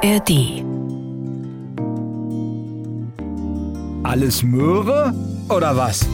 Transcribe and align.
ARD. 0.00 0.62
Alles 4.04 4.42
Möhre 4.44 5.12
oder 5.48 5.76
was? 5.76 6.06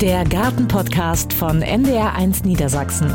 Der 0.00 0.24
Gartenpodcast 0.24 1.32
von 1.32 1.62
NDR1 1.62 2.44
Niedersachsen. 2.46 3.14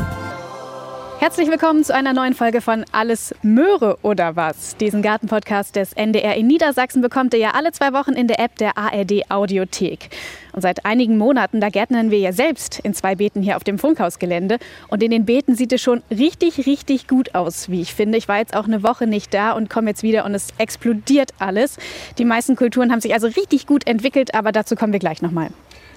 Herzlich 1.24 1.50
willkommen 1.50 1.82
zu 1.84 1.94
einer 1.94 2.12
neuen 2.12 2.34
Folge 2.34 2.60
von 2.60 2.84
Alles 2.92 3.34
Möhre 3.40 3.96
oder 4.02 4.36
was. 4.36 4.76
Diesen 4.76 5.00
Gartenpodcast 5.00 5.74
des 5.74 5.94
NDR 5.94 6.34
in 6.34 6.46
Niedersachsen 6.46 7.00
bekommt 7.00 7.32
ihr 7.32 7.40
ja 7.40 7.52
alle 7.52 7.72
zwei 7.72 7.94
Wochen 7.94 8.12
in 8.12 8.28
der 8.28 8.38
App 8.38 8.56
der 8.56 8.76
ARD 8.76 9.30
Audiothek. 9.30 10.10
Und 10.52 10.60
seit 10.60 10.84
einigen 10.84 11.16
Monaten, 11.16 11.62
da 11.62 11.70
gärtnern 11.70 12.10
wir 12.10 12.18
ja 12.18 12.34
selbst 12.34 12.78
in 12.80 12.92
zwei 12.92 13.14
Beeten 13.14 13.40
hier 13.40 13.56
auf 13.56 13.64
dem 13.64 13.78
Funkhausgelände. 13.78 14.58
Und 14.88 15.02
in 15.02 15.10
den 15.10 15.24
Beeten 15.24 15.54
sieht 15.54 15.72
es 15.72 15.80
schon 15.80 16.02
richtig, 16.10 16.66
richtig 16.66 17.08
gut 17.08 17.34
aus, 17.34 17.70
wie 17.70 17.80
ich 17.80 17.94
finde. 17.94 18.18
Ich 18.18 18.28
war 18.28 18.36
jetzt 18.36 18.54
auch 18.54 18.66
eine 18.66 18.82
Woche 18.82 19.06
nicht 19.06 19.32
da 19.32 19.52
und 19.52 19.70
komme 19.70 19.88
jetzt 19.88 20.02
wieder 20.02 20.26
und 20.26 20.34
es 20.34 20.48
explodiert 20.58 21.30
alles. 21.38 21.78
Die 22.18 22.26
meisten 22.26 22.54
Kulturen 22.54 22.92
haben 22.92 23.00
sich 23.00 23.14
also 23.14 23.28
richtig 23.28 23.66
gut 23.66 23.86
entwickelt, 23.86 24.34
aber 24.34 24.52
dazu 24.52 24.76
kommen 24.76 24.92
wir 24.92 25.00
gleich 25.00 25.22
nochmal. 25.22 25.48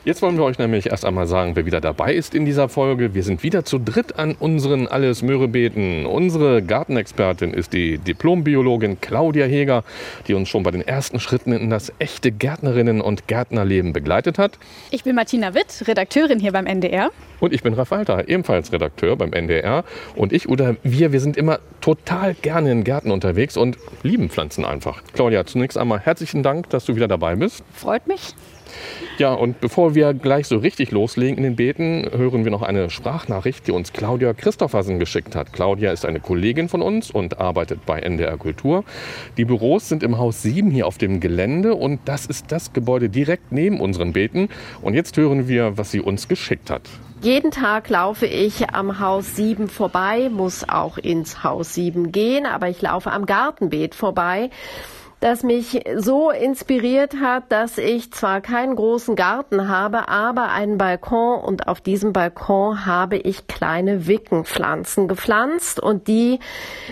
Jetzt 0.07 0.21
wollen 0.21 0.37
wir 0.37 0.45
euch 0.45 0.57
nämlich 0.57 0.85
erst 0.85 1.03
einmal 1.03 1.27
sagen, 1.27 1.57
wer 1.57 1.65
wieder 1.65 1.81
dabei 1.81 2.13
ist 2.13 2.33
in 2.33 2.45
dieser 2.45 2.69
Folge. 2.69 3.13
Wir 3.13 3.23
sind 3.23 3.43
wieder 3.43 3.65
zu 3.65 3.77
dritt 3.77 4.17
an 4.17 4.37
unseren 4.39 4.87
Alles 4.87 5.21
Möhrebeeten. 5.21 6.05
Unsere 6.05 6.63
Gartenexpertin 6.63 7.53
ist 7.53 7.73
die 7.73 7.97
Diplombiologin 7.97 9.01
Claudia 9.01 9.45
Heger, 9.45 9.83
die 10.29 10.33
uns 10.33 10.47
schon 10.47 10.63
bei 10.63 10.71
den 10.71 10.79
ersten 10.79 11.19
Schritten 11.19 11.51
in 11.51 11.69
das 11.69 11.91
echte 11.99 12.31
Gärtnerinnen- 12.31 13.01
und 13.01 13.27
Gärtnerleben 13.27 13.91
begleitet 13.91 14.39
hat. 14.39 14.57
Ich 14.91 15.03
bin 15.03 15.13
Martina 15.13 15.53
Witt, 15.53 15.85
Redakteurin 15.85 16.39
hier 16.39 16.53
beim 16.53 16.67
NDR. 16.67 17.09
Und 17.41 17.51
ich 17.51 17.61
bin 17.61 17.73
Ralf 17.73 17.91
Walter, 17.91 18.29
ebenfalls 18.29 18.71
Redakteur 18.71 19.17
beim 19.17 19.33
NDR. 19.33 19.83
Und 20.15 20.31
ich 20.31 20.47
oder 20.47 20.77
wir, 20.83 21.11
wir 21.11 21.19
sind 21.19 21.35
immer 21.35 21.59
total 21.81 22.33
gerne 22.33 22.71
in 22.71 22.85
Gärten 22.85 23.11
unterwegs 23.11 23.57
und 23.57 23.77
lieben 24.03 24.29
Pflanzen 24.29 24.63
einfach. 24.63 25.03
Claudia, 25.11 25.45
zunächst 25.45 25.77
einmal 25.77 25.99
herzlichen 25.99 26.43
Dank, 26.43 26.69
dass 26.69 26.85
du 26.85 26.95
wieder 26.95 27.09
dabei 27.09 27.35
bist. 27.35 27.61
Freut 27.73 28.07
mich. 28.07 28.33
Ja, 29.17 29.33
und 29.33 29.59
bevor 29.61 29.95
wir 29.95 30.13
gleich 30.13 30.47
so 30.47 30.57
richtig 30.57 30.91
loslegen 30.91 31.37
in 31.37 31.43
den 31.43 31.55
Beeten, 31.55 32.07
hören 32.15 32.43
wir 32.43 32.51
noch 32.51 32.61
eine 32.61 32.89
Sprachnachricht, 32.89 33.65
die 33.67 33.71
uns 33.71 33.91
Claudia 33.91 34.33
Christoffersen 34.33 34.99
geschickt 34.99 35.35
hat. 35.35 35.53
Claudia 35.53 35.91
ist 35.91 36.05
eine 36.05 36.19
Kollegin 36.19 36.69
von 36.69 36.81
uns 36.81 37.09
und 37.09 37.39
arbeitet 37.39 37.85
bei 37.85 37.99
NDR 37.99 38.37
Kultur. 38.37 38.83
Die 39.37 39.45
Büros 39.45 39.89
sind 39.89 40.03
im 40.03 40.17
Haus 40.19 40.43
7 40.43 40.69
hier 40.69 40.85
auf 40.85 40.97
dem 40.99 41.19
Gelände 41.19 41.73
und 41.73 41.99
das 42.05 42.27
ist 42.27 42.51
das 42.51 42.73
Gebäude 42.73 43.09
direkt 43.09 43.51
neben 43.51 43.79
unseren 43.79 44.13
Beeten. 44.13 44.49
Und 44.81 44.93
jetzt 44.93 45.17
hören 45.17 45.47
wir, 45.47 45.77
was 45.77 45.91
sie 45.91 46.01
uns 46.01 46.27
geschickt 46.27 46.69
hat. 46.69 46.83
Jeden 47.21 47.49
Tag 47.49 47.89
laufe 47.89 48.27
ich 48.27 48.69
am 48.69 48.99
Haus 48.99 49.35
7 49.35 49.69
vorbei, 49.69 50.29
muss 50.29 50.69
auch 50.69 50.99
ins 50.99 51.43
Haus 51.43 51.73
7 51.73 52.11
gehen, 52.11 52.45
aber 52.45 52.69
ich 52.69 52.79
laufe 52.83 53.11
am 53.11 53.25
Gartenbeet 53.25 53.95
vorbei 53.95 54.51
das 55.19 55.43
mich 55.43 55.83
so 55.95 56.29
inspiriert 56.29 57.15
hat, 57.19 57.51
dass 57.51 57.77
ich 57.77 58.11
zwar 58.11 58.41
keinen 58.41 58.75
großen 58.75 59.15
Garten 59.15 59.67
habe, 59.67 60.09
aber 60.09 60.49
einen 60.51 60.77
Balkon 60.77 61.41
und 61.41 61.67
auf 61.67 61.81
diesem 61.81 62.13
Balkon 62.13 62.85
habe 62.85 63.17
ich 63.17 63.47
kleine 63.47 64.07
Wickenpflanzen 64.07 65.07
gepflanzt 65.07 65.79
und 65.79 66.07
die 66.07 66.39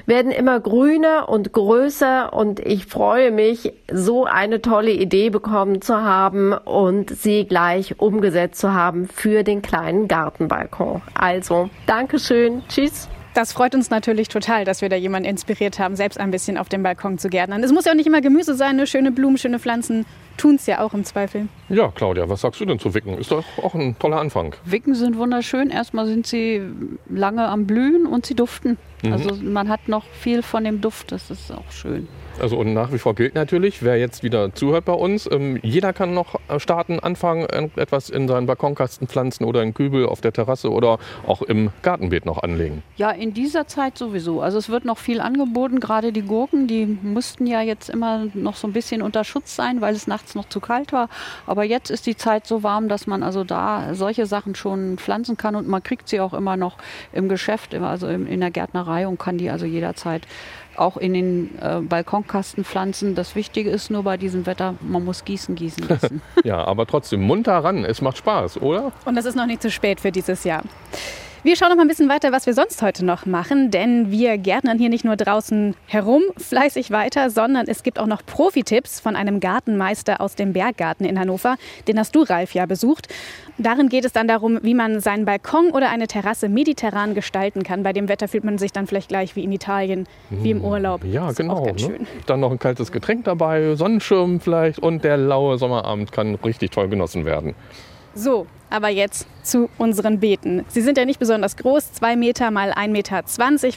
werden 0.05 0.31
immer 0.31 0.59
grüner 0.59 1.29
und 1.29 1.53
größer 1.53 2.33
und 2.33 2.59
ich 2.59 2.85
freue 2.87 3.31
mich, 3.31 3.73
so 3.91 4.25
eine 4.25 4.61
tolle 4.61 4.91
Idee 4.91 5.29
bekommen 5.29 5.81
zu 5.81 6.01
haben 6.01 6.53
und 6.53 7.11
sie 7.11 7.45
gleich 7.45 7.99
umgesetzt 7.99 8.59
zu 8.59 8.73
haben 8.73 9.07
für 9.07 9.43
den 9.43 9.61
kleinen 9.61 10.07
Gartenbalkon. 10.07 11.01
Also, 11.13 11.69
Dankeschön, 11.85 12.63
tschüss. 12.67 13.07
Das 13.35 13.51
freut 13.51 13.75
uns 13.75 13.89
natürlich 13.89 14.29
total, 14.29 14.63
dass 14.63 14.81
wir 14.81 14.87
da 14.87 14.95
jemanden 14.95 15.27
inspiriert 15.27 15.77
haben, 15.77 15.97
selbst 15.97 16.17
ein 16.21 16.31
bisschen 16.31 16.57
auf 16.57 16.69
dem 16.69 16.83
Balkon 16.83 17.17
zu 17.17 17.27
gärtnern. 17.27 17.61
Es 17.65 17.73
muss 17.73 17.83
ja 17.83 17.91
auch 17.91 17.95
nicht 17.95 18.07
immer 18.07 18.21
Gemüse 18.21 18.55
sein, 18.55 18.77
ne? 18.77 18.87
schöne 18.87 19.11
Blumen, 19.11 19.37
schöne 19.37 19.59
Pflanzen 19.59 20.05
tun 20.37 20.55
es 20.55 20.65
ja 20.67 20.79
auch 20.79 20.93
im 20.93 21.03
Zweifel. 21.03 21.49
Ja, 21.67 21.91
Claudia, 21.93 22.29
was 22.29 22.41
sagst 22.41 22.61
du 22.61 22.65
denn 22.65 22.79
zu 22.79 22.93
Wicken? 22.93 23.17
Ist 23.17 23.31
doch 23.31 23.43
auch 23.61 23.75
ein 23.75 23.99
toller 23.99 24.21
Anfang. 24.21 24.55
Wicken 24.63 24.95
sind 24.95 25.17
wunderschön. 25.17 25.69
Erstmal 25.69 26.07
sind 26.07 26.25
sie 26.25 26.61
lange 27.09 27.45
am 27.45 27.67
Blühen 27.67 28.05
und 28.05 28.25
sie 28.25 28.35
duften. 28.35 28.77
Mhm. 29.03 29.11
Also 29.11 29.35
man 29.35 29.67
hat 29.67 29.89
noch 29.89 30.05
viel 30.05 30.41
von 30.41 30.63
dem 30.63 30.79
Duft, 30.79 31.11
das 31.11 31.29
ist 31.29 31.51
auch 31.51 31.69
schön. 31.71 32.07
Also 32.39 32.57
und 32.57 32.73
nach 32.73 32.91
wie 32.91 32.97
vor 32.97 33.15
gilt 33.15 33.33
natürlich, 33.33 33.81
wer 33.81 33.97
jetzt 33.97 34.21
wieder 34.21 34.53
zuhört 34.53 34.85
bei 34.85 34.93
uns, 34.93 35.29
ähm, 35.31 35.57
jeder 35.63 35.93
kann 35.93 36.13
noch 36.13 36.35
äh, 36.49 36.59
starten, 36.59 36.99
anfangen, 36.99 37.47
etwas 37.75 38.09
in 38.09 38.27
seinen 38.27 38.45
Balkonkasten 38.45 39.07
pflanzen 39.07 39.45
oder 39.45 39.63
in 39.63 39.73
Kübel 39.73 40.05
auf 40.05 40.19
der 40.19 40.33
Terrasse 40.33 40.69
oder 40.71 40.99
auch 41.25 41.41
im 41.41 41.71
Gartenbeet 41.81 42.25
noch 42.25 42.43
anlegen. 42.43 42.83
Ja, 42.97 43.11
in 43.11 43.33
dieser 43.33 43.67
Zeit 43.67 43.97
sowieso. 43.97 44.41
Also 44.41 44.57
es 44.57 44.69
wird 44.69 44.83
noch 44.83 44.97
viel 44.97 45.21
angeboten, 45.21 45.79
gerade 45.79 46.11
die 46.11 46.23
Gurken, 46.23 46.67
die 46.67 46.85
mussten 46.85 47.47
ja 47.47 47.61
jetzt 47.61 47.89
immer 47.89 48.25
noch 48.33 48.57
so 48.57 48.67
ein 48.67 48.73
bisschen 48.73 49.01
unter 49.01 49.23
Schutz 49.23 49.55
sein, 49.55 49.79
weil 49.79 49.95
es 49.95 50.07
nachts 50.07 50.35
noch 50.35 50.49
zu 50.49 50.59
kalt 50.59 50.91
war. 50.91 51.09
Aber 51.45 51.63
jetzt 51.63 51.89
ist 51.89 52.05
die 52.05 52.17
Zeit 52.17 52.47
so 52.47 52.63
warm, 52.63 52.89
dass 52.89 53.07
man 53.07 53.23
also 53.23 53.43
da 53.43 53.93
solche 53.93 54.25
Sachen 54.25 54.55
schon 54.55 54.97
pflanzen 54.97 55.37
kann 55.37 55.55
und 55.55 55.67
man 55.67 55.81
kriegt 55.83 56.09
sie 56.09 56.19
auch 56.19 56.33
immer 56.33 56.57
noch 56.57 56.77
im 57.13 57.29
Geschäft, 57.29 57.73
also 57.73 58.07
in 58.07 58.39
der 58.41 58.51
Gärtnerei 58.51 59.07
und 59.07 59.19
kann 59.19 59.37
die 59.37 59.49
also 59.49 59.65
jederzeit 59.65 60.27
auch 60.77 60.97
in 60.97 61.13
den 61.13 61.59
äh, 61.59 61.81
Balkonkasten 61.81 62.63
pflanzen. 62.63 63.15
Das 63.15 63.35
Wichtige 63.35 63.69
ist 63.69 63.89
nur 63.89 64.03
bei 64.03 64.17
diesem 64.17 64.45
Wetter, 64.45 64.75
man 64.81 65.03
muss 65.05 65.25
gießen, 65.25 65.55
gießen, 65.55 65.87
gießen. 65.87 66.21
ja, 66.43 66.63
aber 66.63 66.85
trotzdem 66.85 67.21
munter 67.21 67.57
ran. 67.57 67.85
Es 67.85 68.01
macht 68.01 68.17
Spaß, 68.17 68.61
oder? 68.61 68.91
Und 69.05 69.17
es 69.17 69.25
ist 69.25 69.35
noch 69.35 69.45
nicht 69.45 69.61
zu 69.61 69.71
spät 69.71 69.99
für 69.99 70.11
dieses 70.11 70.43
Jahr. 70.43 70.63
Wir 71.45 71.55
schauen 71.55 71.69
noch 71.69 71.75
mal 71.75 71.83
ein 71.83 71.87
bisschen 71.87 72.09
weiter, 72.09 72.31
was 72.31 72.47
wir 72.47 72.55
sonst 72.55 72.81
heute 72.81 73.05
noch 73.05 73.27
machen, 73.27 73.69
denn 73.69 74.09
wir 74.09 74.39
gärtnern 74.39 74.79
hier 74.79 74.89
nicht 74.89 75.05
nur 75.05 75.15
draußen 75.15 75.75
herum 75.85 76.23
fleißig 76.37 76.89
weiter, 76.89 77.29
sondern 77.29 77.67
es 77.67 77.83
gibt 77.83 77.99
auch 77.99 78.07
noch 78.07 78.25
Profi-Tipps 78.25 78.99
von 78.99 79.15
einem 79.15 79.39
Gartenmeister 79.39 80.21
aus 80.21 80.33
dem 80.33 80.53
Berggarten 80.53 81.05
in 81.05 81.19
Hannover. 81.19 81.57
Den 81.87 81.99
hast 81.99 82.15
du, 82.15 82.23
Ralf, 82.23 82.55
ja 82.55 82.65
besucht. 82.65 83.09
Darin 83.59 83.89
geht 83.89 84.05
es 84.05 84.11
dann 84.11 84.27
darum, 84.27 84.57
wie 84.63 84.73
man 84.73 85.01
seinen 85.01 85.25
Balkon 85.25 85.69
oder 85.69 85.91
eine 85.91 86.07
Terrasse 86.07 86.49
mediterran 86.49 87.13
gestalten 87.13 87.61
kann. 87.61 87.83
Bei 87.83 87.93
dem 87.93 88.09
Wetter 88.09 88.27
fühlt 88.27 88.43
man 88.43 88.57
sich 88.57 88.71
dann 88.71 88.87
vielleicht 88.87 89.09
gleich 89.09 89.35
wie 89.35 89.43
in 89.43 89.51
Italien, 89.51 90.07
wie 90.31 90.49
im 90.49 90.65
Urlaub. 90.65 91.05
Ja, 91.05 91.31
genau. 91.31 91.63
Ne? 91.67 92.07
Dann 92.25 92.39
noch 92.39 92.49
ein 92.49 92.57
kaltes 92.57 92.91
Getränk 92.91 93.25
dabei, 93.25 93.75
Sonnenschirm 93.75 94.39
vielleicht 94.39 94.79
und 94.79 95.03
der 95.03 95.17
laue 95.17 95.59
Sommerabend 95.59 96.11
kann 96.11 96.33
richtig 96.43 96.71
toll 96.71 96.87
genossen 96.87 97.23
werden. 97.23 97.53
So, 98.15 98.47
aber 98.69 98.89
jetzt 98.89 99.27
zu 99.45 99.69
unseren 99.77 100.19
Beeten. 100.19 100.65
Sie 100.67 100.81
sind 100.81 100.97
ja 100.97 101.05
nicht 101.05 101.19
besonders 101.19 101.55
groß, 101.55 101.93
2 101.93 102.15
Meter 102.15 102.51
mal 102.51 102.71
1,20 102.71 102.87
Meter, 102.87 103.23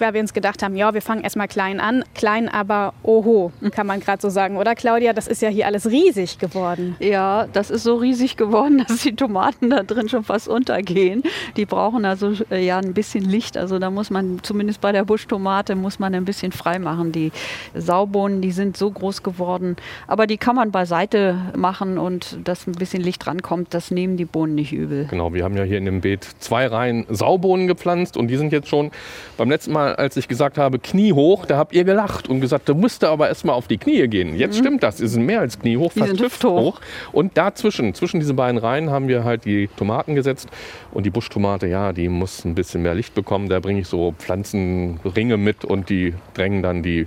weil 0.00 0.14
wir 0.14 0.20
uns 0.20 0.32
gedacht 0.32 0.62
haben, 0.62 0.76
ja, 0.76 0.94
wir 0.94 1.02
fangen 1.02 1.22
erstmal 1.22 1.48
klein 1.48 1.78
an. 1.78 2.04
Klein, 2.14 2.48
aber 2.48 2.94
oho, 3.02 3.52
kann 3.70 3.86
man 3.86 4.00
gerade 4.00 4.20
so 4.20 4.30
sagen, 4.30 4.56
oder 4.56 4.74
Claudia? 4.74 5.12
Das 5.12 5.26
ist 5.26 5.42
ja 5.42 5.48
hier 5.48 5.66
alles 5.66 5.86
riesig 5.86 6.38
geworden. 6.38 6.96
Ja, 7.00 7.46
das 7.52 7.70
ist 7.70 7.82
so 7.82 7.96
riesig 7.96 8.36
geworden, 8.36 8.84
dass 8.88 9.02
die 9.02 9.14
Tomaten 9.14 9.70
da 9.70 9.82
drin 9.82 10.08
schon 10.08 10.24
fast 10.24 10.48
untergehen. 10.48 11.22
Die 11.56 11.66
brauchen 11.66 12.04
also 12.04 12.32
äh, 12.50 12.64
ja 12.64 12.78
ein 12.78 12.94
bisschen 12.94 13.24
Licht. 13.24 13.56
Also 13.56 13.78
da 13.78 13.90
muss 13.90 14.10
man, 14.10 14.40
zumindest 14.42 14.80
bei 14.80 14.92
der 14.92 15.04
Buschtomate, 15.04 15.76
muss 15.76 15.98
man 15.98 16.14
ein 16.14 16.24
bisschen 16.24 16.52
frei 16.52 16.78
machen. 16.78 17.12
Die 17.12 17.30
Saubohnen, 17.74 18.40
die 18.40 18.52
sind 18.52 18.76
so 18.76 18.90
groß 18.90 19.22
geworden. 19.22 19.76
Aber 20.06 20.26
die 20.26 20.38
kann 20.38 20.56
man 20.56 20.70
beiseite 20.70 21.36
machen 21.54 21.98
und 21.98 22.38
dass 22.44 22.66
ein 22.66 22.72
bisschen 22.72 23.02
Licht 23.02 23.26
rankommt, 23.26 23.74
das 23.74 23.90
nehmen 23.90 24.16
die 24.16 24.24
Bohnen 24.24 24.54
nicht 24.54 24.72
übel. 24.78 25.06
Genau, 25.10 25.34
wir 25.34 25.44
haben 25.44 25.56
ja 25.56 25.64
hier 25.64 25.78
in 25.78 25.84
dem 25.84 26.00
Beet 26.00 26.26
zwei 26.38 26.66
Reihen 26.66 27.06
Saubohnen 27.08 27.66
gepflanzt 27.66 28.16
und 28.16 28.28
die 28.28 28.36
sind 28.36 28.52
jetzt 28.52 28.68
schon 28.68 28.90
beim 29.36 29.50
letzten 29.50 29.72
Mal, 29.72 29.96
als 29.96 30.16
ich 30.16 30.28
gesagt 30.28 30.58
habe, 30.58 30.78
kniehoch, 30.78 31.46
da 31.46 31.58
habt 31.58 31.74
ihr 31.74 31.84
gelacht 31.84 32.28
und 32.28 32.40
gesagt, 32.40 32.68
du 32.68 32.74
musst 32.74 33.04
aber 33.04 33.28
erstmal 33.28 33.54
auf 33.54 33.68
die 33.68 33.78
Knie 33.78 34.08
gehen. 34.08 34.36
Jetzt 34.36 34.56
mhm. 34.56 34.64
stimmt 34.64 34.82
das, 34.82 34.98
sie 34.98 35.08
sind 35.08 35.24
mehr 35.26 35.40
als 35.40 35.58
kniehoch, 35.58 35.92
fast 35.92 36.18
die 36.18 36.22
hüfthoch. 36.22 36.80
Und 37.12 37.36
dazwischen, 37.36 37.94
zwischen 37.94 38.20
diesen 38.20 38.36
beiden 38.36 38.58
Reihen 38.58 38.90
haben 38.90 39.08
wir 39.08 39.24
halt 39.24 39.44
die 39.44 39.68
Tomaten 39.76 40.14
gesetzt 40.14 40.48
und 40.92 41.04
die 41.04 41.10
Buschtomate, 41.10 41.66
ja, 41.66 41.92
die 41.92 42.08
muss 42.08 42.44
ein 42.44 42.54
bisschen 42.54 42.82
mehr 42.82 42.94
Licht 42.94 43.14
bekommen. 43.14 43.48
Da 43.48 43.60
bringe 43.60 43.80
ich 43.80 43.88
so 43.88 44.14
Pflanzenringe 44.18 45.36
mit 45.36 45.64
und 45.64 45.88
die 45.90 46.14
drängen 46.34 46.62
dann 46.62 46.82
die 46.82 47.06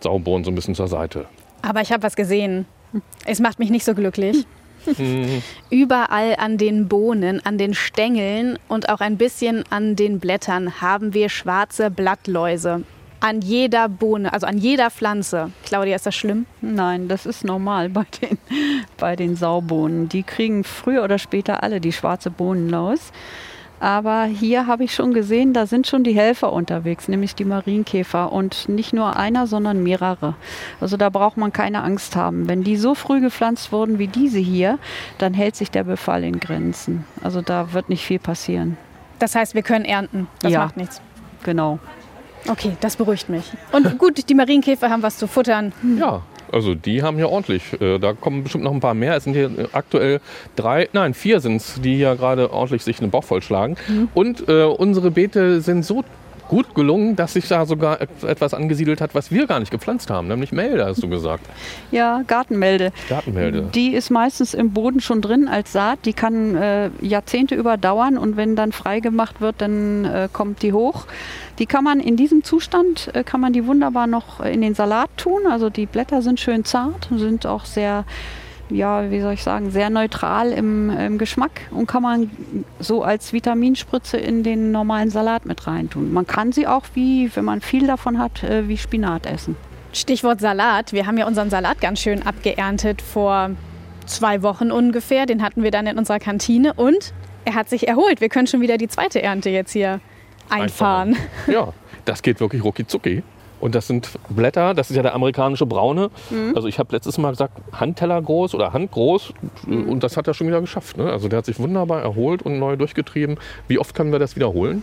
Saubohnen 0.00 0.44
so 0.44 0.50
ein 0.50 0.54
bisschen 0.54 0.74
zur 0.74 0.88
Seite. 0.88 1.26
Aber 1.62 1.80
ich 1.80 1.92
habe 1.92 2.02
was 2.02 2.16
gesehen. 2.16 2.66
Es 3.24 3.40
macht 3.40 3.58
mich 3.58 3.70
nicht 3.70 3.84
so 3.84 3.94
glücklich. 3.94 4.46
Überall 5.70 6.36
an 6.36 6.58
den 6.58 6.88
Bohnen, 6.88 7.44
an 7.44 7.58
den 7.58 7.74
Stängeln 7.74 8.58
und 8.68 8.88
auch 8.88 9.00
ein 9.00 9.16
bisschen 9.16 9.64
an 9.70 9.96
den 9.96 10.20
Blättern 10.20 10.80
haben 10.80 11.14
wir 11.14 11.28
schwarze 11.28 11.90
Blattläuse. 11.90 12.82
An 13.20 13.40
jeder 13.40 13.88
Bohne, 13.88 14.32
also 14.32 14.46
an 14.46 14.58
jeder 14.58 14.90
Pflanze. 14.90 15.50
Claudia, 15.64 15.96
ist 15.96 16.06
das 16.06 16.14
schlimm? 16.14 16.46
Nein, 16.60 17.08
das 17.08 17.24
ist 17.24 17.44
normal 17.44 17.88
bei 17.88 18.04
den, 18.20 18.38
bei 18.98 19.16
den 19.16 19.36
Saubohnen. 19.36 20.08
Die 20.08 20.22
kriegen 20.22 20.64
früher 20.64 21.02
oder 21.02 21.18
später 21.18 21.62
alle 21.62 21.80
die 21.80 21.92
schwarze 21.92 22.30
Bohnenlaus. 22.30 23.12
Aber 23.78 24.24
hier 24.24 24.66
habe 24.66 24.84
ich 24.84 24.94
schon 24.94 25.12
gesehen, 25.12 25.52
da 25.52 25.66
sind 25.66 25.86
schon 25.86 26.02
die 26.02 26.14
Helfer 26.14 26.52
unterwegs, 26.52 27.08
nämlich 27.08 27.34
die 27.34 27.44
Marienkäfer. 27.44 28.32
Und 28.32 28.68
nicht 28.68 28.92
nur 28.92 29.16
einer, 29.16 29.46
sondern 29.46 29.82
mehrere. 29.82 30.34
Also 30.80 30.96
da 30.96 31.10
braucht 31.10 31.36
man 31.36 31.52
keine 31.52 31.82
Angst 31.82 32.16
haben. 32.16 32.48
Wenn 32.48 32.62
die 32.62 32.76
so 32.76 32.94
früh 32.94 33.20
gepflanzt 33.20 33.72
wurden 33.72 33.98
wie 33.98 34.08
diese 34.08 34.38
hier, 34.38 34.78
dann 35.18 35.34
hält 35.34 35.56
sich 35.56 35.70
der 35.70 35.84
Befall 35.84 36.24
in 36.24 36.40
Grenzen. 36.40 37.04
Also 37.22 37.42
da 37.42 37.72
wird 37.72 37.88
nicht 37.88 38.04
viel 38.04 38.18
passieren. 38.18 38.76
Das 39.18 39.34
heißt, 39.34 39.54
wir 39.54 39.62
können 39.62 39.84
ernten. 39.84 40.28
Das 40.40 40.52
ja, 40.52 40.60
macht 40.60 40.76
nichts. 40.76 41.00
Genau. 41.44 41.78
Okay, 42.48 42.76
das 42.80 42.96
beruhigt 42.96 43.28
mich. 43.28 43.52
Und 43.72 43.98
gut, 43.98 44.28
die 44.28 44.34
Marienkäfer 44.34 44.90
haben 44.90 45.02
was 45.02 45.18
zu 45.18 45.26
futtern. 45.26 45.72
Ja, 45.98 46.22
also 46.52 46.74
die 46.74 47.02
haben 47.02 47.16
hier 47.16 47.28
ordentlich. 47.28 47.80
äh, 47.80 47.98
Da 47.98 48.12
kommen 48.12 48.42
bestimmt 48.42 48.64
noch 48.64 48.72
ein 48.72 48.80
paar 48.80 48.94
mehr. 48.94 49.16
Es 49.16 49.24
sind 49.24 49.34
hier 49.34 49.50
aktuell 49.72 50.20
drei, 50.54 50.88
nein, 50.92 51.14
vier 51.14 51.40
sind 51.40 51.56
es, 51.56 51.80
die 51.80 51.96
hier 51.96 52.14
gerade 52.16 52.52
ordentlich 52.52 52.82
sich 52.82 52.98
den 52.98 53.10
Bauch 53.10 53.24
vollschlagen. 53.24 53.76
Und 54.14 54.48
äh, 54.48 54.64
unsere 54.64 55.10
Beete 55.10 55.60
sind 55.60 55.84
so 55.84 56.04
gut 56.48 56.74
gelungen, 56.74 57.16
dass 57.16 57.32
sich 57.34 57.48
da 57.48 57.66
sogar 57.66 58.00
et- 58.00 58.22
etwas 58.24 58.54
angesiedelt 58.54 59.00
hat, 59.00 59.14
was 59.14 59.30
wir 59.30 59.46
gar 59.46 59.60
nicht 59.60 59.70
gepflanzt 59.70 60.10
haben, 60.10 60.28
nämlich 60.28 60.52
Melde, 60.52 60.84
hast 60.84 61.02
du 61.02 61.08
gesagt. 61.08 61.44
Ja, 61.90 62.22
Gartenmelde. 62.26 62.92
Gartenmelde. 63.08 63.62
Die 63.74 63.94
ist 63.94 64.10
meistens 64.10 64.54
im 64.54 64.70
Boden 64.72 65.00
schon 65.00 65.20
drin 65.22 65.48
als 65.48 65.72
Saat. 65.72 66.00
Die 66.04 66.12
kann 66.12 66.56
äh, 66.56 66.90
Jahrzehnte 67.00 67.54
überdauern 67.54 68.16
und 68.18 68.36
wenn 68.36 68.56
dann 68.56 68.72
freigemacht 68.72 69.40
wird, 69.40 69.56
dann 69.58 70.04
äh, 70.04 70.28
kommt 70.32 70.62
die 70.62 70.72
hoch. 70.72 71.06
Die 71.58 71.66
kann 71.66 71.84
man 71.84 72.00
in 72.00 72.16
diesem 72.16 72.44
Zustand, 72.44 73.10
äh, 73.14 73.24
kann 73.24 73.40
man 73.40 73.52
die 73.52 73.66
wunderbar 73.66 74.06
noch 74.06 74.40
in 74.40 74.60
den 74.60 74.74
Salat 74.74 75.10
tun. 75.16 75.42
Also 75.50 75.70
die 75.70 75.86
Blätter 75.86 76.22
sind 76.22 76.38
schön 76.40 76.64
zart, 76.64 77.08
sind 77.16 77.46
auch 77.46 77.64
sehr, 77.64 78.04
ja, 78.70 79.10
wie 79.10 79.20
soll 79.20 79.34
ich 79.34 79.42
sagen, 79.42 79.70
sehr 79.70 79.90
neutral 79.90 80.52
im, 80.52 80.90
im 80.90 81.18
Geschmack 81.18 81.62
und 81.70 81.86
kann 81.86 82.02
man 82.02 82.30
so 82.78 83.02
als 83.02 83.32
Vitaminspritze 83.32 84.16
in 84.16 84.42
den 84.42 84.72
normalen 84.72 85.10
Salat 85.10 85.46
mit 85.46 85.66
reintun. 85.66 86.12
Man 86.12 86.26
kann 86.26 86.52
sie 86.52 86.66
auch, 86.66 86.84
wie, 86.94 87.30
wenn 87.34 87.44
man 87.44 87.60
viel 87.60 87.86
davon 87.86 88.18
hat, 88.18 88.42
äh, 88.42 88.68
wie 88.68 88.76
Spinat 88.76 89.26
essen. 89.26 89.56
Stichwort 89.92 90.40
Salat. 90.40 90.92
Wir 90.92 91.06
haben 91.06 91.16
ja 91.16 91.26
unseren 91.26 91.48
Salat 91.48 91.80
ganz 91.80 92.00
schön 92.00 92.22
abgeerntet 92.22 93.00
vor 93.00 93.50
zwei 94.06 94.42
Wochen 94.42 94.70
ungefähr. 94.70 95.26
Den 95.26 95.42
hatten 95.42 95.62
wir 95.62 95.70
dann 95.70 95.86
in 95.86 95.98
unserer 95.98 96.18
Kantine 96.18 96.74
und 96.74 97.14
er 97.44 97.54
hat 97.54 97.68
sich 97.68 97.88
erholt. 97.88 98.20
Wir 98.20 98.28
können 98.28 98.46
schon 98.46 98.60
wieder 98.60 98.76
die 98.76 98.88
zweite 98.88 99.22
Ernte 99.22 99.50
jetzt 99.50 99.72
hier 99.72 100.00
einfahren. 100.50 101.16
Ja, 101.46 101.72
das 102.04 102.22
geht 102.22 102.40
wirklich 102.40 102.62
rucki 102.62 102.86
zucki. 102.86 103.22
Und 103.60 103.74
das 103.74 103.86
sind 103.86 104.10
Blätter, 104.28 104.74
das 104.74 104.90
ist 104.90 104.96
ja 104.96 105.02
der 105.02 105.14
amerikanische 105.14 105.66
Braune. 105.66 106.10
Also 106.54 106.68
ich 106.68 106.78
habe 106.78 106.94
letztes 106.94 107.18
Mal 107.18 107.30
gesagt, 107.30 107.58
Handteller 107.72 108.20
groß 108.20 108.54
oder 108.54 108.72
Handgroß. 108.72 109.32
Und 109.66 110.02
das 110.02 110.16
hat 110.16 110.28
er 110.28 110.34
schon 110.34 110.46
wieder 110.46 110.60
geschafft. 110.60 110.96
Ne? 110.96 111.10
Also 111.10 111.28
der 111.28 111.38
hat 111.38 111.46
sich 111.46 111.58
wunderbar 111.58 112.02
erholt 112.02 112.42
und 112.42 112.58
neu 112.58 112.76
durchgetrieben. 112.76 113.38
Wie 113.68 113.78
oft 113.78 113.94
können 113.94 114.12
wir 114.12 114.18
das 114.18 114.36
wiederholen? 114.36 114.82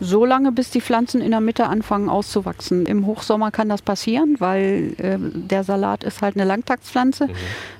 So 0.00 0.24
lange, 0.24 0.50
bis 0.50 0.70
die 0.70 0.80
Pflanzen 0.80 1.20
in 1.20 1.30
der 1.30 1.40
Mitte 1.40 1.66
anfangen 1.66 2.08
auszuwachsen. 2.08 2.86
Im 2.86 3.04
Hochsommer 3.04 3.50
kann 3.50 3.68
das 3.68 3.82
passieren, 3.82 4.36
weil 4.38 4.94
äh, 4.96 5.18
der 5.18 5.62
Salat 5.62 6.04
ist 6.04 6.22
halt 6.22 6.36
eine 6.36 6.44
Langtaktspflanze. 6.44 7.28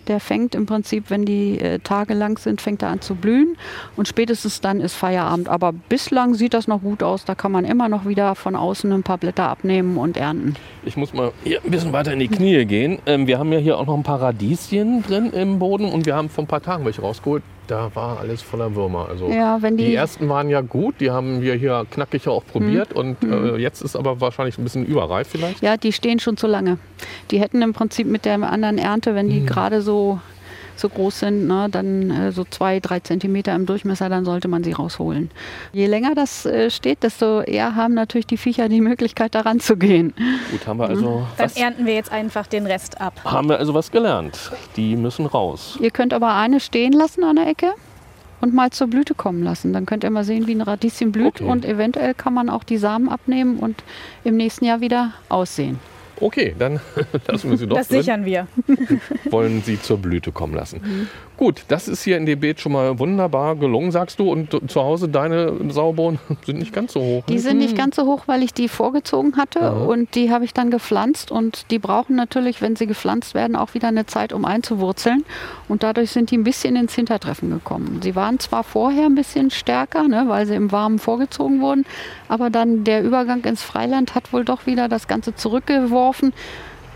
Der 0.07 0.21
fängt 0.21 0.55
im 0.55 0.67
Prinzip, 0.67 1.05
wenn 1.09 1.25
die 1.25 1.59
äh, 1.59 1.79
Tage 1.79 2.13
lang 2.13 2.39
sind, 2.39 2.61
fängt 2.61 2.83
er 2.83 2.91
an 2.91 3.01
zu 3.01 3.15
blühen 3.15 3.57
und 3.97 4.07
spätestens 4.07 4.61
dann 4.61 4.81
ist 4.81 4.95
Feierabend. 4.95 5.49
Aber 5.49 5.73
bislang 5.73 6.35
sieht 6.35 6.53
das 6.53 6.69
noch 6.69 6.83
gut 6.83 7.03
aus. 7.03 7.25
Da 7.25 7.35
kann 7.35 7.53
man 7.53 7.65
immer 7.65 7.89
noch 7.89 8.07
wieder 8.07 8.35
von 8.35 8.55
außen 8.55 8.93
ein 8.93 9.03
paar 9.03 9.19
Blätter 9.19 9.49
abnehmen 9.49 9.97
und 9.97 10.19
ernten. 10.19 10.57
Ich 10.85 10.99
muss 10.99 11.15
mal 11.15 11.33
ein 11.45 11.71
bisschen 11.71 11.93
weiter 11.93 12.13
in 12.13 12.19
die 12.19 12.29
Knie 12.29 12.67
gehen. 12.67 12.99
Ähm, 13.07 13.27
wir 13.27 13.39
haben 13.39 13.51
ja 13.53 13.59
hier 13.59 13.79
auch 13.79 13.87
noch 13.87 13.97
ein 13.97 14.03
paar 14.03 14.21
Radieschen 14.21 15.03
drin 15.03 15.31
im 15.33 15.59
Boden 15.59 15.91
und 15.91 16.05
wir 16.05 16.17
haben 16.17 16.29
vor 16.29 16.45
ein 16.45 16.49
paar 16.49 16.63
Tagen 16.63 16.85
welche 16.85 17.01
rausgeholt. 17.01 17.43
Da 17.71 17.91
war 17.95 18.19
alles 18.19 18.43
voller 18.43 18.75
Würmer. 18.75 19.07
Also 19.09 19.29
Ja, 19.31 19.63
wenn 19.63 19.77
die, 19.77 19.87
die- 19.87 19.95
ersten 19.95 20.29
waren 20.29 20.49
ja 20.51 20.61
gut, 20.61 20.97
die 21.01 21.13
haben 21.13 21.41
wir 21.41 21.55
hier 21.55 21.87
knackig 21.89 22.27
auch 22.27 22.45
probiert 22.45 22.93
und 22.93 23.23
äh, 23.23 23.57
jetzt 23.59 23.81
ist 23.83 23.95
aber 23.95 24.21
wahrscheinlich 24.21 24.59
ein 24.59 24.65
bisschen 24.65 24.85
überreif 24.85 25.29
vielleicht. 25.29 25.63
Ja, 25.63 25.77
die 25.77 25.93
stehen 25.93 26.19
schon 26.19 26.37
zu 26.37 26.49
lange. 26.49 26.79
Die 27.31 27.39
hätten 27.41 27.63
im 27.63 27.73
Prinzip 27.73 28.09
mit 28.09 28.25
der 28.25 28.35
anderen 28.43 28.79
Ernte, 28.79 29.15
wenn 29.15 29.29
die 29.29 29.47
gerade 29.47 29.83
so, 29.83 30.19
so 30.81 30.89
groß 30.89 31.21
sind, 31.21 31.47
ne, 31.47 31.69
dann 31.71 32.11
äh, 32.11 32.33
so 32.33 32.45
zwei, 32.45 32.81
drei 32.81 33.01
Zentimeter 33.01 33.55
im 33.55 33.67
Durchmesser, 33.67 34.09
dann 34.09 34.25
sollte 34.25 34.49
man 34.49 34.65
sie 34.65 34.73
rausholen. 34.73 35.31
Je 35.73 35.87
länger 35.87 36.15
das 36.15 36.47
äh, 36.47 36.71
steht, 36.71 37.03
desto 37.03 37.41
eher 37.43 37.77
haben 37.77 37.95
natürlich 37.95 38.27
die 38.27 38.37
Viecher 38.37 38.69
die 38.69 38.81
Möglichkeit, 38.81 39.35
daran 39.35 39.61
zu 39.61 39.77
gehen. 39.77 40.13
Gut, 40.51 40.67
haben 40.67 40.79
wir 40.79 40.89
also 40.89 41.27
Dann 41.37 41.45
was, 41.47 41.57
ernten 41.57 41.87
wir 41.87 41.95
jetzt 41.95 42.11
einfach 42.13 42.47
den 42.47 42.67
Rest 42.67 43.01
ab. 43.01 43.21
haben 43.25 43.49
wir 43.49 43.59
also 43.59 43.75
was 43.75 43.91
gelernt. 43.91 44.51
Die 44.77 44.97
müssen 44.97 45.27
raus. 45.27 45.79
Ihr 45.81 45.91
könnt 45.91 46.13
aber 46.13 46.35
eine 46.35 46.61
stehen 46.61 46.93
lassen 46.93 47.23
an 47.25 47.37
der 47.37 47.47
Ecke 47.47 47.73
und 48.41 48.55
mal 48.55 48.71
zur 48.71 48.87
Blüte 48.87 49.15
kommen 49.15 49.43
lassen. 49.43 49.73
Dann 49.73 49.85
könnt 49.87 50.03
ihr 50.03 50.11
mal 50.11 50.25
sehen, 50.25 50.47
wie 50.47 50.55
ein 50.55 50.63
Radieschen 50.63 51.13
blüht 51.13 51.41
Okay. 51.41 51.45
und 51.45 51.65
eventuell 51.65 52.15
kann 52.15 52.33
man 52.33 52.49
auch 52.49 52.65
die 52.65 52.79
Samen 52.79 53.09
abnehmen 53.09 53.59
und 53.59 53.83
im 54.25 54.37
nächsten 54.37 54.65
Jahr 54.65 54.81
wieder 54.81 55.13
aussehen. 55.29 55.79
Okay, 56.21 56.55
dann 56.59 56.81
lassen 57.27 57.51
wir 57.51 57.57
sie 57.57 57.67
doch 57.67 57.77
Das 57.77 57.89
drin. 57.89 58.03
sichern 58.03 58.25
wir. 58.25 58.47
wollen 59.31 59.63
sie 59.63 59.81
zur 59.81 59.99
Blüte 59.99 60.33
kommen 60.33 60.55
lassen. 60.55 60.81
Mhm. 60.85 61.09
Gut, 61.41 61.65
das 61.69 61.89
ist 61.89 62.03
hier 62.03 62.19
in 62.19 62.27
dem 62.27 62.39
Beet 62.39 62.61
schon 62.61 62.73
mal 62.73 62.99
wunderbar 62.99 63.57
gelungen, 63.57 63.93
sagst 63.93 64.19
du. 64.19 64.31
Und 64.31 64.55
zu 64.71 64.83
Hause 64.83 65.09
deine 65.09 65.55
Saubohnen 65.71 66.19
sind 66.45 66.59
nicht 66.59 66.75
ganz 66.75 66.93
so 66.93 67.01
hoch. 67.01 67.25
Die 67.31 67.37
ne? 67.37 67.39
sind 67.39 67.57
nicht 67.57 67.75
ganz 67.75 67.97
so 67.97 68.05
hoch, 68.05 68.25
weil 68.27 68.43
ich 68.43 68.53
die 68.53 68.69
vorgezogen 68.69 69.39
hatte 69.39 69.61
Ja. 69.61 69.71
und 69.71 70.15
die 70.15 70.31
habe 70.31 70.45
ich 70.45 70.53
dann 70.53 70.71
gepflanzt 70.71 71.31
und 71.31 71.71
die 71.71 71.79
brauchen 71.79 72.15
natürlich, 72.15 72.61
wenn 72.61 72.77
sie 72.77 72.87
gepflanzt 72.87 73.33
werden, 73.33 73.57
auch 73.57 73.73
wieder 73.73 73.89
eine 73.89 74.05
Zeit, 74.05 74.35
um 74.35 74.45
einzuwurzeln 74.45 75.25
und 75.67 75.83
dadurch 75.83 76.11
sind 76.11 76.31
die 76.31 76.37
ein 76.37 76.45
bisschen 76.45 76.77
ins 76.77 76.95
Hintertreffen 76.95 77.49
gekommen. 77.49 78.01
Sie 78.03 78.15
waren 78.15 78.39
zwar 78.39 78.63
vorher 78.63 79.07
ein 79.07 79.15
bisschen 79.15 79.51
stärker, 79.51 80.09
ne, 80.09 80.25
weil 80.27 80.45
sie 80.45 80.55
im 80.57 80.73
Warmen 80.73 80.99
vorgezogen 80.99 81.63
wurden, 81.63 81.87
aber 82.29 82.51
dann 82.51 82.85
der 82.85 83.03
Übergang 83.03 83.43
ins 83.45 83.63
Freiland 83.63 84.15
hat 84.15 84.35
wohl 84.35 84.45
doch 84.45 84.67
wieder 84.67 84.89
das 84.91 85.09
Ganze 85.09 85.35
zurückgeworfen. 85.35 86.35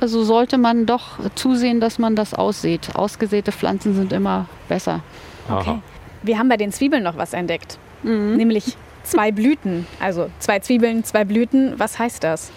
Also 0.05 0.23
sollte 0.23 0.59
man 0.59 0.85
doch 0.85 1.19
zusehen, 1.35 1.81
dass 1.81 1.99
man 1.99 2.15
das 2.15 2.35
aussät. 2.35 2.91
Ausgesäte 2.95 3.53
Pflanzen 3.53 3.95
sind 3.95 4.13
immer 4.13 4.45
besser. 4.69 5.01
Aha. 5.49 5.81
Wir 6.23 6.39
haben 6.39 6.51
bei 6.51 6.59
den 6.59 6.73
Zwiebeln 6.73 7.03
noch 7.03 7.17
was 7.17 7.33
entdeckt. 7.33 7.79
Mhm. 8.03 8.37
Nämlich 8.37 8.77
zwei 9.03 9.33
Blüten. 9.33 9.87
Also 10.01 10.29
zwei 10.41 10.59
Zwiebeln, 10.59 11.05
zwei 11.05 11.25
Blüten. 11.25 11.73
Was 11.79 11.99
heißt 11.99 12.23
das? 12.23 12.53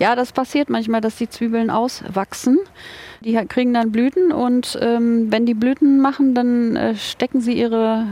Ja, 0.00 0.16
das 0.16 0.32
passiert 0.32 0.68
manchmal, 0.68 1.00
dass 1.00 1.14
die 1.14 1.30
Zwiebeln 1.30 1.70
auswachsen. 1.70 2.58
Die 3.20 3.34
kriegen 3.46 3.72
dann 3.72 3.92
Blüten 3.92 4.32
und 4.32 4.76
ähm, 4.82 5.30
wenn 5.30 5.46
die 5.46 5.54
Blüten 5.54 6.00
machen, 6.00 6.34
dann 6.34 6.74
äh, 6.74 6.96
stecken 6.96 7.40
sie 7.40 7.52
ihre 7.52 8.04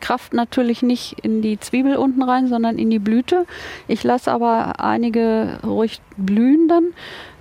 Kraft 0.00 0.32
natürlich 0.32 0.82
nicht 0.82 1.16
in 1.22 1.42
die 1.42 1.60
Zwiebel 1.60 1.96
unten 1.96 2.22
rein, 2.22 2.48
sondern 2.48 2.78
in 2.78 2.88
die 2.88 2.98
Blüte. 2.98 3.44
Ich 3.86 4.02
lasse 4.02 4.32
aber 4.32 4.80
einige 4.80 5.58
ruhig 5.62 6.00
blühen 6.16 6.68
dann. 6.68 6.84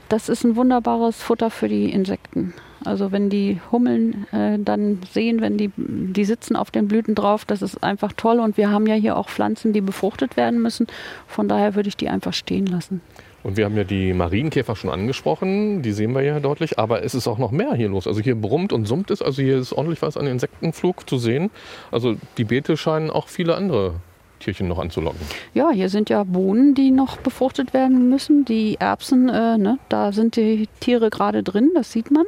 Das 0.09 0.29
ist 0.29 0.44
ein 0.44 0.55
wunderbares 0.55 1.21
Futter 1.21 1.50
für 1.50 1.67
die 1.67 1.91
Insekten. 1.91 2.53
Also 2.85 3.11
wenn 3.11 3.29
die 3.29 3.59
Hummeln 3.71 4.27
äh, 4.31 4.59
dann 4.59 5.00
sehen, 5.11 5.41
wenn 5.41 5.57
die, 5.57 5.71
die 5.77 6.25
sitzen 6.25 6.55
auf 6.55 6.69
den 6.71 6.88
Blüten 6.88 7.15
drauf, 7.15 7.45
das 7.45 7.61
ist 7.61 7.83
einfach 7.83 8.11
toll. 8.13 8.39
Und 8.39 8.57
wir 8.57 8.69
haben 8.69 8.88
ja 8.88 8.95
hier 8.95 9.17
auch 9.17 9.29
Pflanzen, 9.29 9.73
die 9.73 9.81
befruchtet 9.81 10.38
werden 10.38 10.61
müssen. 10.61 10.88
Von 11.27 11.47
daher 11.47 11.75
würde 11.75 11.89
ich 11.89 11.97
die 11.97 12.09
einfach 12.09 12.33
stehen 12.33 12.65
lassen. 12.65 13.01
Und 13.44 13.57
wir 13.57 13.65
haben 13.65 13.75
ja 13.75 13.83
die 13.83 14.13
Marienkäfer 14.13 14.75
schon 14.75 14.89
angesprochen, 14.89 15.81
die 15.81 15.92
sehen 15.92 16.13
wir 16.16 16.21
ja 16.21 16.39
deutlich, 16.39 16.80
aber 16.80 17.04
es 17.04 17.13
ist 17.13 17.28
auch 17.28 17.37
noch 17.37 17.51
mehr 17.51 17.73
hier 17.73 17.89
los. 17.89 18.07
Also 18.07 18.21
hier 18.21 18.35
brummt 18.35 18.71
und 18.71 18.85
summt 18.85 19.11
es, 19.11 19.21
also 19.21 19.42
hier 19.42 19.57
ist 19.57 19.73
ordentlich 19.73 20.01
was 20.01 20.16
an 20.16 20.28
Insektenflug 20.28 21.09
zu 21.09 21.18
sehen. 21.18 21.51
Also 21.92 22.16
die 22.37 22.45
Beete 22.45 22.78
scheinen 22.78 23.09
auch 23.09 23.28
viele 23.28 23.56
andere 23.56 23.95
Tierchen 24.44 24.68
noch 24.68 24.80
anzulocken. 24.80 25.19
Ja, 25.54 25.69
hier 25.71 25.90
sind 25.90 26.09
ja 26.09 26.23
Bohnen, 26.23 26.76
die 26.76 26.92
noch 26.92 27.18
befruchtet 27.18 27.73
werden 27.73 28.09
müssen. 28.09 28.45
Die 28.45 28.76
Erbsen, 28.80 29.30
äh, 29.30 29.57
ne, 29.57 29.78
da 29.90 30.12
sind 30.12 30.35
die 30.35 30.68
Tiere 30.80 31.09
gerade 31.09 31.44
drin, 31.44 31.71
das 31.76 31.92
sieht 31.92 32.12
man. 32.12 32.26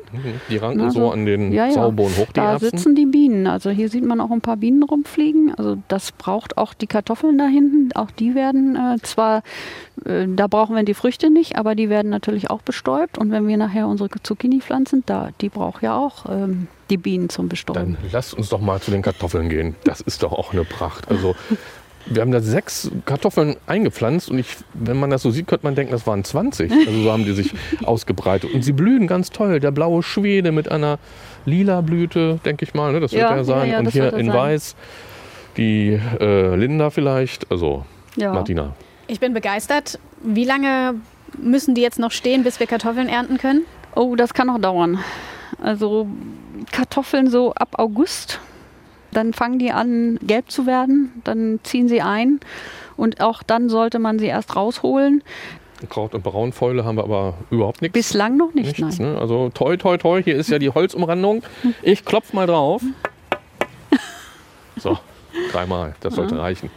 Die 0.50 0.58
ranken 0.58 0.80
Na, 0.80 0.92
so 0.92 1.00
so- 1.02 1.12
an 1.12 1.26
den 1.26 1.52
ja, 1.52 1.66
ja. 1.66 1.72
Saubohnen 1.74 2.16
hoch, 2.18 2.28
die 2.28 2.34
Da 2.34 2.52
Erbsen. 2.54 2.70
sitzen 2.72 2.96
die 2.96 3.06
Bienen. 3.06 3.48
Also 3.48 3.70
hier 3.70 3.90
sieht 3.90 4.06
man 4.06 4.22
auch 4.22 4.32
ein 4.32 4.42
paar 4.42 4.58
Bienen 4.58 4.84
rumfliegen. 4.84 5.54
Also 5.56 5.78
das 5.88 6.12
braucht 6.12 6.58
auch 6.58 6.74
die 6.74 6.88
Kartoffeln 6.88 7.38
da 7.38 7.46
hinten. 7.48 7.92
Auch 7.96 8.12
die 8.12 8.34
werden 8.36 8.76
äh, 8.76 8.98
zwar, 9.04 9.44
äh, 10.06 10.26
da 10.28 10.48
brauchen 10.48 10.76
wir 10.76 10.84
die 10.84 10.94
Früchte 10.94 11.30
nicht, 11.30 11.58
aber 11.58 11.76
die 11.76 11.90
werden 11.90 12.10
natürlich 12.10 12.50
auch 12.50 12.62
bestäubt. 12.62 13.18
Und 13.18 13.32
wenn 13.32 13.48
wir 13.48 13.58
nachher 13.58 13.88
unsere 13.88 14.10
Zucchini 14.24 14.62
pflanzen, 14.62 15.04
da, 15.06 15.30
die 15.42 15.50
braucht 15.50 15.84
ja 15.84 15.98
auch 15.98 16.26
ähm, 16.30 16.68
die 16.90 16.98
Bienen 16.98 17.30
zum 17.30 17.50
Bestäuben. 17.50 17.98
Dann 18.02 18.12
lasst 18.12 18.34
uns 18.36 18.50
doch 18.50 18.62
mal 18.62 18.80
zu 18.80 18.92
den 18.92 19.02
Kartoffeln 19.02 19.50
gehen. 19.50 19.76
Das 19.84 20.02
ist 20.02 20.24
doch 20.24 20.32
auch 20.32 20.54
eine 20.54 20.64
Pracht. 20.64 21.10
Also 21.10 21.36
wir 22.08 22.22
haben 22.22 22.32
da 22.32 22.40
sechs 22.40 22.92
Kartoffeln 23.06 23.56
eingepflanzt 23.68 24.30
und 24.30 24.38
ich, 24.40 24.48
wenn 24.74 24.98
man 24.98 25.10
das 25.10 25.22
so 25.24 25.32
sieht, 25.32 25.48
könnte 25.48 25.66
man 25.66 25.76
denken, 25.76 25.92
das 25.92 26.06
waren 26.06 26.24
20. 26.24 26.72
Also 26.72 27.02
so 27.04 27.12
haben 27.12 27.26
die 27.26 27.34
sich 27.34 27.54
ausgebreitet. 27.84 28.54
Und 28.54 28.64
sie 28.64 28.74
blühen 28.74 29.08
ganz 29.08 29.30
toll. 29.32 29.60
Der 29.60 29.72
blaue 29.72 30.04
Schwede 30.04 30.52
mit 30.52 30.72
einer 30.72 31.00
lila 31.46 31.82
Blüte, 31.82 32.40
denke 32.46 32.66
ich 32.66 32.74
mal, 32.74 32.92
ne? 32.94 33.00
das 33.00 33.12
wird 33.12 33.22
Ja, 33.24 33.32
ja 33.32 33.38
ja, 33.38 33.44
sein. 33.44 33.70
ja, 33.72 33.80
und 33.80 33.86
das 33.86 33.94
hier 33.94 34.04
wird 34.04 34.14
er 34.14 34.20
in 34.20 34.28
sein. 34.28 34.36
weiß 34.36 34.76
die 35.58 36.00
äh, 36.20 36.56
Linda 36.56 36.90
vielleicht. 36.90 37.50
Also 37.52 37.86
ja. 38.16 38.34
Martina. 38.34 38.74
Ich 39.08 39.20
bin 39.20 39.34
begeistert. 39.34 40.00
Wie 40.24 40.46
lange 40.46 40.96
müssen 41.38 41.76
die 41.76 41.82
jetzt 41.82 42.00
noch 42.00 42.12
stehen, 42.12 42.44
bis 42.44 42.60
wir 42.60 42.68
Kartoffeln 42.68 43.08
ernten 43.10 43.38
können? 43.38 43.66
Oh, 43.96 44.16
das 44.16 44.34
kann 44.34 44.48
noch 44.48 44.60
dauern. 44.60 45.00
Also 45.62 46.08
Kartoffeln 46.72 47.30
so 47.30 47.54
ab 47.54 47.76
August, 47.78 48.40
dann 49.16 49.34
fangen 49.34 49.60
die 49.60 49.72
an 49.72 50.20
gelb 50.22 50.50
zu 50.52 50.66
werden, 50.66 51.22
dann 51.24 51.60
ziehen 51.64 51.88
sie 51.88 52.02
ein 52.02 52.40
und 52.98 53.22
auch 53.22 53.44
dann 53.44 53.70
sollte 53.70 54.00
man 54.00 54.20
sie 54.20 54.28
erst 54.28 54.56
rausholen. 54.56 55.24
Kraut- 55.90 56.16
und 56.16 56.24
Braunfäule 56.24 56.86
haben 56.86 56.96
wir 56.98 57.04
aber 57.04 57.34
überhaupt 57.52 57.82
nichts. 57.82 57.94
Bislang 57.94 58.38
noch 58.38 58.54
nicht, 58.54 58.80
Nichts, 58.80 59.00
nein. 59.00 59.14
ne? 59.14 59.20
Also 59.20 59.50
toi, 59.54 59.76
toi, 59.78 59.98
toi. 59.98 60.24
Hier 60.24 60.36
ist 60.36 60.50
ja 60.50 60.58
die 60.58 60.70
Holzumrandung. 60.70 61.44
Ich 61.84 62.06
klopf 62.06 62.32
mal 62.34 62.48
drauf. 62.48 62.82
So, 64.78 64.98
dreimal. 65.52 65.96
Das 66.00 66.16
sollte 66.16 66.38
reichen. 66.40 66.70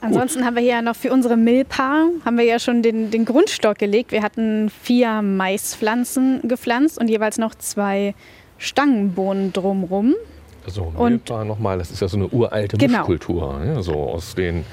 Ansonsten 0.00 0.44
haben 0.44 0.54
wir 0.54 0.62
hier 0.62 0.80
noch 0.82 0.94
für 0.94 1.10
unsere 1.12 1.36
Milpa 1.36 2.04
haben 2.24 2.38
wir 2.38 2.44
ja 2.44 2.58
schon 2.58 2.82
den, 2.82 3.10
den 3.10 3.24
Grundstock 3.24 3.78
gelegt. 3.78 4.12
Wir 4.12 4.22
hatten 4.22 4.70
vier 4.70 5.22
Maispflanzen 5.22 6.40
gepflanzt 6.44 6.98
und 6.98 7.08
jeweils 7.08 7.38
noch 7.38 7.54
zwei 7.56 8.14
Stangenbohnen 8.58 9.52
drumrum. 9.52 10.14
So, 10.68 10.92
Milpa 10.98 11.44
nochmal, 11.44 11.78
das 11.78 11.90
ist 11.90 12.00
ja 12.00 12.08
so 12.08 12.16
eine 12.16 12.28
uralte 12.28 12.76
Genau. 12.76 12.98
Mischkultur. 12.98 13.60
Ja, 13.64 13.82
so 13.82 13.94
aus 13.94 14.34
den 14.34 14.64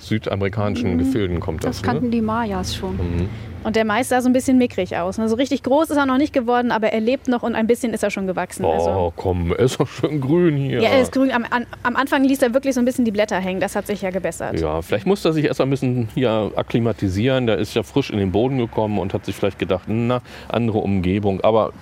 südamerikanischen 0.00 0.98
Gefilden 0.98 1.40
kommt 1.40 1.64
das. 1.64 1.76
Das 1.76 1.82
kannten 1.82 2.06
ne? 2.06 2.10
die 2.10 2.20
Mayas 2.20 2.74
schon. 2.76 2.96
Mhm. 2.96 3.28
Und 3.62 3.76
der 3.76 3.86
Mais 3.86 4.10
sah 4.10 4.20
so 4.20 4.28
ein 4.28 4.34
bisschen 4.34 4.58
mickrig 4.58 4.94
aus. 4.94 5.18
Also 5.18 5.36
richtig 5.36 5.62
groß 5.62 5.88
ist 5.88 5.96
er 5.96 6.04
noch 6.04 6.18
nicht 6.18 6.34
geworden, 6.34 6.70
aber 6.70 6.88
er 6.92 7.00
lebt 7.00 7.28
noch 7.28 7.42
und 7.42 7.54
ein 7.54 7.66
bisschen 7.66 7.94
ist 7.94 8.02
er 8.02 8.10
schon 8.10 8.26
gewachsen. 8.26 8.62
Oh, 8.62 8.72
Also, 8.72 9.12
komm, 9.16 9.52
er 9.52 9.60
ist 9.60 9.80
doch 9.80 9.88
schön 9.88 10.20
grün 10.20 10.58
hier. 10.58 10.82
ja, 10.82 10.90
er 10.90 11.00
ist 11.00 11.12
grün. 11.12 11.32
Am, 11.32 11.46
an, 11.48 11.64
am 11.82 11.96
Anfang 11.96 12.24
ließ 12.24 12.42
er 12.42 12.52
wirklich 12.52 12.74
so 12.74 12.80
ein 12.80 12.84
bisschen 12.84 13.06
die 13.06 13.10
Blätter 13.10 13.40
hängen. 13.40 13.60
Das 13.60 13.74
hat 13.74 13.86
sich 13.86 14.02
ja 14.02 14.10
gebessert. 14.10 14.60
Ja, 14.60 14.82
vielleicht 14.82 15.06
muss 15.06 15.24
er 15.24 15.32
sich 15.32 15.46
erst 15.46 15.62
ein 15.62 15.70
bisschen 15.70 16.08
hier 16.14 16.52
akklimatisieren. 16.56 17.46
Der 17.46 17.56
ist 17.56 17.74
ja 17.74 17.82
frisch 17.82 18.10
in 18.10 18.18
den 18.18 18.32
Boden 18.32 18.58
gekommen 18.58 18.98
und 18.98 19.14
hat 19.14 19.24
sich 19.24 19.34
vielleicht 19.34 19.58
gedacht, 19.58 19.84
na, 19.86 20.20
andere 20.50 20.78
Umgebung. 20.80 21.40
Aber 21.40 21.72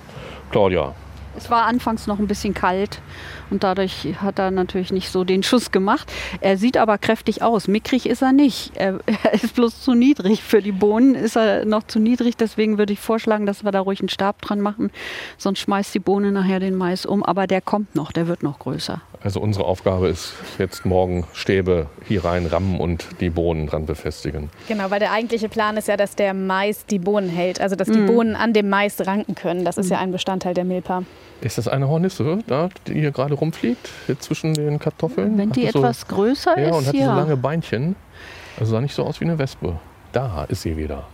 Claudia, 0.52 0.94
Es 1.36 1.50
war 1.50 1.64
anfangs 1.66 2.06
noch 2.06 2.18
ein 2.18 2.26
bisschen 2.26 2.54
kalt 2.54 3.00
und 3.50 3.64
dadurch 3.64 4.08
hat 4.20 4.38
er 4.38 4.50
natürlich 4.50 4.92
nicht 4.92 5.10
so 5.10 5.24
den 5.24 5.42
Schuss 5.42 5.70
gemacht. 5.70 6.10
Er 6.40 6.56
sieht 6.56 6.76
aber 6.76 6.98
kräftig 6.98 7.42
aus. 7.42 7.68
Mickrig 7.68 8.06
ist 8.06 8.22
er 8.22 8.32
nicht. 8.32 8.72
Er, 8.76 8.98
er 9.24 9.34
ist 9.34 9.54
bloß 9.54 9.80
zu 9.82 9.94
niedrig. 9.94 10.42
Für 10.42 10.62
die 10.62 10.72
Bohnen 10.72 11.14
ist 11.14 11.36
er 11.36 11.64
noch 11.64 11.84
zu 11.84 11.98
niedrig. 11.98 12.36
Deswegen 12.36 12.78
würde 12.78 12.92
ich 12.92 13.00
vorschlagen, 13.00 13.46
dass 13.46 13.64
wir 13.64 13.70
da 13.70 13.80
ruhig 13.80 14.00
einen 14.00 14.08
Stab 14.08 14.40
dran 14.42 14.60
machen. 14.60 14.90
Sonst 15.38 15.60
schmeißt 15.60 15.94
die 15.94 15.98
Bohne 15.98 16.32
nachher 16.32 16.60
den 16.60 16.76
Mais 16.76 17.06
um. 17.06 17.22
Aber 17.22 17.46
der 17.46 17.60
kommt 17.60 17.94
noch, 17.94 18.12
der 18.12 18.28
wird 18.28 18.42
noch 18.42 18.58
größer. 18.58 19.00
also 19.22 19.40
unsere 19.40 19.64
Aufgabe 19.64 20.08
ist 20.08 20.34
jetzt 20.58 20.84
morgen 20.84 21.26
Stäbe 21.32 21.86
hier 22.06 22.24
rein 22.24 22.46
rammen 22.46 22.80
und 22.80 23.06
die 23.20 23.30
Bohnen 23.30 23.66
dran 23.66 23.86
befestigen. 23.86 24.50
Genau, 24.68 24.90
weil 24.90 25.00
der 25.00 25.12
eigentliche 25.12 25.48
Plan 25.48 25.76
ist 25.76 25.88
ja, 25.88 25.96
dass 25.96 26.16
der 26.16 26.34
Mais 26.34 26.86
die 26.86 26.98
Bohnen 26.98 27.28
hält. 27.28 27.60
Also, 27.60 27.76
dass 27.76 27.88
die 27.88 28.00
Bohnen 28.00 28.34
an 28.34 28.52
dem 28.52 28.68
Mais 28.68 29.06
ranken 29.06 29.34
können. 29.34 29.64
Das 29.64 29.78
ist 29.78 29.90
ja 29.90 29.98
ein 29.98 30.12
Bestandteil 30.12 30.54
der 30.54 30.64
Milpa. 30.64 31.02
Ist 31.42 31.58
das 31.58 31.66
eine 31.68 31.88
Hornisse, 31.88 32.38
da, 32.46 32.68
die 32.86 32.94
hier 33.00 33.10
gerade 33.10 33.34
rumfliegt, 33.34 33.88
hier 34.06 34.18
zwischen 34.20 34.54
den 34.54 34.78
Kartoffeln? 34.78 35.36
Wenn 35.36 35.50
die 35.50 35.66
Hat 35.66 35.72
so- 35.72 35.80
etwas 35.80 36.06
größer 36.06 36.58
Ja, 36.58 36.72
und 36.72 36.82
ist, 36.82 36.88
hat 36.88 36.94
so 36.94 37.00
ja. 37.02 37.16
lange 37.16 37.36
Beinchen. 37.36 37.96
Also 38.58 38.72
sah 38.72 38.80
nicht 38.80 38.94
so 38.94 39.02
aus 39.04 39.20
wie 39.20 39.24
eine 39.24 39.38
Wespe. 39.38 39.76
Da 40.12 40.44
ist 40.44 40.62
sie 40.62 40.76
wieder. 40.76 41.04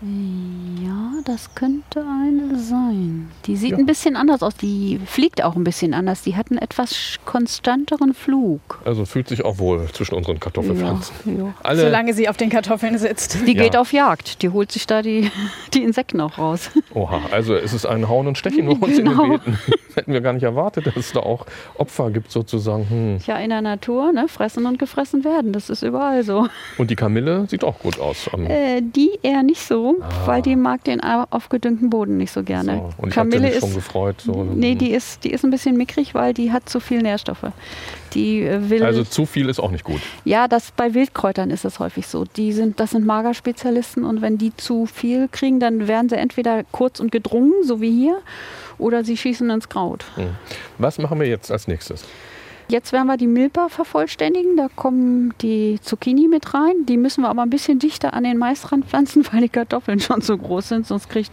Ja, 0.00 1.10
das 1.24 1.54
könnte 1.56 2.04
eine 2.06 2.56
sein. 2.58 3.30
Die 3.46 3.56
sieht 3.56 3.72
Ja. 3.72 3.78
ein 3.78 3.86
bisschen 3.86 4.14
anders 4.16 4.42
aus. 4.44 4.54
Die 4.56 5.00
fliegt 5.06 5.42
auch 5.42 5.56
ein 5.56 5.64
bisschen 5.64 5.92
anders. 5.92 6.22
Die 6.22 6.36
hat 6.36 6.50
einen 6.50 6.58
etwas 6.58 7.16
konstanteren 7.24 8.14
Flug. 8.14 8.60
Also 8.84 9.04
fühlt 9.04 9.28
sich 9.28 9.44
auch 9.44 9.58
wohl 9.58 9.88
zwischen 9.92 10.14
unseren 10.14 10.38
Kartoffelpflanzen. 10.38 11.14
ja. 11.38 11.52
Alle, 11.64 11.82
Solange 11.82 12.14
sie 12.14 12.28
auf 12.28 12.36
den 12.36 12.48
Kartoffeln 12.48 12.96
sitzt. 12.98 13.38
Die 13.46 13.56
Ja. 13.56 13.62
geht 13.64 13.76
auf 13.76 13.92
Jagd. 13.92 14.42
Die 14.42 14.50
holt 14.50 14.70
sich 14.70 14.86
da 14.86 15.02
die, 15.02 15.30
die 15.74 15.82
Insekten 15.82 16.20
auch 16.20 16.38
raus. 16.38 16.70
Oha, 16.94 17.20
also 17.32 17.54
es 17.56 17.72
ist 17.72 17.84
ein 17.84 18.08
Hauen 18.08 18.28
und 18.28 18.38
Stechen 18.38 18.66
bei 18.66 18.72
uns 18.86 18.98
in 18.98 19.04
Genau. 19.06 19.22
den 19.22 19.30
Beeten. 19.40 19.58
Das 19.88 19.96
hätten 19.96 20.12
wir 20.12 20.20
gar 20.20 20.32
nicht 20.32 20.44
erwartet, 20.44 20.86
dass 20.86 20.96
es 20.96 21.12
da 21.12 21.20
auch 21.20 21.44
Opfer 21.76 22.10
gibt 22.12 22.30
sozusagen. 22.30 22.88
Hm. 22.88 23.18
Ja, 23.26 23.36
in 23.38 23.50
der 23.50 23.62
Natur, 23.62 24.12
ne? 24.12 24.28
Fressen 24.28 24.64
und 24.66 24.78
gefressen 24.78 25.24
werden. 25.24 25.52
Das 25.52 25.68
ist 25.70 25.82
überall 25.82 26.22
so. 26.22 26.46
Und 26.78 26.90
die 26.90 26.96
Kamille 26.96 27.46
sieht 27.48 27.64
auch 27.64 27.80
gut 27.80 27.98
aus. 27.98 28.28
Am, 28.32 28.46
Äh, 28.46 28.80
die 28.80 29.18
eher 29.22 29.42
nicht 29.42 29.60
so, 29.66 29.87
Ah. 30.00 30.26
weil 30.26 30.42
die 30.42 30.56
mag 30.56 30.84
den 30.84 31.02
au- 31.02 31.24
aufgedüngten 31.30 31.90
Boden 31.90 32.16
nicht 32.16 32.32
so 32.32 32.42
gerne. 32.42 32.76
so. 32.96 33.02
Und 33.02 33.10
Kamille 33.12 33.48
ist. 33.50 33.60
schon 33.60 33.74
gefreut. 33.74 34.20
So. 34.20 34.44
Nee, 34.44 34.74
die 34.74 34.90
ist, 34.90 35.24
die 35.24 35.30
ist 35.32 35.44
ein 35.44 35.50
bisschen 35.50 35.76
mickrig, 35.76 36.14
weil 36.14 36.34
die 36.34 36.52
hat 36.52 36.68
zu 36.68 36.80
viel 36.80 37.02
Nährstoffe. 37.02 37.44
Die 38.14 38.42
äh, 38.42 38.70
will. 38.70 38.82
also 38.84 39.04
zu 39.04 39.26
viel 39.26 39.48
ist 39.48 39.60
auch 39.60 39.70
nicht 39.70 39.84
gut. 39.84 40.00
Ja, 40.24 40.48
das 40.48 40.70
bei 40.72 40.94
Wildkräutern 40.94 41.50
ist 41.50 41.64
das 41.64 41.78
häufig 41.78 42.06
so. 42.06 42.24
Die 42.24 42.52
sind, 42.52 42.80
das 42.80 42.90
sind 42.92 43.04
Magerspezialisten 43.06 44.04
und 44.04 44.22
wenn 44.22 44.38
die 44.38 44.56
zu 44.56 44.86
viel 44.86 45.28
kriegen, 45.30 45.60
dann 45.60 45.88
werden 45.88 46.08
sie 46.08 46.16
entweder 46.16 46.64
kurz 46.72 47.00
und 47.00 47.12
gedrungen, 47.12 47.52
so 47.64 47.80
wie 47.80 47.90
hier, 47.90 48.18
oder 48.78 49.04
sie 49.04 49.16
schießen 49.16 49.48
ins 49.50 49.68
Kraut. 49.68 50.04
Hm. 50.14 50.28
Was 50.78 50.98
machen 50.98 51.20
wir 51.20 51.26
jetzt 51.26 51.50
als 51.50 51.68
nächstes? 51.68 52.04
Jetzt 52.70 52.92
werden 52.92 53.06
wir 53.06 53.16
die 53.16 53.26
Milpa 53.26 53.70
vervollständigen. 53.70 54.58
Da 54.58 54.68
kommen 54.74 55.32
die 55.40 55.80
Zucchini 55.80 56.28
mit 56.28 56.52
rein. 56.52 56.84
Die 56.86 56.98
müssen 56.98 57.22
wir 57.22 57.30
aber 57.30 57.42
ein 57.42 57.48
bisschen 57.48 57.78
dichter 57.78 58.12
an 58.12 58.24
den 58.24 58.36
Mais 58.36 58.70
ranpflanzen, 58.70 59.26
weil 59.32 59.40
die 59.40 59.48
Kartoffeln 59.48 60.00
schon 60.00 60.20
so 60.20 60.36
groß 60.36 60.68
sind. 60.68 60.86
Sonst 60.86 61.08
kriegt, 61.08 61.32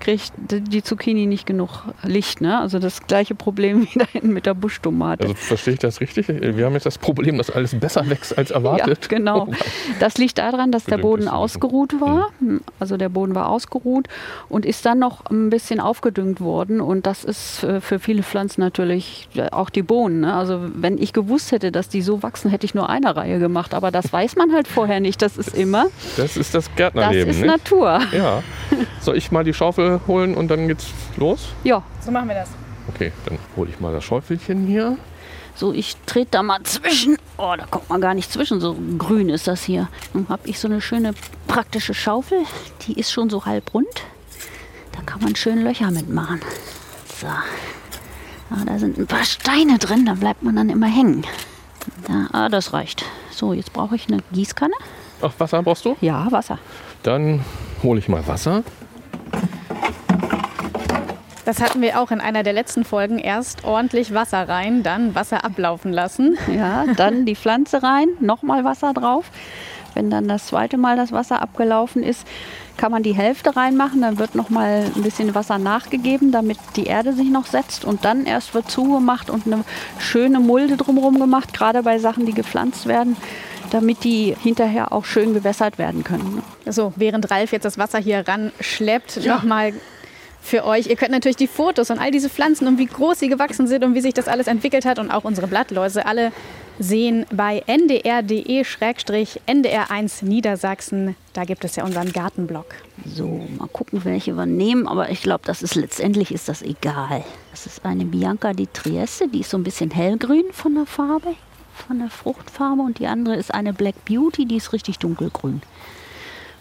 kriegt 0.00 0.32
die 0.38 0.82
Zucchini 0.82 1.26
nicht 1.26 1.46
genug 1.46 1.84
Licht. 2.02 2.40
Ne? 2.40 2.58
Also 2.58 2.78
das 2.78 3.06
gleiche 3.06 3.34
Problem 3.34 3.82
wie 3.92 3.98
da 3.98 4.06
hinten 4.06 4.32
mit 4.32 4.46
der 4.46 4.54
Buschtomate. 4.54 5.24
Also 5.24 5.34
verstehe 5.34 5.74
ich 5.74 5.80
das 5.80 6.00
richtig? 6.00 6.28
Wir 6.28 6.64
haben 6.64 6.72
jetzt 6.72 6.86
das 6.86 6.96
Problem, 6.96 7.36
dass 7.36 7.50
alles 7.50 7.78
besser 7.78 8.08
wächst 8.08 8.38
als 8.38 8.50
erwartet. 8.50 9.08
Ja, 9.10 9.18
genau. 9.18 9.48
Das 9.98 10.16
liegt 10.16 10.38
daran, 10.38 10.72
dass 10.72 10.84
der 10.84 10.98
Boden 10.98 11.28
ausgeruht 11.28 12.00
war. 12.00 12.30
Also 12.78 12.96
der 12.96 13.10
Boden 13.10 13.34
war 13.34 13.50
ausgeruht 13.50 14.08
und 14.48 14.64
ist 14.64 14.86
dann 14.86 14.98
noch 14.98 15.26
ein 15.26 15.50
bisschen 15.50 15.78
aufgedüngt 15.78 16.40
worden. 16.40 16.80
Und 16.80 17.04
das 17.06 17.24
ist 17.24 17.64
äh, 17.64 17.82
für 17.82 17.98
viele 17.98 18.22
Pflanzen 18.22 18.62
natürlich 18.62 19.28
äh, 19.34 19.50
auch 19.50 19.68
die 19.68 19.82
Bohnen. 19.82 20.20
Ne? 20.20 20.32
Also 20.32 20.69
wenn 20.74 20.98
ich 20.98 21.12
gewusst 21.12 21.52
hätte, 21.52 21.70
dass 21.72 21.88
die 21.88 22.02
so 22.02 22.22
wachsen, 22.22 22.50
hätte 22.50 22.64
ich 22.66 22.74
nur 22.74 22.88
eine 22.88 23.14
Reihe 23.16 23.38
gemacht. 23.38 23.74
Aber 23.74 23.90
das 23.90 24.12
weiß 24.12 24.36
man 24.36 24.52
halt 24.52 24.68
vorher 24.68 25.00
nicht. 25.00 25.22
Das 25.22 25.36
ist 25.36 25.54
immer, 25.54 25.86
Das 26.16 26.36
ist 26.36 26.54
das 26.54 26.66
das 26.66 26.76
Gärtnerleben. 26.76 27.30
ist 27.30 27.36
nicht? 27.38 27.46
Natur. 27.46 28.00
Ja. 28.12 28.42
Soll 29.00 29.16
ich 29.16 29.30
mal 29.32 29.44
die 29.44 29.54
Schaufel 29.54 30.00
holen 30.06 30.34
und 30.34 30.48
dann 30.48 30.68
geht's 30.68 30.86
los? 31.16 31.48
Ja, 31.64 31.82
So 32.04 32.10
machen 32.10 32.28
wir 32.28 32.34
das. 32.36 32.48
Okay, 32.94 33.12
dann 33.26 33.38
hole 33.56 33.70
ich 33.70 33.78
mal 33.80 33.92
das 33.92 34.02
Schaufelchen 34.04 34.66
hier. 34.66 34.96
so 35.54 35.72
ich 35.72 35.96
trete 36.06 36.30
da 36.32 36.42
mal 36.42 36.62
zwischen. 36.64 37.16
Oh, 37.36 37.54
da 37.56 37.66
kommt 37.66 37.88
man 37.88 38.00
gar 38.00 38.14
nicht 38.14 38.32
zwischen. 38.32 38.60
So 38.60 38.76
grün 38.98 39.28
ist 39.28 39.46
das 39.46 39.62
hier. 39.62 39.88
Dann 40.12 40.28
habe 40.28 40.48
ich 40.48 40.58
so 40.58 40.68
eine 40.68 40.80
schöne 40.80 41.12
praktische 41.46 41.94
Schaufel. 41.94 42.38
Die 42.86 42.94
ist 42.98 43.12
schon 43.12 43.30
so 43.30 43.44
halb 43.46 43.72
rund. 43.74 43.86
Da 44.92 45.02
kann 45.06 45.22
man 45.22 45.36
schön 45.36 45.62
Löcher 45.62 45.90
mitmachen. 45.90 46.40
So. 47.20 47.26
Ah, 48.50 48.64
da 48.66 48.78
sind 48.78 48.98
ein 48.98 49.06
paar 49.06 49.24
Steine 49.24 49.78
drin, 49.78 50.06
da 50.06 50.14
bleibt 50.14 50.42
man 50.42 50.56
dann 50.56 50.70
immer 50.70 50.88
hängen. 50.88 51.24
Da, 52.06 52.28
ah, 52.32 52.48
das 52.48 52.72
reicht. 52.72 53.04
So, 53.30 53.52
jetzt 53.52 53.72
brauche 53.72 53.94
ich 53.94 54.08
eine 54.08 54.18
Gießkanne. 54.32 54.74
Ach, 55.22 55.32
Wasser 55.38 55.62
brauchst 55.62 55.84
du? 55.84 55.96
Ja, 56.00 56.26
Wasser. 56.30 56.58
Dann 57.02 57.44
hole 57.82 58.00
ich 58.00 58.08
mal 58.08 58.26
Wasser. 58.26 58.62
Das 61.44 61.60
hatten 61.60 61.80
wir 61.80 62.00
auch 62.00 62.10
in 62.10 62.20
einer 62.20 62.42
der 62.42 62.52
letzten 62.52 62.84
Folgen. 62.84 63.18
Erst 63.18 63.64
ordentlich 63.64 64.14
Wasser 64.14 64.48
rein, 64.48 64.82
dann 64.82 65.14
Wasser 65.14 65.44
ablaufen 65.44 65.92
lassen. 65.92 66.38
Ja, 66.54 66.84
dann 66.96 67.26
die 67.26 67.34
Pflanze 67.36 67.82
rein, 67.82 68.08
nochmal 68.20 68.64
Wasser 68.64 68.92
drauf. 68.92 69.30
Wenn 69.94 70.10
dann 70.10 70.28
das 70.28 70.46
zweite 70.46 70.76
Mal 70.76 70.96
das 70.96 71.12
Wasser 71.12 71.42
abgelaufen 71.42 72.02
ist, 72.02 72.26
kann 72.80 72.90
man 72.90 73.02
die 73.02 73.12
Hälfte 73.12 73.54
reinmachen. 73.54 74.00
Dann 74.00 74.18
wird 74.18 74.34
nochmal 74.34 74.90
ein 74.96 75.02
bisschen 75.02 75.34
Wasser 75.34 75.58
nachgegeben, 75.58 76.32
damit 76.32 76.56
die 76.76 76.84
Erde 76.84 77.12
sich 77.12 77.28
noch 77.28 77.44
setzt. 77.44 77.84
Und 77.84 78.06
dann 78.06 78.24
erst 78.24 78.54
wird 78.54 78.70
zugemacht 78.70 79.28
und 79.28 79.46
eine 79.46 79.64
schöne 79.98 80.40
Mulde 80.40 80.78
drumherum 80.78 81.20
gemacht, 81.20 81.52
gerade 81.52 81.82
bei 81.82 81.98
Sachen, 81.98 82.24
die 82.24 82.32
gepflanzt 82.32 82.86
werden, 82.86 83.16
damit 83.70 84.02
die 84.02 84.34
hinterher 84.42 84.92
auch 84.92 85.04
schön 85.04 85.34
gewässert 85.34 85.76
werden 85.76 86.04
können. 86.04 86.42
ne? 86.64 86.72
So, 86.72 86.94
während 86.96 87.30
Ralf 87.30 87.52
jetzt 87.52 87.64
das 87.64 87.76
Wasser 87.76 87.98
hier 87.98 88.26
ran 88.26 88.50
schleppt, 88.60 89.26
nochmal 89.26 89.74
für 90.40 90.64
euch. 90.64 90.86
Ihr 90.86 90.96
könnt 90.96 91.10
natürlich 91.10 91.36
die 91.36 91.48
Fotos 91.48 91.90
und 91.90 91.98
all 91.98 92.10
diese 92.10 92.30
Pflanzen 92.30 92.66
und 92.66 92.78
wie 92.78 92.86
groß 92.86 93.18
sie 93.18 93.28
gewachsen 93.28 93.66
sind 93.66 93.84
und 93.84 93.94
wie 93.94 94.00
sich 94.00 94.14
das 94.14 94.26
alles 94.26 94.46
entwickelt 94.46 94.86
hat 94.86 94.98
und 94.98 95.10
auch 95.10 95.24
unsere 95.24 95.48
Blattläuse 95.48 96.06
alle 96.06 96.32
sehen 96.80 97.26
bei 97.30 97.62
ndr.de-ndr1 97.66 98.24
Niedersachsen. 100.24 101.14
Da 101.34 101.44
gibt 101.44 101.64
es 101.64 101.76
ja 101.76 101.84
unseren 101.84 102.10
Gartenblog. 102.12 102.64
So, 103.04 103.46
mal 103.58 103.68
gucken, 103.68 104.04
welche 104.04 104.34
wir 104.36 104.46
nehmen. 104.46 104.88
Aber 104.88 105.10
ich 105.10 105.20
glaube, 105.22 105.42
das 105.44 105.62
ist 105.62 105.74
letztendlich 105.76 106.32
ist 106.32 106.48
das 106.48 106.62
egal. 106.62 107.22
Das 107.50 107.66
ist 107.66 107.84
eine 107.84 108.06
Bianca 108.06 108.54
di 108.54 108.66
Trieste, 108.66 109.28
die 109.28 109.40
ist 109.40 109.50
so 109.50 109.58
ein 109.58 109.62
bisschen 109.62 109.90
hellgrün 109.90 110.46
von 110.52 110.74
der 110.74 110.86
Farbe, 110.86 111.34
von 111.86 111.98
der 111.98 112.08
Fruchtfarbe. 112.08 112.80
Und 112.80 112.98
die 112.98 113.06
andere 113.06 113.36
ist 113.36 113.52
eine 113.54 113.74
Black 113.74 114.06
Beauty, 114.06 114.46
die 114.46 114.56
ist 114.56 114.72
richtig 114.72 114.98
dunkelgrün. 114.98 115.60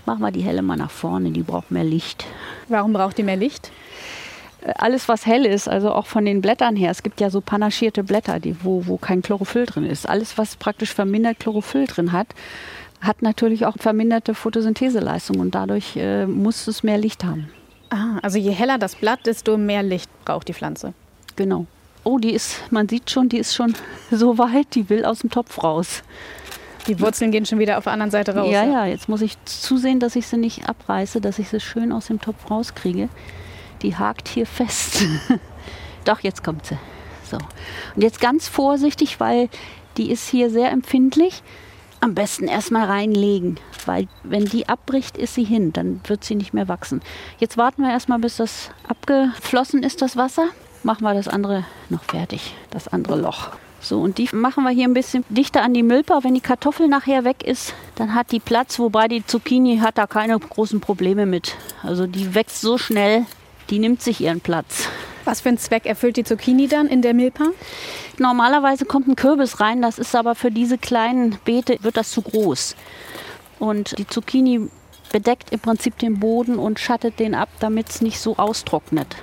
Machen 0.05 0.21
wir 0.21 0.31
die 0.31 0.41
helle 0.41 0.61
mal 0.61 0.75
nach 0.75 0.91
vorne, 0.91 1.31
die 1.31 1.43
braucht 1.43 1.71
mehr 1.71 1.85
Licht. 1.85 2.25
Warum 2.67 2.91
braucht 2.93 3.19
ihr 3.19 3.25
mehr 3.25 3.37
Licht? 3.37 3.71
Alles, 4.75 5.07
was 5.07 5.25
hell 5.25 5.45
ist, 5.45 5.67
also 5.69 5.91
auch 5.91 6.05
von 6.05 6.25
den 6.25 6.41
Blättern 6.41 6.75
her, 6.75 6.91
es 6.91 7.03
gibt 7.03 7.21
ja 7.21 7.29
so 7.29 7.41
panaschierte 7.41 8.03
Blätter, 8.03 8.39
die, 8.39 8.55
wo, 8.63 8.85
wo 8.87 8.97
kein 8.97 9.21
Chlorophyll 9.21 9.65
drin 9.65 9.85
ist. 9.85 10.07
Alles, 10.07 10.37
was 10.37 10.55
praktisch 10.57 10.93
vermindert 10.93 11.39
Chlorophyll 11.39 11.85
drin 11.85 12.11
hat, 12.11 12.27
hat 13.01 13.21
natürlich 13.21 13.65
auch 13.65 13.75
verminderte 13.77 14.33
Photosyntheseleistung 14.33 15.39
und 15.39 15.55
dadurch 15.55 15.95
äh, 15.95 16.25
muss 16.25 16.67
es 16.67 16.83
mehr 16.83 16.97
Licht 16.97 17.23
haben. 17.23 17.49
Ah, 17.89 18.19
also 18.21 18.37
je 18.37 18.51
heller 18.51 18.77
das 18.77 18.95
Blatt, 18.95 19.25
desto 19.25 19.57
mehr 19.57 19.83
Licht 19.83 20.09
braucht 20.25 20.47
die 20.47 20.53
Pflanze. 20.53 20.93
Genau. 21.35 21.65
Oh, 22.03 22.17
die 22.17 22.33
ist, 22.33 22.71
man 22.71 22.87
sieht 22.87 23.09
schon, 23.09 23.29
die 23.29 23.37
ist 23.37 23.55
schon 23.55 23.73
so 24.11 24.37
weit, 24.37 24.75
die 24.75 24.89
will 24.89 25.05
aus 25.05 25.19
dem 25.19 25.29
Topf 25.29 25.63
raus. 25.63 26.03
Die 26.87 26.99
Wurzeln 26.99 27.31
gehen 27.31 27.45
schon 27.45 27.59
wieder 27.59 27.77
auf 27.77 27.83
der 27.83 27.93
anderen 27.93 28.11
Seite 28.11 28.35
raus. 28.35 28.51
ja, 28.51 28.63
ja, 28.63 28.85
jetzt 28.85 29.09
muss 29.09 29.21
ich 29.21 29.37
zusehen, 29.45 29.99
dass 29.99 30.15
ich 30.15 30.27
sie 30.27 30.37
nicht 30.37 30.67
abreiße, 30.67 31.21
dass 31.21 31.37
ich 31.37 31.49
sie 31.49 31.59
schön 31.59 31.91
aus 31.91 32.07
dem 32.07 32.19
Topf 32.19 32.49
rauskriege. 32.49 33.09
Die 33.81 33.95
hakt 33.95 34.27
hier 34.27 34.45
fest. 34.45 35.05
Doch, 36.05 36.19
jetzt 36.21 36.43
kommt 36.43 36.65
sie. 36.65 36.77
So. 37.29 37.37
Und 37.95 38.01
jetzt 38.01 38.19
ganz 38.19 38.47
vorsichtig, 38.47 39.19
weil 39.19 39.49
die 39.97 40.11
ist 40.11 40.29
hier 40.29 40.49
sehr 40.49 40.71
empfindlich. 40.71 41.43
am 42.01 42.15
besten 42.15 42.47
erstmal 42.47 42.85
reinlegen, 42.85 43.59
weil 43.85 44.07
wenn 44.23 44.45
die 44.45 44.69
abbricht, 44.69 45.17
ist 45.17 45.35
sie 45.35 45.43
hin, 45.43 45.73
dann 45.73 45.99
wird 46.07 46.23
sie 46.23 46.35
nicht 46.35 46.53
mehr 46.53 46.69
wachsen. 46.69 47.01
Jetzt 47.39 47.57
warten 47.57 47.81
wir 47.81 47.89
erstmal, 47.89 48.19
bis 48.19 48.37
das 48.37 48.71
abgeflossen 48.87 49.83
ist, 49.83 50.01
das 50.01 50.15
Wasser. 50.15 50.47
Machen 50.83 51.03
wir 51.03 51.13
das 51.13 51.27
andere 51.27 51.65
noch 51.89 52.03
fertig, 52.03 52.55
das 52.69 52.87
andere 52.87 53.19
Loch. 53.19 53.49
So, 53.81 54.01
und 54.01 54.17
die 54.17 54.29
machen 54.33 54.63
wir 54.63 54.71
hier 54.71 54.87
ein 54.87 54.93
bisschen 54.93 55.25
dichter 55.29 55.61
an 55.61 55.73
die 55.73 55.83
Milpa. 55.83 56.23
Wenn 56.23 56.33
die 56.33 56.41
Kartoffel 56.41 56.87
nachher 56.87 57.23
weg 57.23 57.43
ist, 57.43 57.73
dann 57.95 58.13
hat 58.13 58.31
die 58.31 58.39
Platz, 58.39 58.79
wobei 58.79 59.07
die 59.07 59.25
Zucchini 59.25 59.77
hat 59.79 59.97
da 59.97 60.07
keine 60.07 60.37
großen 60.37 60.79
Probleme 60.81 61.25
mit. 61.25 61.55
Also 61.83 62.07
die 62.07 62.33
wächst 62.33 62.61
so 62.61 62.77
schnell, 62.77 63.25
die 63.69 63.79
nimmt 63.79 64.01
sich 64.01 64.21
ihren 64.21 64.41
Platz. 64.41 64.87
Was 65.25 65.41
für 65.41 65.49
einen 65.49 65.57
Zweck 65.57 65.85
erfüllt 65.85 66.17
die 66.17 66.23
Zucchini 66.23 66.67
dann 66.67 66.87
in 66.87 67.01
der 67.01 67.13
Milpa? 67.13 67.45
Normalerweise 68.17 68.85
kommt 68.85 69.07
ein 69.07 69.15
Kürbis 69.15 69.59
rein, 69.59 69.81
das 69.81 69.99
ist 69.99 70.15
aber 70.15 70.35
für 70.35 70.51
diese 70.51 70.77
kleinen 70.77 71.37
Beete 71.45 71.77
wird 71.81 71.97
das 71.97 72.11
zu 72.11 72.21
groß. 72.21 72.75
Und 73.59 73.97
die 73.97 74.07
Zucchini 74.07 74.69
bedeckt 75.11 75.51
im 75.51 75.59
Prinzip 75.59 75.97
den 75.99 76.19
Boden 76.19 76.57
und 76.57 76.79
schattet 76.79 77.19
den 77.19 77.35
ab, 77.35 77.49
damit 77.59 77.89
es 77.89 78.01
nicht 78.01 78.19
so 78.19 78.37
austrocknet. 78.37 79.15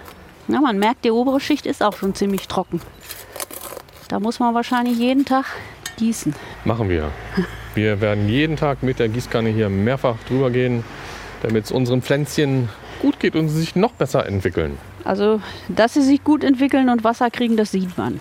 Ja, 0.49 0.61
man 0.61 0.79
merkt, 0.79 1.05
die 1.05 1.11
obere 1.11 1.41
Schicht 1.41 1.67
ist 1.67 1.83
auch 1.83 1.97
schon 1.97 2.15
ziemlich 2.15 2.47
trocken. 2.47 2.81
Da 4.09 4.21
muss 4.21 4.39
man 4.39 4.55
wahrscheinlich 4.55 4.99
jeden 4.99 5.25
Tag 5.25 5.47
gießen. 5.97 6.35
Machen 6.65 6.89
wir. 6.89 7.11
Wir 7.75 8.01
werden 8.01 8.29
jeden 8.29 8.57
Tag 8.57 8.83
mit 8.83 8.99
der 8.99 9.09
Gießkanne 9.09 9.51
hier 9.51 9.69
mehrfach 9.69 10.17
drüber 10.29 10.51
gehen, 10.51 10.85
damit 11.43 11.65
es 11.65 11.73
unseren 11.73 12.03
Pflänzchen 12.03 12.69
gut 13.07 13.21
geht 13.21 13.37
und 13.37 13.49
sie 13.49 13.61
sich 13.61 13.77
noch 13.77 13.93
besser 13.93 14.27
entwickeln. 14.27 14.79
Also, 15.05 15.41
dass 15.69 15.95
sie 15.95 16.03
sich 16.03 16.25
gut 16.25 16.43
entwickeln 16.43 16.89
und 16.89 17.05
Wasser 17.05 17.31
kriegen, 17.31 17.57
das 17.57 17.71
sieht 17.71 17.97
man. 17.97 18.21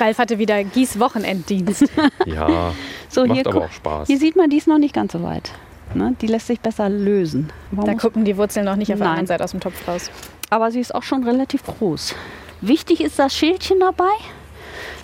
Ralf 0.00 0.16
hatte 0.18 0.38
wieder 0.38 0.64
Gießwochenenddienst. 0.64 1.84
Ja, 2.26 2.72
So, 3.10 3.26
macht 3.26 3.36
hier, 3.36 3.46
aber 3.46 3.64
auch 3.66 3.70
Spaß. 3.72 4.06
hier 4.08 4.16
sieht 4.18 4.34
man, 4.36 4.48
die 4.48 4.56
ist 4.56 4.66
noch 4.66 4.78
nicht 4.78 4.94
ganz 4.94 5.12
so 5.12 5.22
weit. 5.22 5.50
Ne? 5.94 6.16
Die 6.22 6.26
lässt 6.26 6.46
sich 6.46 6.60
besser 6.60 6.88
lösen. 6.88 7.50
Man 7.70 7.84
Da 7.84 7.94
gucken 7.94 8.24
die 8.24 8.38
Wurzeln 8.38 8.64
noch 8.64 8.76
nicht 8.76 8.90
auf 8.92 8.98
der 8.98 9.08
anderen 9.08 9.26
Seite 9.26 9.44
aus 9.44 9.50
dem 9.50 9.60
Topf 9.60 9.86
raus. 9.86 10.10
aber 10.48 10.70
sie 10.70 10.80
ist 10.80 10.94
auch 10.94 11.02
schon 11.02 11.24
relativ 11.24 11.62
groß. 11.64 12.14
Wichtig 12.62 13.02
ist 13.02 13.18
das 13.18 13.34
Schildchen 13.36 13.80
dabei. 13.80 14.14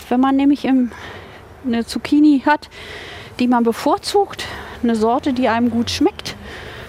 Wenn 0.09 0.21
man 0.21 0.37
nämlich 0.37 0.65
im, 0.65 0.91
eine 1.67 1.85
Zucchini 1.85 2.43
hat, 2.47 2.71
die 3.39 3.49
man 3.49 3.65
bevorzugt, 3.65 4.47
eine 4.83 4.95
Sorte, 4.97 5.35
die 5.35 5.49
einem 5.49 5.71
gut 5.71 5.91
schmeckt, 5.91 6.37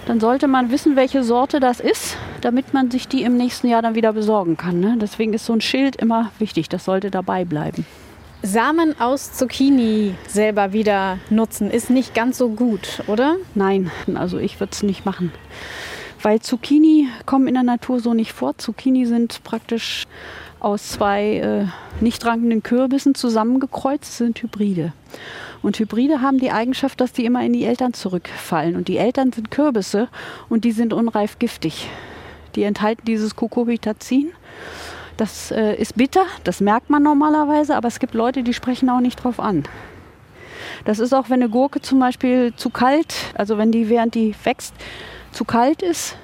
dann 0.06 0.20
sollte 0.20 0.48
man 0.48 0.70
wissen, 0.70 0.96
welche 0.96 1.22
Sorte 1.22 1.60
das 1.60 1.80
ist, 1.80 2.16
damit 2.40 2.74
man 2.74 2.90
sich 2.90 3.08
die 3.08 3.22
im 3.22 3.36
nächsten 3.36 3.68
Jahr 3.68 3.82
dann 3.82 3.94
wieder 3.94 4.12
besorgen 4.12 4.56
kann. 4.56 4.80
Ne? 4.80 4.96
Deswegen 5.00 5.32
ist 5.34 5.46
so 5.46 5.52
ein 5.52 5.60
Schild 5.60 5.96
immer 5.96 6.30
wichtig, 6.38 6.68
das 6.68 6.84
sollte 6.84 7.10
dabei 7.10 7.44
bleiben. 7.44 7.86
Samen 8.42 8.98
aus 8.98 9.34
Zucchini 9.34 10.14
selber 10.26 10.72
wieder 10.72 11.18
nutzen 11.28 11.70
ist 11.70 11.90
nicht 11.90 12.14
ganz 12.14 12.38
so 12.38 12.48
gut, 12.48 13.02
oder? 13.06 13.36
Nein, 13.54 13.90
also 14.14 14.38
ich 14.38 14.58
würde 14.58 14.72
es 14.72 14.82
nicht 14.82 15.04
machen. 15.04 15.30
Weil 16.22 16.40
Zucchini 16.40 17.08
kommen 17.26 17.48
in 17.48 17.54
der 17.54 17.62
Natur 17.62 18.00
so 18.00 18.14
nicht 18.14 18.32
vor. 18.32 18.56
Zucchini 18.56 19.04
sind 19.04 19.44
praktisch 19.44 20.06
aus 20.58 20.90
zwei 20.90 21.36
äh, 21.36 21.66
nicht 22.02 22.24
rankenden 22.24 22.62
Kürbissen 22.62 23.14
zusammengekreuzt, 23.14 24.16
sind 24.16 24.42
Hybride. 24.42 24.92
Und 25.62 25.78
Hybride 25.78 26.22
haben 26.22 26.38
die 26.38 26.50
Eigenschaft, 26.52 27.00
dass 27.00 27.12
die 27.12 27.24
immer 27.26 27.44
in 27.44 27.52
die 27.52 27.64
Eltern 27.64 27.92
zurückfallen. 27.92 28.76
Und 28.76 28.88
die 28.88 28.96
Eltern 28.96 29.32
sind 29.32 29.50
Kürbisse 29.50 30.08
und 30.48 30.64
die 30.64 30.72
sind 30.72 30.92
unreif 30.92 31.38
giftig. 31.38 31.88
Die 32.54 32.62
enthalten 32.62 33.02
dieses 33.04 33.36
Cucurbitacin. 33.36 34.30
Das 35.16 35.50
äh, 35.50 35.74
ist 35.74 35.96
bitter, 35.96 36.24
das 36.44 36.60
merkt 36.60 36.88
man 36.88 37.02
normalerweise, 37.02 37.76
aber 37.76 37.88
es 37.88 37.98
gibt 37.98 38.14
Leute, 38.14 38.42
die 38.42 38.54
sprechen 38.54 38.88
auch 38.88 39.00
nicht 39.00 39.22
drauf 39.22 39.38
an. 39.38 39.64
Das 40.86 40.98
ist 40.98 41.12
auch, 41.12 41.28
wenn 41.28 41.42
eine 41.42 41.50
Gurke 41.50 41.82
zum 41.82 42.00
Beispiel 42.00 42.54
zu 42.56 42.70
kalt, 42.70 43.14
also 43.34 43.58
wenn 43.58 43.70
die 43.70 43.90
während 43.90 44.14
die 44.14 44.34
wächst 44.44 44.74
zu 45.30 45.44
kalt 45.44 45.82
ist 45.82 46.16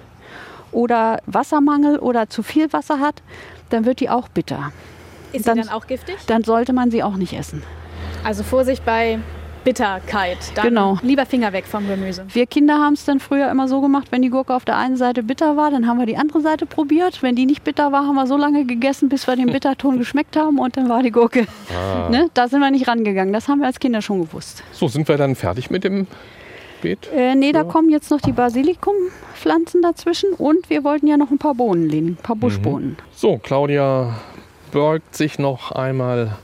oder 0.73 1.21
Wassermangel 1.26 1.99
oder 1.99 2.31
zu 2.31 2.42
viel 2.42 2.72
Wasser 2.72 2.99
hat, 3.01 3.22
dann 3.68 3.85
wird 3.85 4.01
die 4.01 4.09
auch 4.09 4.29
bitter. 4.29 4.72
Ist 5.33 5.46
Dann- 5.46 5.57
sie 5.57 5.68
dann 5.68 5.70
auch 5.77 5.87
giftig? 5.87 6.16
Dann 6.27 6.42
sollte 6.42 6.72
man 6.72 6.90
sie 6.90 7.03
auch 7.03 7.16
nicht 7.16 7.35
essen. 7.35 7.62
Also 8.24 8.42
Vorsicht 8.42 8.85
bei 8.85 9.18
Bitterkeit. 9.64 10.38
Dann 10.55 10.66
Genau. 10.68 10.96
lieber 11.02 11.26
Finger 11.26 11.52
weg 11.52 11.64
vom 11.66 11.88
Gemüse. 11.88 12.24
Wir 12.33 12.46
Kinder 12.46 12.74
haben 12.79 12.94
es 12.94 13.05
dann 13.05 13.18
früher 13.18 13.50
immer 13.50 13.66
so 13.66 13.81
gemacht, 13.81 14.09
wenn 14.12 14.22
die 14.22 14.31
Gurke 14.31 14.55
auf 14.55 14.64
der 14.64 14.76
einen 14.76 14.96
Seite 14.96 15.24
bitter 15.24 15.57
war, 15.57 15.72
dann 15.72 15.88
haben 15.88 15.98
wir 15.98 16.07
die 16.07 16.16
andere 16.16 16.40
Seite 16.40 16.66
probiert. 16.66 17.20
Wenn 17.22 17.35
die 17.35 17.46
nicht 17.46 17.64
bitter 17.64 17.90
war, 17.90 18.07
haben 18.07 18.14
wir 18.14 18.29
so 18.29 18.37
lange 18.37 18.64
gegessen, 18.64 19.09
bis 19.09 19.26
wir 19.26 19.35
den 19.35 19.46
Bitterton 19.46 19.98
geschmeckt 19.98 20.37
haben 20.37 20.59
und 20.61 20.76
dann 20.76 20.88
war 20.88 21.02
die 21.02 21.11
Gurke. 21.11 21.46
Ah. 21.76 22.09
Ne? 22.11 22.31
Da 22.35 22.46
sind 22.46 22.61
wir 22.61 22.70
nicht 22.70 22.87
rangegangen. 22.87 23.33
Das 23.33 23.48
haben 23.48 23.59
wir 23.59 23.66
als 23.66 23.81
Kinder 23.81 24.02
schon 24.02 24.20
gewusst. 24.20 24.62
So, 24.70 24.87
sind 24.87 25.09
wir 25.09 25.16
dann 25.16 25.35
fertig 25.35 25.68
mit 25.68 25.83
dem 25.83 26.07
Beet? 26.81 27.09
Äh, 27.12 27.35
nee, 27.35 27.50
da 27.50 27.64
kommen 27.64 27.88
jetzt 27.90 28.12
noch 28.12 28.20
die 28.20 28.33
Basilikumpflanzen 28.33 29.83
dazwischen 29.83 30.33
und 30.33 30.70
wir 30.70 30.85
wollten 30.85 31.09
ja 31.09 31.16
noch 31.16 31.33
ein 31.33 31.38
paar 31.38 31.55
Bohnen 31.55 31.88
legen, 31.88 32.11
ein 32.11 32.22
paar 32.22 32.37
Buschbohnen. 32.37 32.96
So, 33.16 33.38
Claudia 33.38 34.14
beugt 34.70 35.16
sich 35.16 35.40
noch 35.40 35.72
einmal 35.72 36.37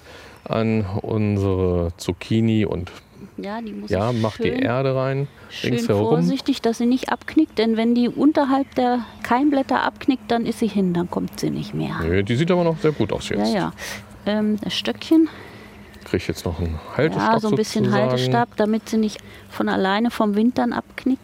an 0.53 0.85
unsere 1.03 1.93
Zucchini 1.97 2.65
und 2.65 2.91
Ja, 3.37 3.61
die 3.61 3.73
muss 3.73 3.91
ja, 3.91 4.11
ich 4.11 4.21
macht 4.21 4.37
schön, 4.37 4.55
die 4.57 4.63
Erde 4.63 4.95
rein, 4.95 5.29
schön 5.51 5.75
ringsherum. 5.75 6.09
vorsichtig, 6.09 6.63
dass 6.63 6.79
sie 6.79 6.87
nicht 6.87 7.11
abknickt, 7.11 7.59
denn 7.59 7.77
wenn 7.77 7.95
die 7.95 8.09
unterhalb 8.09 8.75
der 8.75 9.01
Keimblätter 9.23 9.83
abknickt, 9.83 10.31
dann 10.31 10.47
ist 10.47 10.59
sie 10.59 10.69
hin, 10.69 10.93
dann 10.95 11.11
kommt 11.11 11.41
sie 11.41 11.51
nicht 11.51 11.75
mehr. 11.75 11.97
Nö, 12.03 12.23
die 12.23 12.37
sieht 12.37 12.51
aber 12.51 12.65
noch 12.65 12.79
sehr 12.79 12.93
gut 12.93 13.13
aus 13.13 13.29
Ja, 13.29 13.37
jetzt. 13.39 13.55
ja. 13.55 13.73
Ähm, 14.27 14.59
das 14.63 14.75
Stöckchen, 14.75 15.29
Krieg 16.05 16.21
ich 16.21 16.29
jetzt 16.29 16.45
noch 16.45 16.59
einen 16.59 16.79
Haltestab 16.97 17.33
ja, 17.35 17.41
so 17.41 17.49
ein 17.49 17.55
bisschen 17.55 17.85
sozusagen. 17.85 18.11
Haltestab, 18.11 18.57
damit 18.57 18.89
sie 18.89 18.99
nicht 18.99 19.19
von 19.49 19.69
alleine 19.69 20.11
vom 20.11 20.35
Wind 20.35 20.59
dann 20.59 20.73
abknickt. 20.73 21.23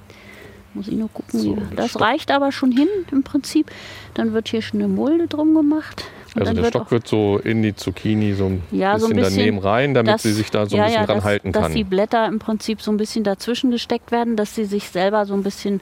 Muss 0.74 0.86
ich 0.86 0.94
nur 0.94 1.08
gucken. 1.08 1.40
So, 1.40 1.58
das 1.74 1.90
Stock. 1.90 2.02
reicht 2.02 2.30
aber 2.30 2.52
schon 2.52 2.70
hin 2.70 2.86
im 3.10 3.22
Prinzip. 3.24 3.70
Dann 4.14 4.32
wird 4.34 4.48
hier 4.48 4.62
schon 4.62 4.78
eine 4.80 4.88
Mulde 4.88 5.26
drum 5.26 5.54
gemacht. 5.54 6.04
Und 6.40 6.48
Also 6.48 6.54
der 6.54 6.62
wird 6.64 6.74
Stock 6.74 6.90
wird 6.90 7.08
so 7.08 7.38
in 7.42 7.62
die 7.62 7.74
Zucchini 7.74 8.34
so 8.34 8.46
ein, 8.46 8.62
Ja, 8.70 8.94
bisschen, 8.94 9.08
so 9.08 9.14
ein 9.14 9.16
bisschen, 9.20 9.38
daneben 9.38 9.58
rein, 9.58 9.94
damit 9.94 10.14
dass- 10.14 10.22
sie 10.22 10.32
sich 10.32 10.50
da 10.50 10.66
so 10.66 10.76
ein 10.76 10.78
ja, 10.78 10.84
bisschen 10.86 11.00
ja, 11.00 11.06
dran 11.06 11.16
dass, 11.16 11.24
halten 11.24 11.52
dass 11.52 11.62
kann. 11.64 11.74
die 11.74 11.84
Blätter 11.84 12.26
im 12.26 12.38
Prinzip 12.38 12.80
so 12.82 12.90
ein 12.90 12.96
bisschen 12.96 13.24
dazwischen 13.24 13.70
gesteckt 13.70 14.10
werden, 14.12 14.36
dass 14.36 14.54
sie 14.54 14.64
sich 14.64 14.88
selber 14.88 15.26
so 15.26 15.34
ein 15.34 15.42
bisschen 15.42 15.80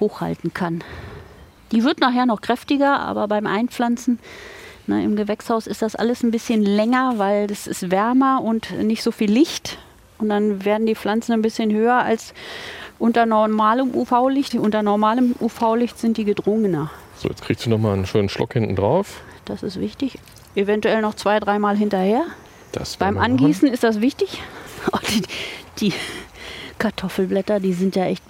hochhalten 0.00 0.52
kann. 0.54 0.82
Die 1.72 1.82
wird 1.84 2.00
nachher 2.00 2.26
noch 2.26 2.40
kräftiger, 2.40 3.00
aber 3.00 3.26
beim 3.28 3.46
Einpflanzen 3.46 4.18
ne, 4.86 5.02
im 5.02 5.16
Gewächshaus 5.16 5.66
ist 5.66 5.82
das 5.82 5.96
alles 5.96 6.22
ein 6.22 6.30
bisschen 6.30 6.62
länger, 6.62 7.14
weil 7.16 7.50
es 7.50 7.66
ist 7.66 7.90
wärmer 7.90 8.40
und 8.42 8.70
nicht 8.82 9.02
so 9.02 9.10
viel 9.10 9.30
Licht. 9.30 9.78
Und 10.18 10.28
dann 10.28 10.64
werden 10.64 10.86
die 10.86 10.94
Pflanzen 10.94 11.32
ein 11.32 11.42
bisschen 11.42 11.72
höher 11.72 11.96
als 11.96 12.32
unter 12.98 13.26
normalem 13.26 13.94
UV-Licht. 13.94 14.54
Unter 14.54 14.82
normalem 14.82 15.34
UV-Licht 15.40 15.98
sind 15.98 16.16
die 16.16 16.24
gedrungener. 16.24 16.90
So, 17.18 17.28
jetzt 17.28 17.42
kriegst 17.42 17.66
du 17.66 17.70
noch 17.70 17.78
mal 17.78 17.92
einen 17.94 18.06
schönen 18.06 18.28
Schluck 18.30 18.52
hinten 18.54 18.76
drauf. 18.76 19.20
Das 19.46 19.62
ist 19.62 19.80
wichtig. 19.80 20.18
Eventuell 20.54 21.00
noch 21.00 21.14
zwei, 21.14 21.40
dreimal 21.40 21.76
hinterher. 21.76 22.24
Beim 22.98 23.14
machen. 23.14 23.24
Angießen 23.32 23.68
ist 23.68 23.82
das 23.82 24.00
wichtig. 24.00 24.42
Oh, 24.92 24.98
die, 25.10 25.22
die 25.80 25.92
Kartoffelblätter, 26.78 27.58
die 27.58 27.72
sind 27.72 27.96
ja 27.96 28.04
echt. 28.04 28.22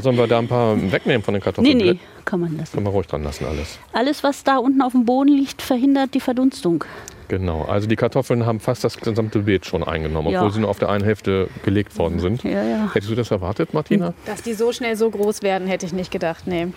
Sollen 0.00 0.16
wir 0.16 0.26
da 0.26 0.38
ein 0.38 0.48
paar 0.48 0.76
wegnehmen 0.92 1.22
von 1.22 1.34
den 1.34 1.38
Nee, 1.40 1.44
Kartoffeln. 1.44 1.76
nee, 1.78 1.98
kann 2.24 2.40
man 2.40 2.56
lassen. 2.56 2.72
Können 2.74 2.86
wir 2.86 2.90
ruhig 2.90 3.06
dran 3.06 3.22
lassen 3.24 3.46
alles. 3.46 3.78
Alles, 3.92 4.22
was 4.22 4.44
da 4.44 4.56
unten 4.58 4.82
auf 4.82 4.92
dem 4.92 5.04
Boden 5.04 5.28
liegt, 5.28 5.62
verhindert 5.62 6.14
die 6.14 6.20
Verdunstung. 6.20 6.84
Genau, 7.28 7.62
also 7.64 7.88
die 7.88 7.96
Kartoffeln 7.96 8.46
haben 8.46 8.60
fast 8.60 8.84
das 8.84 8.98
gesamte 8.98 9.40
Beet 9.40 9.66
schon 9.66 9.82
eingenommen, 9.82 10.30
Ja. 10.30 10.38
obwohl 10.38 10.52
sie 10.52 10.60
nur 10.60 10.70
auf 10.70 10.78
der 10.78 10.90
einen 10.90 11.02
Hälfte 11.02 11.48
gelegt 11.64 11.98
worden 11.98 12.20
sind. 12.20 12.44
Ja, 12.44 12.62
ja. 12.62 12.90
Hättest 12.94 13.10
du 13.10 13.16
das 13.16 13.32
erwartet, 13.32 13.74
Martina? 13.74 14.14
Dass 14.26 14.42
die 14.42 14.52
so 14.54 14.70
schnell 14.72 14.94
so 14.94 15.10
groß 15.10 15.42
werden, 15.42 15.66
hätte 15.66 15.86
ich 15.86 15.92
nicht 15.92 16.12
gedacht. 16.12 16.46
Nee. 16.46 16.68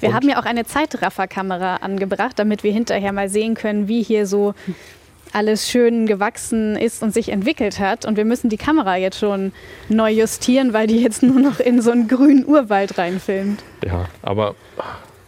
Wir 0.00 0.08
Und? 0.08 0.14
haben 0.14 0.28
ja 0.30 0.40
auch 0.40 0.46
eine 0.46 0.64
Zeitrafferkamera 0.64 1.76
angebracht, 1.76 2.38
damit 2.38 2.64
wir 2.64 2.72
hinterher 2.72 3.12
mal 3.12 3.28
sehen 3.28 3.54
können, 3.54 3.86
wie 3.86 4.02
hier 4.02 4.26
so 4.26 4.54
alles 5.32 5.68
schön 5.68 6.06
gewachsen 6.06 6.76
ist 6.76 7.02
und 7.02 7.12
sich 7.12 7.30
entwickelt 7.30 7.78
hat. 7.78 8.04
Und 8.04 8.16
wir 8.16 8.24
müssen 8.24 8.48
die 8.48 8.56
Kamera 8.56 8.96
jetzt 8.96 9.18
schon 9.18 9.52
neu 9.88 10.10
justieren, 10.10 10.72
weil 10.72 10.86
die 10.86 11.00
jetzt 11.00 11.22
nur 11.22 11.40
noch 11.40 11.60
in 11.60 11.80
so 11.80 11.90
einen 11.90 12.08
grünen 12.08 12.46
Urwald 12.46 12.98
reinfilmt. 12.98 13.62
Ja, 13.84 14.06
aber 14.22 14.54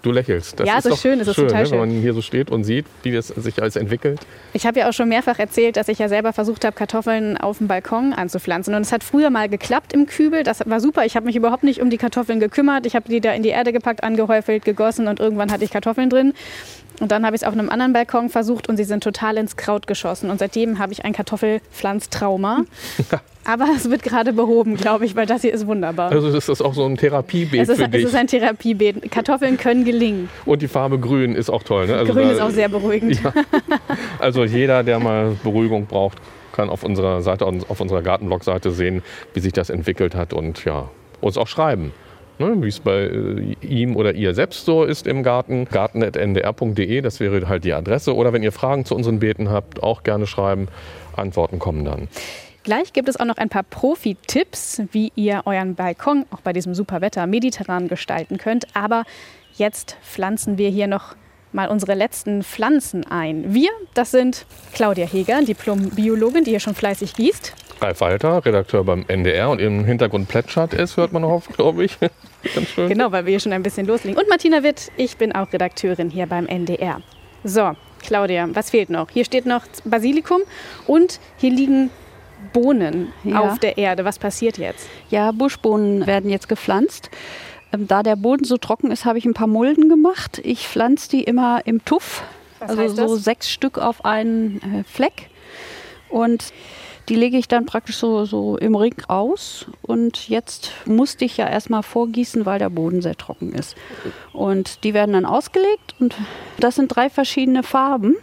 du 0.02 0.12
lächelst. 0.12 0.58
Das 0.58 0.66
Ja, 0.66 0.78
ist 0.78 0.86
es 0.86 0.94
ist 0.94 1.02
schön, 1.02 1.20
es 1.20 1.28
ist 1.28 1.36
total 1.36 1.64
ne, 1.64 1.70
wenn 1.70 1.78
man 1.78 1.90
hier 1.90 2.14
so 2.14 2.22
steht 2.22 2.50
und 2.50 2.64
sieht, 2.64 2.86
wie 3.02 3.12
das 3.12 3.28
sich 3.28 3.60
alles 3.60 3.76
entwickelt. 3.76 4.20
Ich 4.52 4.66
habe 4.66 4.80
ja 4.80 4.88
auch 4.88 4.92
schon 4.92 5.08
mehrfach 5.08 5.38
erzählt, 5.38 5.76
dass 5.76 5.88
ich 5.88 5.98
ja 5.98 6.08
selber 6.08 6.32
versucht 6.32 6.64
habe, 6.64 6.74
Kartoffeln 6.74 7.36
auf 7.36 7.58
dem 7.58 7.68
Balkon 7.68 8.12
anzupflanzen. 8.12 8.74
Und 8.74 8.82
es 8.82 8.92
hat 8.92 9.04
früher 9.04 9.30
mal 9.30 9.48
geklappt 9.48 9.92
im 9.92 10.06
Kübel. 10.06 10.42
Das 10.42 10.60
war 10.66 10.80
super. 10.80 11.04
Ich 11.04 11.16
habe 11.16 11.26
mich 11.26 11.36
überhaupt 11.36 11.62
nicht 11.64 11.80
um 11.80 11.90
die 11.90 11.98
Kartoffeln 11.98 12.40
gekümmert. 12.40 12.86
Ich 12.86 12.94
habe 12.94 13.08
die 13.08 13.20
da 13.20 13.32
in 13.32 13.42
die 13.42 13.50
Erde 13.50 13.72
gepackt, 13.72 14.02
angehäufelt, 14.02 14.64
gegossen 14.64 15.08
und 15.08 15.20
irgendwann 15.20 15.52
hatte 15.52 15.64
ich 15.64 15.70
Kartoffeln 15.70 16.10
drin. 16.10 16.34
Und 17.00 17.10
dann 17.12 17.24
habe 17.26 17.34
ich 17.34 17.42
es 17.42 17.48
auf 17.48 17.54
einem 17.54 17.70
anderen 17.70 17.92
Balkon 17.92 18.28
versucht 18.28 18.68
und 18.68 18.76
sie 18.76 18.84
sind 18.84 19.02
total 19.02 19.36
ins 19.38 19.56
Kraut 19.56 19.86
geschossen. 19.86 20.30
Und 20.30 20.38
seitdem 20.38 20.78
habe 20.78 20.92
ich 20.92 21.04
ein 21.04 21.12
Kartoffelpflanztrauma. 21.12 22.64
Aber 23.44 23.68
es 23.74 23.90
wird 23.90 24.02
gerade 24.02 24.34
behoben, 24.34 24.76
glaube 24.76 25.06
ich, 25.06 25.16
weil 25.16 25.24
das 25.24 25.40
hier 25.40 25.52
ist 25.54 25.66
wunderbar. 25.66 26.12
Also 26.12 26.30
das 26.30 26.48
ist 26.48 26.60
auch 26.60 26.74
so 26.74 26.84
ein 26.84 26.96
Therapiebeet 26.98 27.62
es, 27.62 27.68
ist, 27.70 27.78
für 27.78 27.84
es 27.84 27.90
dich. 27.90 28.04
ist 28.04 28.14
ein 28.14 28.26
Therapiebeet. 28.26 29.10
Kartoffeln 29.10 29.56
können 29.56 29.84
gelingen. 29.86 30.28
und 30.44 30.60
die 30.60 30.68
Farbe 30.68 30.98
grün 30.98 31.34
ist 31.34 31.48
auch 31.48 31.62
toll. 31.62 31.86
Ne? 31.86 31.96
Also 31.96 32.12
Grün 32.12 32.28
da- 32.28 32.32
ist 32.32 32.40
auch 32.40 32.50
sehr 32.50 32.68
beruhigend. 32.68 33.18
Also 34.18 34.44
jeder, 34.44 34.82
der 34.82 34.98
mal 35.00 35.36
Beruhigung 35.42 35.86
braucht, 35.86 36.18
kann 36.52 36.68
auf 36.68 36.82
unserer 36.84 37.22
Seite, 37.22 37.46
auf 37.46 37.80
unserer 37.80 38.02
Gartenblog-Seite 38.02 38.70
sehen, 38.70 39.02
wie 39.34 39.40
sich 39.40 39.52
das 39.52 39.70
entwickelt 39.70 40.14
hat 40.14 40.32
und 40.34 40.64
ja, 40.66 40.90
uns 41.22 41.38
auch 41.38 41.48
schreiben. 41.48 41.92
Ne, 42.40 42.62
wie 42.62 42.68
es 42.68 42.80
bei 42.80 43.02
äh, 43.02 43.54
ihm 43.60 43.96
oder 43.96 44.14
ihr 44.14 44.32
selbst 44.32 44.64
so 44.64 44.84
ist 44.84 45.06
im 45.06 45.22
Garten. 45.22 45.66
garten.ndr.de, 45.66 47.02
das 47.02 47.20
wäre 47.20 47.46
halt 47.46 47.64
die 47.64 47.74
Adresse. 47.74 48.16
Oder 48.16 48.32
wenn 48.32 48.42
ihr 48.42 48.50
Fragen 48.50 48.86
zu 48.86 48.94
unseren 48.94 49.18
Beeten 49.18 49.50
habt, 49.50 49.82
auch 49.82 50.04
gerne 50.04 50.26
schreiben. 50.26 50.68
Antworten 51.14 51.58
kommen 51.58 51.84
dann. 51.84 52.08
Gleich 52.62 52.94
gibt 52.94 53.10
es 53.10 53.20
auch 53.20 53.26
noch 53.26 53.36
ein 53.36 53.50
paar 53.50 53.62
Profi-Tipps, 53.62 54.80
wie 54.90 55.12
ihr 55.16 55.42
euren 55.44 55.74
Balkon 55.74 56.24
auch 56.30 56.40
bei 56.40 56.54
diesem 56.54 56.74
super 56.74 57.02
Wetter 57.02 57.26
mediterran 57.26 57.88
gestalten 57.88 58.38
könnt. 58.38 58.74
Aber 58.74 59.04
jetzt 59.56 59.98
pflanzen 60.02 60.56
wir 60.56 60.70
hier 60.70 60.86
noch 60.86 61.16
mal 61.52 61.68
unsere 61.68 61.92
letzten 61.92 62.42
Pflanzen 62.42 63.06
ein. 63.06 63.52
Wir, 63.52 63.68
das 63.92 64.12
sind 64.12 64.46
Claudia 64.72 65.06
Heger, 65.06 65.42
Diplom-Biologin, 65.42 66.44
die 66.44 66.52
hier 66.52 66.60
schon 66.60 66.74
fleißig 66.74 67.12
gießt. 67.12 67.54
Ralf 67.80 68.00
Walter, 68.00 68.44
Redakteur 68.44 68.84
beim 68.84 69.04
NDR 69.08 69.50
und 69.50 69.60
im 69.60 69.84
Hintergrund 69.84 70.28
plätschert 70.28 70.74
es, 70.74 70.96
hört 70.96 71.12
man 71.12 71.22
noch, 71.22 71.42
glaube 71.48 71.84
ich. 71.84 71.98
Ganz 72.54 72.68
schön. 72.68 72.88
Genau, 72.88 73.10
weil 73.12 73.24
wir 73.24 73.30
hier 73.30 73.40
schon 73.40 73.52
ein 73.52 73.62
bisschen 73.62 73.86
loslegen. 73.86 74.20
Und 74.20 74.28
Martina 74.28 74.62
Witt, 74.62 74.90
ich 74.96 75.16
bin 75.16 75.32
auch 75.32 75.52
Redakteurin 75.52 76.10
hier 76.10 76.26
beim 76.26 76.46
NDR. 76.46 77.00
So, 77.44 77.72
Claudia, 78.02 78.48
was 78.52 78.70
fehlt 78.70 78.90
noch? 78.90 79.10
Hier 79.10 79.24
steht 79.24 79.46
noch 79.46 79.62
Basilikum 79.84 80.42
und 80.86 81.20
hier 81.38 81.50
liegen 81.50 81.90
Bohnen 82.52 83.12
ja. 83.24 83.40
auf 83.40 83.58
der 83.58 83.78
Erde. 83.78 84.04
Was 84.04 84.18
passiert 84.18 84.58
jetzt? 84.58 84.88
Ja, 85.10 85.32
Buschbohnen 85.32 86.06
werden 86.06 86.30
jetzt 86.30 86.48
gepflanzt. 86.48 87.10
Ähm, 87.72 87.86
da 87.86 88.02
der 88.02 88.16
Boden 88.16 88.44
so 88.44 88.56
trocken 88.56 88.90
ist, 88.90 89.04
habe 89.04 89.18
ich 89.18 89.24
ein 89.24 89.34
paar 89.34 89.46
Mulden 89.46 89.88
gemacht. 89.88 90.40
Ich 90.44 90.66
pflanze 90.66 91.10
die 91.10 91.24
immer 91.24 91.60
im 91.64 91.84
Tuff, 91.84 92.22
Was 92.58 92.70
also 92.70 93.08
so 93.08 93.16
sechs 93.16 93.50
Stück 93.50 93.78
auf 93.78 94.04
einen 94.04 94.60
äh, 94.62 94.84
Fleck. 94.84 95.30
Und 96.08 96.52
die 97.10 97.16
lege 97.16 97.36
ich 97.36 97.48
dann 97.48 97.66
praktisch 97.66 97.96
so, 97.96 98.24
so 98.24 98.56
im 98.56 98.76
Ring 98.76 98.94
aus. 99.08 99.66
Und 99.82 100.28
jetzt 100.28 100.70
musste 100.86 101.24
ich 101.24 101.36
ja 101.36 101.48
erstmal 101.48 101.82
vorgießen, 101.82 102.46
weil 102.46 102.60
der 102.60 102.70
Boden 102.70 103.02
sehr 103.02 103.16
trocken 103.16 103.52
ist. 103.52 103.76
Und 104.32 104.84
die 104.84 104.94
werden 104.94 105.12
dann 105.12 105.26
ausgelegt. 105.26 105.96
Und 105.98 106.14
das 106.58 106.76
sind 106.76 106.88
drei 106.88 107.10
verschiedene 107.10 107.64
Farben. 107.64 108.16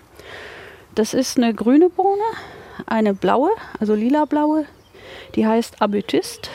Das 0.96 1.14
ist 1.14 1.38
eine 1.38 1.54
grüne 1.54 1.90
Bohne, 1.90 2.24
eine 2.86 3.14
blaue, 3.14 3.52
also 3.80 3.94
lila-blaue, 3.94 4.66
die 5.36 5.46
heißt 5.46 5.82
Amethyst 5.82 6.50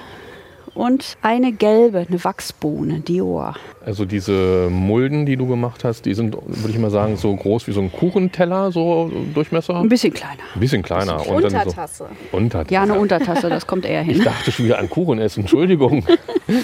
und 0.75 1.17
eine 1.23 1.53
gelbe, 1.53 2.07
eine 2.09 2.25
Wachsbohne, 2.25 3.01
Dior. 3.01 3.55
Also 3.85 4.05
diese 4.05 4.69
Mulden, 4.71 5.27
die 5.27 5.37
du 5.37 5.47
gemacht 5.47 5.85
hast, 5.85 6.05
die 6.07 6.15
sind, 6.15 6.37
würde 6.47 6.71
ich 6.71 6.79
mal 6.79 6.91
sagen, 6.91 7.17
so 7.17 7.35
groß 7.35 7.67
wie 7.67 7.73
so 7.73 7.81
ein 7.81 7.91
Kuchenteller, 7.91 8.71
so 8.71 9.11
Durchmesser? 9.35 9.77
Ein 9.77 9.89
bisschen 9.89 10.13
kleiner. 10.13 10.43
Ein 10.55 10.61
bisschen 10.61 10.83
kleiner. 10.83 11.21
Ein 11.21 11.29
und 11.29 11.45
Untertasse. 11.45 12.07
So 12.31 12.37
Untertasse. 12.37 12.75
Ja, 12.75 12.83
eine 12.83 12.95
Untertasse, 12.95 13.49
das 13.49 13.67
kommt 13.67 13.85
eher 13.85 14.03
hin. 14.03 14.17
Ich 14.17 14.25
dachte 14.25 14.53
schon 14.53 14.67
wieder 14.67 14.79
an 14.79 14.89
Kuchen 14.89 15.19
essen, 15.19 15.41
Entschuldigung. 15.41 16.05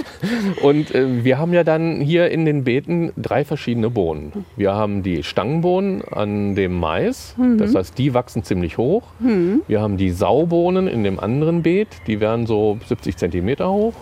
und 0.62 0.94
äh, 0.94 1.24
wir 1.24 1.38
haben 1.38 1.52
ja 1.52 1.64
dann 1.64 2.00
hier 2.00 2.30
in 2.30 2.44
den 2.44 2.64
Beeten 2.64 3.12
drei 3.16 3.44
verschiedene 3.44 3.90
Bohnen. 3.90 4.44
Wir 4.56 4.74
haben 4.74 5.02
die 5.02 5.22
Stangenbohnen 5.22 6.02
an 6.04 6.54
dem 6.54 6.78
Mais, 6.78 7.34
mhm. 7.36 7.58
das 7.58 7.74
heißt, 7.74 7.98
die 7.98 8.14
wachsen 8.14 8.44
ziemlich 8.44 8.78
hoch. 8.78 9.02
Mhm. 9.18 9.62
Wir 9.66 9.80
haben 9.80 9.96
die 9.96 10.10
Saubohnen 10.10 10.86
in 10.86 11.02
dem 11.02 11.18
anderen 11.18 11.62
Beet, 11.62 11.88
die 12.06 12.20
werden 12.20 12.46
so 12.46 12.78
70 12.86 13.16
Zentimeter 13.16 13.70
hoch 13.70 13.94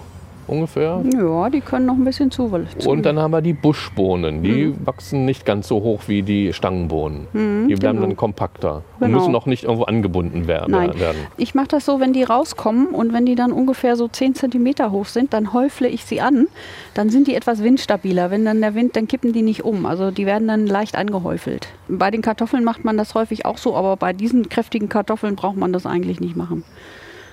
ungefähr. 0.46 1.02
Ja, 1.14 1.50
die 1.50 1.61
können 1.61 1.87
noch 1.87 1.94
ein 1.94 2.04
bisschen 2.04 2.30
zu. 2.30 2.44
Und 2.87 3.04
dann 3.04 3.18
haben 3.18 3.30
wir 3.30 3.42
die 3.42 3.52
Buschbohnen. 3.52 4.42
Die 4.42 4.66
mhm. 4.66 4.87
wachsen 4.87 5.24
nicht 5.24 5.44
ganz 5.44 5.68
so 5.68 5.82
hoch 5.82 6.02
wie 6.06 6.22
die 6.22 6.52
Stangenbohnen. 6.52 7.26
Mhm, 7.32 7.68
die 7.68 7.74
bleiben 7.74 7.98
genau. 7.98 8.09
dann 8.09 8.16
kompakter 8.16 8.82
genau. 8.98 9.06
und 9.06 9.12
müssen 9.12 9.32
noch 9.32 9.46
nicht 9.46 9.64
irgendwo 9.64 9.85
angebunden 9.85 10.46
werden. 10.46 10.72
Nein. 10.72 10.92
Ich 11.37 11.54
mache 11.54 11.68
das 11.68 11.85
so, 11.85 12.00
wenn 12.00 12.12
die 12.12 12.22
rauskommen 12.22 12.88
und 12.88 13.12
wenn 13.12 13.26
die 13.26 13.35
dann 13.35 13.52
ungefähr 13.52 13.96
so 13.96 14.09
10 14.09 14.35
cm 14.35 14.90
hoch 14.90 15.06
sind, 15.06 15.32
dann 15.32 15.52
häufle 15.52 15.88
ich 15.88 16.04
sie 16.04 16.20
an. 16.20 16.48
Dann 16.94 17.11
sind 17.11 17.26
die 17.26 17.35
etwas 17.35 17.62
windstabiler. 17.62 18.30
Wenn 18.30 18.44
dann 18.44 18.61
der 18.61 18.74
Wind, 18.74 18.96
dann 18.96 19.09
kippen 19.09 19.32
die 19.32 19.42
nicht 19.42 19.64
um. 19.64 19.87
Also 19.87 20.11
die 20.11 20.26
werden 20.26 20.48
dann 20.48 20.66
leicht 20.66 20.96
angehäufelt. 20.96 21.68
Bei 21.88 22.11
den 22.11 22.22
Kartoffeln 22.22 22.64
macht 22.64 22.85
man 22.85 22.96
das 22.96 23.14
häufig 23.14 23.46
auch 23.46 23.59
so, 23.59 23.74
aber 23.74 23.96
bei 23.96 24.12
diesen 24.12 24.48
kräftigen 24.48 24.88
Kartoffeln 24.88 25.37
braucht 25.37 25.56
man 25.56 25.72
das 25.72 25.87
eigentlich 25.87 26.20
nicht 26.20 26.37
machen. 26.37 26.64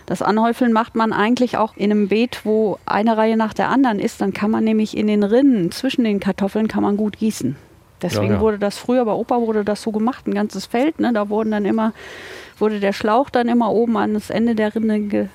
Das 0.05 0.21
Anhäufeln 0.21 0.73
macht 0.73 0.95
man 0.95 1.13
eigentlich 1.13 1.57
auch 1.57 1.75
in 1.77 1.91
einem 1.91 2.07
Beet, 2.09 2.41
wo 2.43 2.77
eine 2.85 3.15
Reihe 3.17 3.37
nach 3.37 3.53
der 3.53 3.69
anderen 3.69 3.99
ist. 3.99 4.21
Dann 4.21 4.33
kann 4.33 4.51
man 4.51 4.63
nämlich 4.63 4.97
in 4.97 5.07
den 5.07 5.23
Rinnen 5.23 5.71
zwischen 5.71 6.03
den 6.03 6.19
Kartoffeln 6.19 6.67
kann 6.67 6.83
man 6.83 6.97
gut 6.97 7.17
gießen. 7.17 7.55
Deswegen 8.01 8.27
ja, 8.27 8.33
ja. 8.33 8.39
wurde 8.41 8.59
das 8.59 8.77
früher 8.77 9.05
bei 9.05 9.13
Opa 9.13 9.39
wurde 9.39 9.63
das 9.63 9.81
so 9.81 9.91
gemacht, 9.91 10.27
ein 10.27 10.33
ganzes 10.33 10.65
Feld. 10.65 10.99
Ne? 10.99 11.13
Da 11.13 11.29
wurden 11.29 11.51
dann 11.51 11.65
immer 11.65 11.93
wurde 12.59 12.79
der 12.79 12.93
Schlauch 12.93 13.29
dann 13.29 13.47
immer 13.47 13.71
oben 13.71 13.97
an 13.97 14.13
das 14.13 14.29
Ende 14.29 14.55
der 14.55 14.75
Rinne 14.75 14.99
ge, 15.01 15.27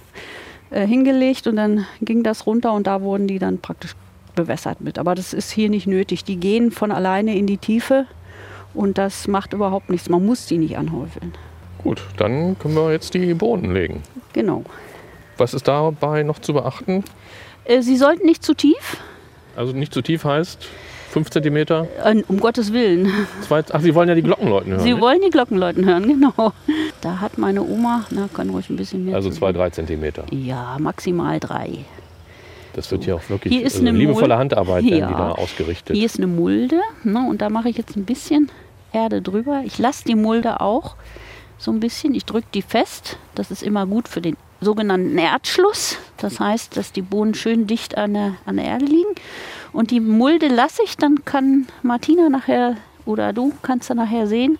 äh, 0.71 0.87
hingelegt 0.87 1.47
und 1.47 1.57
dann 1.57 1.87
ging 2.01 2.23
das 2.23 2.47
runter 2.47 2.73
und 2.73 2.87
da 2.87 3.03
wurden 3.03 3.27
die 3.27 3.39
dann 3.39 3.59
praktisch 3.59 3.95
bewässert 4.35 4.81
mit. 4.81 4.99
Aber 4.99 5.15
das 5.15 5.33
ist 5.33 5.51
hier 5.51 5.69
nicht 5.69 5.87
nötig. 5.87 6.25
Die 6.25 6.37
gehen 6.37 6.71
von 6.71 6.93
alleine 6.93 7.37
in 7.37 7.47
die 7.47 7.59
Tiefe 7.59 8.07
und 8.75 8.99
das 8.99 9.27
macht 9.27 9.53
überhaupt 9.53 9.91
nichts. 9.91 10.09
Man 10.09 10.25
muss 10.25 10.47
die 10.47 10.59
nicht 10.59 10.77
anhäufeln. 10.77 11.33
Gut, 11.79 12.03
dann 12.17 12.59
können 12.59 12.75
wir 12.75 12.93
jetzt 12.93 13.15
die 13.15 13.35
Bohnen 13.35 13.73
legen. 13.73 14.03
Genau. 14.33 14.65
Was 15.37 15.55
ist 15.55 15.69
dabei 15.69 16.25
noch 16.25 16.41
zu 16.41 16.53
beachten? 16.53 17.05
Äh, 17.65 17.83
sie 17.83 17.97
sollten 17.97 18.27
nicht 18.27 18.43
zu 18.43 18.55
tief. 18.55 18.97
Also 19.57 19.73
nicht 19.73 19.95
zu 19.95 20.03
tief 20.03 20.25
heißt 20.25 20.67
5 21.11 21.31
cm? 21.31 21.57
Äh, 21.57 22.23
um 22.29 22.41
Gottes 22.41 22.73
Willen. 22.73 23.13
Zwei, 23.43 23.63
ach, 23.73 23.81
Sie 23.81 23.95
wollen 23.95 24.09
ja 24.09 24.15
die 24.15 24.23
Glockenläuten 24.23 24.73
hören. 24.73 24.83
Sie 24.83 24.93
nicht? 24.93 25.03
wollen 25.03 25.21
die 25.25 25.31
Glockenläuten 25.31 25.85
hören, 25.85 26.07
genau. 26.07 26.53
Da 27.01 27.21
hat 27.21 27.39
meine 27.39 27.63
Oma, 27.63 28.05
na, 28.11 28.29
kann 28.33 28.51
ruhig 28.51 28.69
ein 28.69 28.77
bisschen 28.77 29.05
mehr. 29.05 29.15
Also 29.15 29.31
2, 29.31 29.53
3 29.53 29.71
cm? 29.71 30.13
Ja, 30.31 30.77
maximal 30.79 31.41
3. 31.41 31.85
Das 32.75 32.91
wird 32.91 33.05
hier 33.05 33.17
auch 33.17 33.29
wirklich 33.29 33.55
hier 33.55 33.65
also 33.65 33.81
eine 33.81 33.93
liebevolle 33.93 34.29
Mul 34.29 34.37
Handarbeit, 34.37 34.85
ja. 34.85 34.91
werden 34.99 35.09
die 35.09 35.15
da 35.15 35.33
ausgerichtet. 35.33 35.97
Hier 35.97 36.07
ist 36.07 36.19
eine 36.19 36.27
Mulde 36.27 36.81
ne, 37.03 37.27
und 37.29 37.41
da 37.43 37.49
mache 37.49 37.69
ich 37.69 37.77
jetzt 37.77 37.97
ein 37.97 38.05
bisschen 38.05 38.51
Erde 38.93 39.23
drüber. 39.23 39.63
Ich 39.65 39.79
lasse 39.79 40.05
die 40.05 40.15
Mulde 40.15 40.61
auch 40.61 40.95
so 41.59 41.71
ein 41.71 41.81
bisschen. 41.81 42.15
Ich 42.15 42.25
drücke 42.25 42.49
die 42.55 42.63
fest. 42.63 43.19
Das 43.35 43.51
ist 43.51 43.63
immer 43.63 43.87
gut 43.87 44.09
für 44.09 44.21
den 44.21 44.37
sogenannten 44.61 45.19
Erdschluss. 45.19 45.99
Das 46.17 46.41
heißt, 46.41 46.77
dass 46.77 46.93
die 46.93 47.03
Bohnen 47.03 47.35
schön 47.35 47.67
dicht 47.67 47.97
an 47.97 48.15
der, 48.15 48.35
an 48.47 48.57
der 48.57 48.67
Erde 48.67 48.87
liegen. 48.87 49.15
Und 49.73 49.91
die 49.91 50.01
Mulde 50.01 50.49
lasse 50.49 50.83
ich, 50.85 50.97
dann 50.97 51.25
kann 51.25 51.67
Martina 51.83 52.29
nachher 52.29 52.77
oder 53.05 53.33
du 53.33 53.53
kannst 53.63 53.91
dann 53.91 53.99
nachher 53.99 54.27
sehen, 54.27 54.59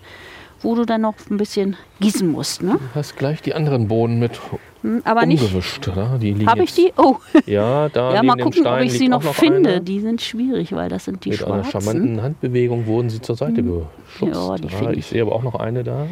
wo 0.61 0.75
du 0.75 0.85
dann 0.85 1.01
noch 1.01 1.15
ein 1.29 1.37
bisschen 1.37 1.75
gießen 1.99 2.29
musst. 2.29 2.61
Ne? 2.61 2.73
Du 2.73 2.79
hast 2.95 3.17
gleich 3.17 3.41
die 3.41 3.53
anderen 3.53 3.87
Bohnen 3.87 4.19
mit 4.19 4.39
hm, 4.81 5.01
aber 5.03 5.23
umgewischt, 5.23 5.87
nicht. 5.87 5.97
Oder? 5.97 6.17
Die 6.19 6.47
Habe 6.47 6.63
ich 6.63 6.73
die? 6.73 6.93
Oh. 6.97 7.17
Ja, 7.45 7.89
da 7.89 8.13
ja, 8.15 8.23
mal 8.23 8.37
gucken, 8.37 8.65
ob 8.65 8.79
ich 8.79 8.93
sie 8.93 9.09
noch, 9.09 9.23
noch 9.23 9.35
finde. 9.35 9.69
Eine. 9.69 9.81
Die 9.81 9.99
sind 9.99 10.21
schwierig, 10.21 10.71
weil 10.73 10.89
das 10.89 11.05
sind 11.05 11.25
die 11.25 11.29
Mit 11.29 11.39
schwarzen. 11.39 11.53
einer 11.53 11.63
charmanten 11.65 12.21
Handbewegung 12.21 12.85
wurden 12.85 13.09
sie 13.09 13.21
zur 13.21 13.35
Seite 13.35 13.57
hm. 13.57 13.85
geschubst. 14.05 14.73
Ja, 14.73 14.89
ich. 14.91 14.97
ich 14.97 15.05
sehe 15.05 15.21
aber 15.21 15.33
auch 15.33 15.43
noch 15.43 15.55
eine 15.55 15.83
da. 15.83 16.07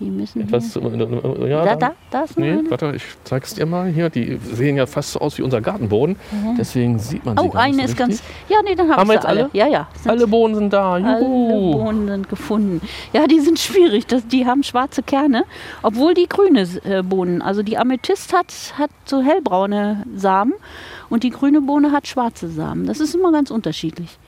Die 0.00 0.10
müssen 0.10 0.42
Etwas, 0.42 0.76
äh, 0.76 0.80
äh, 0.80 1.50
ja, 1.50 1.64
da, 1.64 1.76
da, 1.76 1.92
da 2.10 2.22
ist 2.22 2.38
nee, 2.38 2.58
warte, 2.68 2.92
ich 2.94 3.02
zeig's 3.24 3.54
dir 3.54 3.66
mal 3.66 3.88
hier. 3.88 4.10
Die 4.10 4.38
sehen 4.52 4.76
ja 4.76 4.86
fast 4.86 5.12
so 5.12 5.20
aus 5.20 5.38
wie 5.38 5.42
unser 5.42 5.60
Gartenboden. 5.60 6.16
Mhm. 6.30 6.56
Deswegen 6.56 6.98
sieht 6.98 7.24
man 7.24 7.36
sie 7.36 7.44
Oh, 7.44 7.52
eine 7.52 7.84
ist 7.84 7.96
ganz. 7.96 8.22
Ja, 8.48 8.58
nee, 8.64 8.74
dann 8.74 8.90
haben 8.90 9.08
wir 9.08 9.14
jetzt 9.14 9.26
alle. 9.26 9.44
alle. 9.44 9.50
Ja, 9.52 9.66
ja. 9.66 9.88
Alle 10.06 10.26
Bohnen 10.26 10.54
sind 10.54 10.72
da. 10.72 10.98
Juhu. 10.98 11.08
Alle 11.08 11.24
Bohnen 11.24 12.08
sind 12.08 12.28
gefunden. 12.28 12.80
Ja, 13.12 13.26
die 13.26 13.40
sind 13.40 13.58
schwierig. 13.58 14.06
Das, 14.06 14.26
die 14.26 14.46
haben 14.46 14.62
schwarze 14.62 15.02
Kerne, 15.02 15.44
obwohl 15.82 16.14
die 16.14 16.28
grüne 16.28 16.68
äh, 16.84 17.02
Bohnen. 17.02 17.42
Also 17.42 17.62
die 17.62 17.76
Amethyst 17.76 18.32
hat, 18.32 18.52
hat 18.78 18.90
so 19.04 19.20
hellbraune 19.20 20.04
Samen 20.14 20.54
und 21.08 21.24
die 21.24 21.30
grüne 21.30 21.60
Bohne 21.60 21.90
hat 21.92 22.06
schwarze 22.06 22.48
Samen. 22.48 22.86
Das 22.86 23.00
ist 23.00 23.14
immer 23.14 23.32
ganz 23.32 23.50
unterschiedlich. 23.50 24.18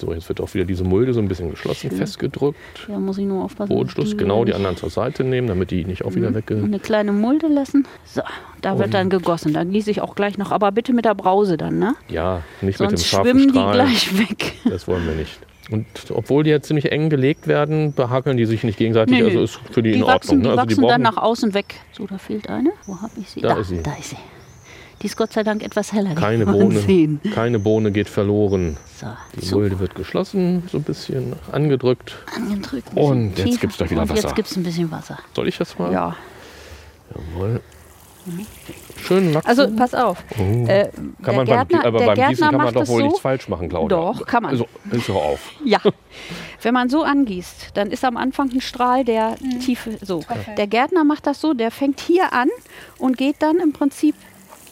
So, 0.00 0.14
jetzt 0.14 0.28
wird 0.28 0.40
auch 0.40 0.52
wieder 0.54 0.64
diese 0.64 0.82
Mulde 0.82 1.12
so 1.12 1.20
ein 1.20 1.28
bisschen 1.28 1.50
geschlossen, 1.50 1.90
Schön. 1.90 1.98
festgedrückt. 1.98 2.56
Ja, 2.88 2.98
muss 2.98 3.18
ich 3.18 3.26
nur 3.26 3.44
aufpassen. 3.44 3.68
Bodenschluss, 3.68 4.16
genau, 4.16 4.46
die 4.46 4.54
anderen 4.54 4.76
zur 4.76 4.88
Seite 4.88 5.24
nehmen, 5.24 5.46
damit 5.46 5.70
die 5.70 5.84
nicht 5.84 6.04
auch 6.04 6.14
wieder 6.14 6.30
mhm. 6.30 6.36
wegge... 6.36 6.56
Eine 6.56 6.78
kleine 6.78 7.12
Mulde 7.12 7.48
lassen. 7.48 7.86
So, 8.04 8.22
da 8.62 8.78
wird 8.78 8.94
dann 8.94 9.10
gegossen. 9.10 9.52
Dann 9.52 9.70
gieße 9.72 9.90
ich 9.90 10.00
auch 10.00 10.14
gleich 10.14 10.38
noch, 10.38 10.52
aber 10.52 10.72
bitte 10.72 10.94
mit 10.94 11.04
der 11.04 11.14
Brause 11.14 11.58
dann, 11.58 11.78
ne? 11.78 11.94
Ja, 12.08 12.42
nicht 12.62 12.78
Sonst 12.78 12.92
mit 12.92 13.00
dem 13.00 13.04
scharfen 13.04 13.30
schwimmen 13.30 13.50
Strahl. 13.50 13.72
die 13.72 13.76
gleich 13.76 14.18
weg. 14.18 14.52
Das 14.64 14.88
wollen 14.88 15.06
wir 15.06 15.14
nicht. 15.14 15.38
Und 15.70 15.86
obwohl 16.10 16.44
die 16.44 16.50
ja 16.50 16.60
ziemlich 16.60 16.90
eng 16.90 17.10
gelegt 17.10 17.46
werden, 17.46 17.92
behakeln 17.92 18.36
die 18.36 18.46
sich 18.46 18.64
nicht 18.64 18.78
gegenseitig. 18.78 19.14
Nee, 19.14 19.22
also 19.22 19.42
ist 19.42 19.60
für 19.70 19.82
die, 19.82 19.92
die 19.92 19.98
in 19.98 20.02
Ordnung. 20.02 20.14
Wachsen, 20.14 20.38
ne? 20.38 20.42
Die 20.42 20.48
also 20.48 20.62
wachsen 20.62 20.80
die 20.80 20.88
dann 20.88 21.02
nach 21.02 21.16
außen 21.18 21.54
weg. 21.54 21.74
So, 21.92 22.06
da 22.06 22.18
fehlt 22.18 22.48
eine. 22.48 22.70
Wo 22.86 23.00
habe 23.00 23.12
ich 23.20 23.28
sie? 23.28 23.40
Da, 23.40 23.54
da, 23.54 23.60
ist 23.60 23.68
sie. 23.68 23.82
Da 23.82 23.92
ist 23.94 24.10
sie. 24.10 24.16
Die 25.02 25.06
ist 25.06 25.16
Gott 25.16 25.32
sei 25.32 25.42
Dank 25.42 25.62
etwas 25.62 25.92
heller. 25.92 26.14
Keine 26.14 26.44
Bohne, 26.46 27.18
keine 27.34 27.58
Bohne 27.58 27.90
geht 27.90 28.08
verloren. 28.08 28.76
So, 29.00 29.06
die 29.34 29.44
super. 29.44 29.60
Mulde 29.60 29.78
wird 29.80 29.94
geschlossen, 29.94 30.62
so 30.70 30.78
ein 30.78 30.82
bisschen 30.82 31.34
angedrückt. 31.52 32.16
Angedrückt. 32.34 32.88
Und 32.94 33.38
jetzt 33.38 33.60
gibt 33.60 33.72
es 33.72 33.78
gleich 33.78 33.90
wieder 33.90 34.02
Wasser. 34.08 34.14
Jetzt 34.22 34.34
gibt 34.36 34.48
es 34.50 34.56
ein 34.56 34.62
bisschen 34.62 34.90
Wasser. 34.90 35.18
Soll 35.34 35.48
ich 35.48 35.56
das 35.56 35.78
mal? 35.78 35.92
Ja. 35.92 36.16
Jawohl. 37.14 37.60
Schön 38.98 39.34
wachsen. 39.34 39.48
Also 39.48 39.74
pass 39.74 39.94
auf. 39.94 40.22
Oh. 40.38 40.42
Äh, 40.66 40.90
kann 40.90 41.14
der 41.24 41.32
man 41.34 41.46
Gärtner, 41.46 41.78
beim, 41.78 41.86
aber 41.86 41.98
der 41.98 42.06
beim 42.06 42.14
Gärtner 42.16 42.28
Gießen 42.28 42.50
kann 42.50 42.56
man 42.58 42.74
doch 42.74 42.88
wohl 42.88 42.98
so, 43.00 43.04
nichts 43.06 43.20
falsch 43.20 43.48
machen, 43.48 43.68
Claudia. 43.70 43.96
Doch, 43.96 44.26
kann 44.26 44.42
man. 44.42 44.52
Also, 44.52 44.66
ist 44.90 45.08
doch 45.08 45.14
auf. 45.14 45.40
Ja. 45.64 45.80
Wenn 46.62 46.74
man 46.74 46.90
so 46.90 47.02
angießt, 47.02 47.70
dann 47.74 47.90
ist 47.90 48.04
am 48.04 48.18
Anfang 48.18 48.50
ein 48.52 48.60
Strahl, 48.60 49.04
der 49.04 49.36
Mhm. 49.40 49.60
tiefe 49.60 49.96
so. 50.02 50.22
Der 50.58 50.66
Gärtner 50.66 51.04
macht 51.04 51.26
das 51.26 51.40
so, 51.40 51.54
der 51.54 51.70
fängt 51.70 52.00
hier 52.00 52.34
an 52.34 52.48
und 52.98 53.16
geht 53.16 53.36
dann 53.40 53.56
im 53.58 53.72
Prinzip 53.72 54.14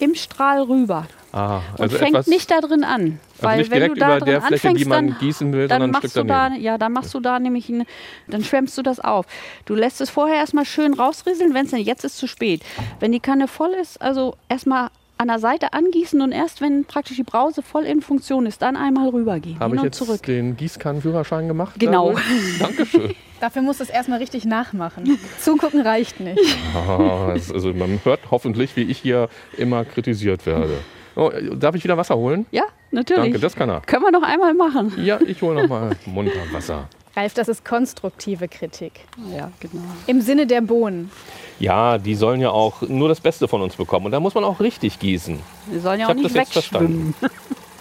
im 0.01 0.15
Strahl 0.15 0.63
rüber. 0.63 1.07
Ah, 1.33 1.61
Und 1.77 1.83
also 1.83 1.99
fängt 1.99 2.11
etwas, 2.15 2.27
nicht 2.27 2.51
da 2.51 2.61
drin 2.61 2.85
an. 2.85 3.21
also 3.37 3.43
weil 3.43 3.59
nicht 3.59 3.71
wenn 3.71 3.89
du 3.89 3.95
da 3.95 4.07
über 4.17 4.19
drin 4.21 4.27
der 4.27 4.41
Fläche, 4.43 4.69
anfängst, 4.69 4.81
die 4.85 4.89
man 4.89 5.09
dann, 5.11 5.19
gießen 5.19 5.53
will, 5.53 5.69
dann 5.69 5.83
sondern 5.83 6.03
ein 6.03 6.09
Stück 6.09 6.23
du 6.23 6.29
da, 6.29 6.43
daneben. 6.45 6.63
ja, 6.63 6.79
dann 6.79 6.93
machst 6.93 7.13
du 7.13 7.21
da 7.21 7.39
nämlich, 7.39 7.69
ein, 7.69 7.85
dann 8.29 8.43
schwemmst 8.43 8.79
du 8.79 8.83
das 8.83 8.99
auf. 9.01 9.27
Du 9.67 9.75
lässt 9.75 10.01
es 10.01 10.09
vorher 10.09 10.37
erstmal 10.37 10.65
schön 10.65 10.95
rausrieseln, 10.95 11.53
wenn 11.53 11.67
es 11.67 11.71
denn 11.73 11.81
jetzt 11.81 12.05
ist 12.05 12.17
zu 12.17 12.27
spät. 12.27 12.63
Wenn 13.01 13.13
die 13.13 13.21
Kanne 13.21 13.47
voll 13.47 13.71
ist, 13.71 14.01
also 14.01 14.37
erstmal 14.49 14.89
an 15.19 15.29
der 15.29 15.39
Seite 15.39 15.73
angießen 15.73 16.21
und 16.21 16.33
erst 16.33 16.61
wenn 16.61 16.85
praktisch 16.85 17.17
die 17.17 17.25
Brause 17.25 17.63
voll 17.63 17.85
in 17.85 18.01
Funktion 18.01 18.47
ist, 18.47 18.63
dann 18.63 18.77
einmal 18.77 19.09
rübergehen. 19.09 19.59
Habe 19.61 19.75
ich 19.75 19.81
und 19.81 19.87
jetzt 19.87 19.99
zurück. 19.99 20.23
den 20.23 20.57
Gießkannenführerschein 20.57 21.49
gemacht? 21.49 21.75
Genau. 21.79 22.09
dadurch? 22.09 22.59
Dankeschön. 22.59 23.15
Dafür 23.41 23.63
musst 23.63 23.81
du 23.81 23.85
es 23.85 23.91
erstmal 23.91 24.19
richtig 24.19 24.45
nachmachen. 24.45 25.19
Zugucken 25.41 25.81
reicht 25.81 26.19
nicht. 26.19 26.41
Ah, 26.75 27.29
also 27.31 27.73
man 27.73 28.01
hört 28.05 28.21
hoffentlich, 28.31 28.75
wie 28.77 28.83
ich 28.83 28.99
hier 28.99 29.29
immer 29.57 29.85
kritisiert 29.85 30.45
werde. 30.47 30.79
Oh, 31.15 31.31
darf 31.55 31.75
ich 31.75 31.85
wieder 31.85 31.97
Wasser 31.97 32.17
holen? 32.17 32.47
Ja, 32.51 32.65
natürlich. 32.91 33.23
Danke, 33.23 33.39
das 33.39 33.55
kann 33.55 33.69
er. 33.69 33.81
Können 33.83 34.05
wir 34.05 34.13
noch 34.13 34.23
einmal 34.23 34.55
machen. 34.55 34.93
Ja, 35.05 35.21
ich 35.21 35.43
hole 35.43 35.63
noch 35.63 35.69
mal 35.69 35.97
munter 36.07 36.41
Wasser. 36.53 36.89
Ralf, 37.17 37.35
das 37.35 37.49
ist 37.49 37.65
konstruktive 37.65 38.47
Kritik. 38.47 38.93
Ja, 39.37 39.51
genau. 39.59 39.83
Im 40.07 40.21
Sinne 40.21 40.47
der 40.47 40.61
Bohnen. 40.61 41.11
Ja, 41.59 41.99
die 41.99 42.14
sollen 42.14 42.40
ja 42.40 42.51
auch 42.51 42.83
nur 42.83 43.09
das 43.09 43.21
Beste 43.21 43.49
von 43.49 43.61
uns 43.62 43.75
bekommen. 43.77 44.07
Und 44.07 44.12
da 44.12 44.21
muss 44.21 44.35
man 44.35 44.44
auch 44.44 44.61
richtig 44.61 44.99
gießen. 44.99 45.38
Wir 45.66 45.81
sollen 45.81 45.99
ja 46.01 46.07
Ich 46.07 46.07
auch 46.07 46.11
habe 46.11 46.23
das 46.23 46.33
nicht 46.33 46.40
jetzt 46.40 46.53
verstanden. 46.53 47.14
wegschwimmen. 47.21 47.33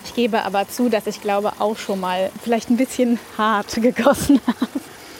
Ich 0.06 0.16
gebe 0.16 0.44
aber 0.44 0.68
zu, 0.68 0.90
dass 0.90 1.06
ich 1.06 1.22
glaube 1.22 1.52
auch 1.60 1.78
schon 1.78 2.00
mal 2.00 2.32
vielleicht 2.42 2.70
ein 2.70 2.78
bisschen 2.78 3.20
hart 3.38 3.74
gegossen 3.82 4.40
habe. 4.48 4.68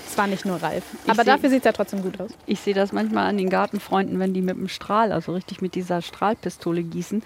Es 0.10 0.18
war 0.18 0.26
nicht 0.28 0.46
nur 0.46 0.56
Ralf. 0.64 0.84
Ich 1.04 1.12
Aber 1.12 1.24
seh- 1.24 1.30
dafür 1.30 1.50
sieht 1.50 1.60
es 1.60 1.66
ja 1.66 1.72
trotzdem 1.74 2.02
gut 2.02 2.20
aus. 2.20 2.32
Ich 2.48 2.60
sehe 2.62 2.74
das 2.74 2.92
manchmal 2.92 3.28
an 3.28 3.38
den 3.38 3.50
Gartenfreunden, 3.52 4.18
wenn 4.18 4.34
die 4.34 4.42
mit 4.42 4.56
dem 4.58 4.70
Strahl, 4.70 5.12
also 5.12 5.34
richtig 5.34 5.62
mit 5.62 5.76
dieser 5.76 6.02
Strahlpistole 6.02 6.82
gießen 6.82 7.22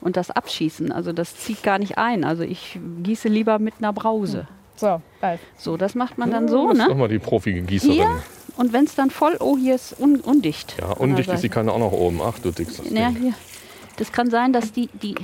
und 0.00 0.16
das 0.16 0.30
abschießen. 0.32 0.90
Also 0.90 1.12
das 1.12 1.36
zieht 1.36 1.62
gar 1.62 1.78
nicht 1.78 1.98
ein. 1.98 2.24
Also 2.24 2.42
ich 2.42 2.80
gieße 3.04 3.28
lieber 3.28 3.58
mit 3.60 3.74
einer 3.78 3.92
Brause. 3.92 4.48
So, 4.74 5.00
Ralf. 5.20 5.38
So, 5.58 5.76
das 5.76 5.94
macht 5.94 6.18
man 6.18 6.30
dann 6.32 6.48
so, 6.48 6.68
das 6.70 6.78
ist 6.78 6.82
ne? 6.84 6.88
doch 6.88 6.96
mal 6.96 7.08
die 7.08 7.20
profige 7.20 7.60
Gießerin. 7.62 7.94
Hier 7.94 8.22
und 8.56 8.72
wenn 8.72 8.84
es 8.84 8.94
dann 8.94 9.10
voll, 9.10 9.36
oh, 9.40 9.56
hier 9.56 9.74
ist 9.74 9.98
un 9.98 10.20
undicht. 10.20 10.76
Ja, 10.80 10.92
undicht 10.92 11.30
ist 11.30 11.42
die. 11.42 11.48
Kanne 11.48 11.72
auch 11.72 11.78
noch 11.78 11.92
oben. 11.92 12.20
Ach, 12.22 12.38
du 12.38 12.50
dickstes 12.50 12.90
Ja, 12.90 13.10
Ding. 13.10 13.20
hier. 13.22 13.34
Das 13.96 14.10
kann 14.12 14.30
sein, 14.30 14.52
dass 14.52 14.72
die, 14.72 14.88
die, 15.02 15.14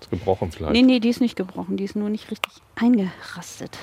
Ist 0.00 0.10
gebrochen 0.10 0.50
vielleicht. 0.52 0.72
nee, 0.72 0.82
nee, 0.82 1.00
die 1.00 1.08
ist 1.10 1.20
nicht 1.20 1.36
gebrochen, 1.36 1.76
die 1.76 1.84
ist 1.84 1.96
nur 1.96 2.08
nicht 2.08 2.30
richtig 2.30 2.52
eingerastet. 2.76 3.78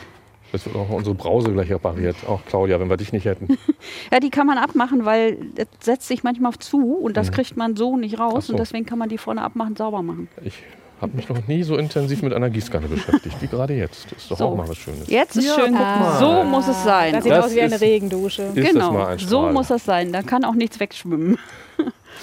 Das 0.54 0.66
wird 0.66 0.76
auch 0.78 0.90
unsere 0.90 1.14
Brause 1.14 1.52
gleich 1.52 1.70
repariert. 1.70 2.16
Auch 2.26 2.40
Claudia, 2.46 2.80
wenn 2.80 2.90
wir 2.90 2.96
dich 2.98 3.12
nicht 3.12 3.26
hätten. 3.26 3.58
Ja, 4.12 4.20
die 4.22 4.30
kann 4.30 4.48
man 4.48 4.58
abmachen, 4.58 5.04
weil 5.06 5.38
das 5.56 5.68
setzt 5.82 6.08
sich 6.08 6.24
manchmal 6.24 6.54
zu 6.54 6.94
und 6.96 7.18
das 7.18 7.32
kriegt 7.34 7.58
man 7.58 7.76
so 7.76 7.98
nicht 7.98 8.18
raus 8.20 8.36
Mhm. 8.36 8.42
So. 8.42 8.54
und 8.54 8.60
deswegen 8.60 8.86
kann 8.86 8.98
man 8.98 9.10
die 9.10 9.18
vorne 9.18 9.42
abmachen, 9.42 9.76
sauber 9.76 10.02
machen. 10.02 10.30
Ich 10.44 10.54
habe 11.02 11.16
mich 11.16 11.30
noch 11.30 11.48
nie 11.48 11.64
so 11.64 11.78
intensiv 11.78 12.22
mit 12.24 12.34
einer 12.34 12.50
Gießkanne 12.50 12.88
beschäftigt 12.88 13.36
wie 13.42 13.48
gerade 13.48 13.74
jetzt. 13.76 14.06
Das 14.12 14.18
ist 14.24 14.32
doch 14.32 14.38
So. 14.38 14.46
auch 14.48 14.56
mal 14.56 14.68
was 14.68 14.78
Schönes. 14.78 15.08
Jetzt 15.10 15.36
ist 15.38 15.46
Ja, 15.46 15.56
schön, 15.56 15.72
guck 15.74 15.80
mal. 15.80 16.18
so 16.20 16.44
muss 16.44 16.68
es 16.68 16.84
sein. 16.84 17.14
Das 17.14 17.24
sieht 17.24 17.32
Das 17.34 17.46
aus 17.46 17.56
wie 17.56 17.62
eine 17.62 17.76
ist- 17.76 17.82
Regendusche. 17.82 18.50
Genau, 18.56 18.92
mal 18.92 19.08
ein 19.08 19.20
so 19.20 19.44
muss 19.52 19.68
das 19.68 19.86
sein. 19.86 20.12
Da 20.12 20.22
kann 20.24 20.44
auch 20.44 20.56
nichts 20.56 20.80
wegschwimmen. 20.80 21.38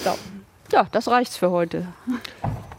So. 0.02 0.10
Ja, 0.72 0.88
das 0.90 1.08
reicht's 1.08 1.36
für 1.36 1.50
heute. 1.50 1.86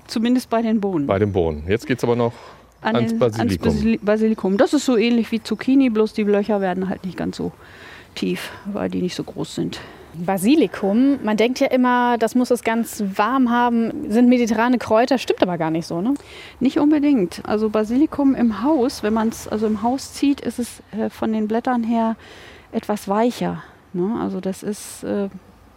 Zumindest 0.08 0.49
bei 0.49 0.62
den 0.62 0.81
Bohnen. 0.81 1.08
Bei 1.08 1.17
dem 1.19 1.31
Bohnen. 1.31 1.63
Jetzt 1.67 1.88
geht 1.88 1.97
es 1.99 2.03
aber 2.03 2.15
noch 2.15 2.34
An 2.81 2.95
ans 2.97 3.12
den- 3.12 3.19
Basilikum. 3.19 3.67
Ans 3.69 3.79
Basili- 3.81 3.99
Basilikum. 4.01 4.58
Das 4.58 4.73
ist 4.73 4.86
so 4.86 4.97
ähnlich 4.97 5.31
wie 5.31 5.41
Zucchini, 5.41 5.89
bloß 5.89 6.13
die 6.13 6.23
Löcher 6.23 6.60
werden 6.62 6.89
halt 6.89 7.05
nicht 7.05 7.17
ganz 7.17 7.38
so 7.38 7.51
tief, 8.15 8.51
weil 8.65 8.89
die 8.89 9.01
nicht 9.01 9.15
so 9.15 9.23
groß 9.23 9.55
sind. 9.55 9.79
Basilikum, 10.17 11.23
man 11.23 11.38
denkt 11.38 11.60
ja 11.60 11.67
immer, 11.67 12.17
das 12.17 12.36
muss 12.36 12.51
es 12.51 12.63
ganz 12.63 13.04
warm 13.15 13.49
haben, 13.49 14.12
sind 14.12 14.30
mediterrane 14.30 14.78
Kräuter, 14.78 15.17
stimmt 15.17 15.41
aber 15.41 15.58
gar 15.58 15.71
nicht 15.71 15.88
so, 15.88 16.01
ne? 16.01 16.13
Nicht 16.60 16.80
unbedingt. 16.80 17.41
Also 17.45 17.69
Basilikum 17.69 18.36
im 18.36 18.63
Haus, 18.63 19.04
wenn 19.04 19.13
man 19.13 19.30
es 19.30 19.47
also 19.47 19.67
im 19.67 19.82
Haus 19.82 20.13
zieht, 20.13 20.41
ist 20.41 20.60
es 20.60 20.82
äh, 20.91 21.10
von 21.10 21.34
den 21.34 21.47
Blättern 21.47 21.84
her 21.84 22.15
etwas 22.71 23.08
weicher. 23.08 23.63
Ne? 23.93 24.17
Also 24.19 24.41
das 24.41 24.63
ist 24.63 25.04
äh, 25.04 25.30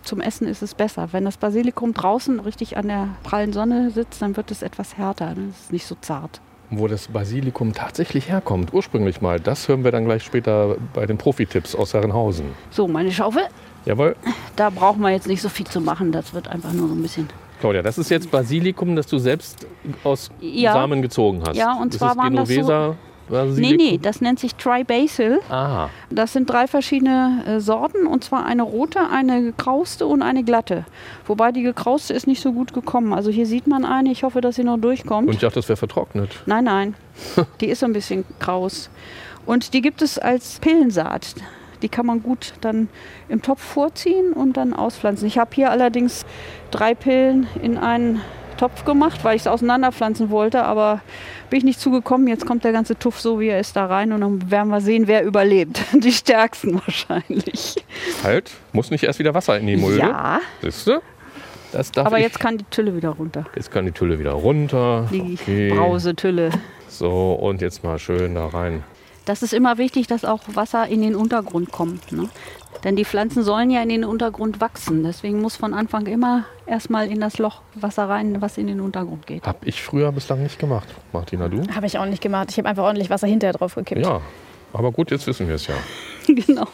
zum 0.02 0.20
Essen 0.20 0.48
ist 0.48 0.62
es 0.62 0.74
besser. 0.74 1.08
Wenn 1.12 1.24
das 1.24 1.36
Basilikum 1.36 1.94
draußen 1.94 2.40
richtig 2.40 2.76
an 2.76 2.88
der 2.88 3.08
prallen 3.22 3.52
Sonne 3.52 3.90
sitzt, 3.90 4.22
dann 4.22 4.36
wird 4.36 4.50
es 4.50 4.62
etwas 4.62 4.96
härter. 4.96 5.34
Ne? 5.34 5.48
Es 5.50 5.64
ist 5.64 5.72
nicht 5.72 5.86
so 5.86 5.96
zart. 6.00 6.40
Wo 6.70 6.86
das 6.86 7.08
Basilikum 7.08 7.72
tatsächlich 7.72 8.28
herkommt, 8.28 8.74
ursprünglich 8.74 9.20
mal, 9.20 9.40
das 9.40 9.68
hören 9.68 9.84
wir 9.84 9.92
dann 9.92 10.04
gleich 10.04 10.22
später 10.22 10.76
bei 10.92 11.06
den 11.06 11.16
Profi-Tipps 11.16 11.74
aus 11.74 11.94
Herrenhausen. 11.94 12.46
So, 12.70 12.88
meine 12.88 13.10
Schaufel. 13.10 13.42
Jawohl. 13.88 14.14
Da 14.56 14.70
brauchen 14.70 15.00
wir 15.00 15.10
jetzt 15.10 15.26
nicht 15.26 15.40
so 15.40 15.48
viel 15.48 15.66
zu 15.66 15.80
machen. 15.80 16.12
Das 16.12 16.34
wird 16.34 16.46
einfach 16.48 16.72
nur 16.72 16.88
so 16.88 16.94
ein 16.94 17.00
bisschen. 17.02 17.28
Claudia, 17.60 17.82
das 17.82 17.96
ist 17.98 18.10
jetzt 18.10 18.30
Basilikum, 18.30 18.94
das 18.94 19.06
du 19.06 19.18
selbst 19.18 19.66
aus 20.04 20.30
Ja. 20.40 20.74
Samen 20.74 21.00
gezogen 21.02 21.42
hast. 21.46 21.56
Ja, 21.56 21.72
und 21.72 21.94
das 21.94 21.98
zwar 21.98 22.10
ist 22.12 22.18
waren 22.18 22.36
das 22.36 22.48
so- 22.48 22.54
Genovesa 22.54 22.94
Nee, 23.30 23.34
Basilikum. 23.36 23.76
nee, 23.76 23.98
das 24.00 24.20
nennt 24.22 24.38
sich 24.40 24.54
Tri-Basil. 24.54 25.40
Ah, 25.50 25.88
Das 26.08 26.32
sind 26.32 26.48
drei 26.48 26.66
verschiedene 26.66 27.42
äh, 27.46 27.60
Sorten 27.60 28.06
und 28.06 28.24
zwar 28.24 28.46
eine 28.46 28.62
rote, 28.62 29.00
eine 29.10 29.42
gekrauste 29.42 30.06
und 30.06 30.22
eine 30.22 30.44
glatte. 30.44 30.86
Wobei 31.26 31.52
die 31.52 31.62
gekrauste 31.62 32.14
ist 32.14 32.26
nicht 32.26 32.40
so 32.40 32.52
gut 32.52 32.72
gekommen. 32.72 33.12
Also 33.12 33.30
hier 33.30 33.44
sieht 33.44 33.66
man 33.66 33.84
eine, 33.84 34.10
ich 34.12 34.22
hoffe, 34.22 34.40
dass 34.40 34.56
sie 34.56 34.64
noch 34.64 34.78
durchkommt. 34.78 35.28
und 35.28 35.34
ich 35.34 35.40
dachte, 35.40 35.56
das 35.56 35.68
wäre 35.68 35.76
vertrocknet. 35.76 36.30
Nein, 36.46 36.64
nein, 36.64 36.94
die 37.60 37.66
ist 37.66 37.80
so 37.80 37.86
ein 37.86 37.92
bisschen 37.92 38.24
kraus. 38.38 38.88
Und 39.44 39.72
die 39.74 39.80
gibt 39.82 40.00
es 40.02 40.18
als 40.18 40.58
Pillensaat. 40.60 41.34
Die 41.82 41.88
kann 41.88 42.06
man 42.06 42.22
gut 42.22 42.54
dann 42.60 42.88
im 43.28 43.42
Topf 43.42 43.62
vorziehen 43.62 44.32
und 44.32 44.56
dann 44.56 44.72
auspflanzen. 44.74 45.26
Ich 45.26 45.38
habe 45.38 45.50
hier 45.54 45.70
allerdings 45.70 46.24
drei 46.70 46.94
Pillen 46.94 47.46
in 47.62 47.78
einen 47.78 48.20
Topf 48.56 48.84
gemacht, 48.84 49.22
weil 49.22 49.36
ich 49.36 49.42
es 49.42 49.46
auseinanderpflanzen 49.46 50.30
wollte, 50.30 50.64
aber 50.64 51.00
bin 51.48 51.58
ich 51.58 51.64
nicht 51.64 51.80
zugekommen. 51.80 52.26
Jetzt 52.26 52.44
kommt 52.44 52.64
der 52.64 52.72
ganze 52.72 52.98
Tuff 52.98 53.20
so, 53.20 53.38
wie 53.38 53.46
er 53.48 53.60
ist, 53.60 53.76
da 53.76 53.86
rein 53.86 54.12
und 54.12 54.20
dann 54.20 54.50
werden 54.50 54.68
wir 54.70 54.80
sehen, 54.80 55.06
wer 55.06 55.22
überlebt. 55.24 55.80
Die 55.92 56.10
stärksten 56.12 56.74
wahrscheinlich. 56.84 57.76
Halt, 58.24 58.50
muss 58.72 58.90
nicht 58.90 59.04
erst 59.04 59.20
wieder 59.20 59.32
Wasser 59.34 59.58
in 59.58 59.66
die 59.68 59.76
Mulde. 59.76 59.98
Ja, 60.00 60.40
Siehst 60.60 60.88
du? 60.88 61.00
Das 61.70 61.92
darf 61.92 62.06
aber 62.06 62.16
ich. 62.16 62.24
jetzt 62.24 62.40
kann 62.40 62.56
die 62.56 62.64
Tülle 62.70 62.96
wieder 62.96 63.10
runter. 63.10 63.44
Jetzt 63.54 63.70
kann 63.70 63.84
die 63.84 63.92
Tülle 63.92 64.18
wieder 64.18 64.32
runter. 64.32 65.06
Die 65.12 65.38
Okay. 65.40 65.68
Brausetülle. 65.70 66.50
So, 66.88 67.34
und 67.34 67.60
jetzt 67.60 67.84
mal 67.84 67.98
schön 67.98 68.34
da 68.34 68.46
rein. 68.46 68.82
Das 69.28 69.42
ist 69.42 69.52
immer 69.52 69.76
wichtig, 69.76 70.06
dass 70.06 70.24
auch 70.24 70.40
Wasser 70.54 70.88
in 70.88 71.02
den 71.02 71.14
Untergrund 71.14 71.70
kommt. 71.70 72.12
Ne? 72.12 72.30
Denn 72.82 72.96
die 72.96 73.04
Pflanzen 73.04 73.42
sollen 73.42 73.70
ja 73.70 73.82
in 73.82 73.90
den 73.90 74.02
Untergrund 74.02 74.62
wachsen. 74.62 75.04
Deswegen 75.04 75.42
muss 75.42 75.54
von 75.54 75.74
Anfang 75.74 76.06
immer 76.06 76.44
erstmal 76.64 77.10
in 77.10 77.20
das 77.20 77.36
Loch 77.36 77.60
Wasser 77.74 78.08
rein, 78.08 78.40
was 78.40 78.56
in 78.56 78.68
den 78.68 78.80
Untergrund 78.80 79.26
geht. 79.26 79.46
Hab 79.46 79.66
ich 79.66 79.82
früher 79.82 80.12
bislang 80.12 80.42
nicht 80.42 80.58
gemacht. 80.58 80.88
Martina, 81.12 81.46
du? 81.48 81.62
Habe 81.74 81.84
ich 81.84 81.98
auch 81.98 82.06
nicht 82.06 82.22
gemacht. 82.22 82.48
Ich 82.50 82.56
habe 82.56 82.70
einfach 82.70 82.84
ordentlich 82.84 83.10
Wasser 83.10 83.26
hinterher 83.26 83.52
drauf 83.52 83.74
gekippt. 83.74 84.02
Ja. 84.02 84.22
Aber 84.72 84.92
gut, 84.92 85.10
jetzt 85.10 85.26
wissen 85.26 85.46
wir 85.46 85.56
es 85.56 85.66
ja. 85.66 85.74
genau. 86.26 86.68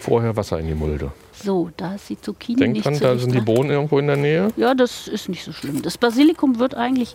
Vorher 0.00 0.36
Wasser 0.36 0.60
in 0.60 0.66
die 0.66 0.74
Mulde. 0.74 1.12
So, 1.32 1.70
da 1.78 1.94
ist 1.94 2.10
die 2.10 2.20
Zucchini 2.20 2.58
Denk 2.58 2.74
nicht 2.74 2.84
dran, 2.84 2.98
da 3.00 3.16
sind 3.16 3.34
die. 3.34 3.40
Bohnen 3.40 3.70
irgendwo 3.70 3.98
in 3.98 4.06
der 4.06 4.16
Nähe. 4.16 4.52
Ja, 4.56 4.74
das 4.74 5.08
ist 5.08 5.30
nicht 5.30 5.44
so 5.44 5.52
schlimm. 5.52 5.80
Das 5.80 5.96
Basilikum 5.96 6.58
wird 6.58 6.74
eigentlich. 6.74 7.14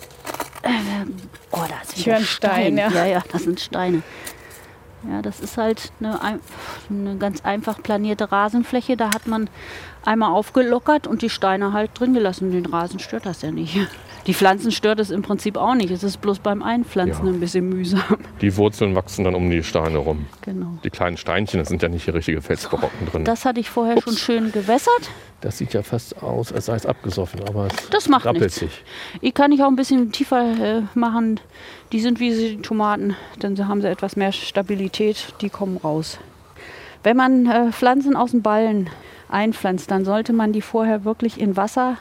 Äh, 0.64 0.70
oh, 1.52 1.60
da 1.70 1.82
ist 1.84 1.98
Ich 1.98 2.08
höre 2.08 2.16
einen 2.16 2.26
Stein, 2.26 2.78
ja. 2.78 2.90
ja, 2.90 3.06
ja, 3.06 3.24
das 3.32 3.44
sind 3.44 3.60
Steine. 3.60 4.02
Ja, 5.10 5.22
das 5.22 5.40
ist 5.40 5.58
halt 5.58 5.92
eine, 6.00 6.22
ein- 6.22 6.40
eine 6.90 7.16
ganz 7.18 7.42
einfach 7.42 7.82
planierte 7.82 8.32
Rasenfläche. 8.32 8.98
Da 8.98 9.08
hat 9.08 9.26
man 9.28 9.50
einmal 10.06 10.30
aufgelockert 10.32 11.08
und 11.08 11.22
die 11.24 11.30
Steine 11.30 11.74
halt 11.74 11.92
drin 12.00 12.14
gelassen. 12.14 12.52
Den 12.52 12.66
Rasen 12.68 13.00
stört 13.00 13.26
das 13.26 13.42
ja 13.42 13.52
nicht. 13.52 13.78
Die 14.28 14.34
Pflanzen 14.36 14.72
stört 14.72 15.00
es 15.00 15.10
im 15.10 15.24
Prinzip 15.24 15.58
auch 15.58 15.74
nicht. 15.74 15.90
Es 15.92 16.04
ist 16.04 16.22
bloß 16.22 16.40
beim 16.40 16.62
Einpflanzen 16.62 17.26
Ja. 17.26 17.32
ein 17.34 17.40
bisschen 17.40 17.68
mühsam. 17.70 18.02
Die 18.42 18.56
Wurzeln 18.56 18.94
wachsen 18.96 19.26
dann 19.26 19.34
um 19.34 19.50
die 19.50 19.64
Steine 19.64 19.98
rum. 19.98 20.26
Genau. 20.42 20.78
Die 20.84 20.90
kleinen 20.92 21.18
Steinchen, 21.18 21.60
das 21.60 21.70
sind 21.70 21.82
ja 21.82 21.90
nicht 21.90 22.06
die 22.06 22.12
richtige 22.12 22.42
Felsbrocken 22.42 23.08
drin. 23.12 23.26
Das 23.26 23.46
hatte 23.46 23.60
ich 23.60 23.70
vorher 23.70 24.00
schon 24.02 24.16
schön 24.16 24.52
gewässert. 24.52 25.10
Das 25.42 25.58
sieht 25.58 25.74
ja 25.74 25.82
fast 25.82 26.22
aus, 26.22 26.54
als 26.54 26.68
sei 26.68 26.76
es 26.76 26.86
abgesoffen, 26.86 27.42
aber 27.48 27.66
es 27.68 27.90
Das 27.90 28.08
macht 28.10 28.26
rappelt 28.26 28.44
nichts. 28.44 28.60
sich. 28.60 28.84
Ich 29.22 29.34
kann 29.34 29.52
ich 29.52 29.64
auch 29.64 29.68
ein 29.70 29.76
bisschen 29.76 30.12
tiefer 30.12 30.44
äh, 30.44 30.82
machen. 30.94 31.40
Die 31.92 32.00
sind 32.00 32.20
wie 32.20 32.30
die 32.30 32.58
Tomaten, 32.62 33.16
dann 33.40 33.68
haben 33.68 33.82
sie 33.82 33.88
etwas 33.90 34.16
mehr 34.16 34.32
Stabilität, 34.32 35.34
die 35.42 35.50
kommen 35.50 35.78
raus. 35.78 36.20
Wenn 37.04 37.18
man 37.18 37.48
äh, 37.48 37.72
Pflanzen 37.72 38.16
aus 38.16 38.32
dem 38.32 38.44
Ballen 38.44 38.92
einpflanzt, 39.30 39.90
dann 39.90 40.06
sollte 40.06 40.32
man 40.34 40.54
die 40.54 40.62
vorher 40.62 41.06
wirklich 41.06 41.40
in 41.42 41.58
Wasser 41.58 41.98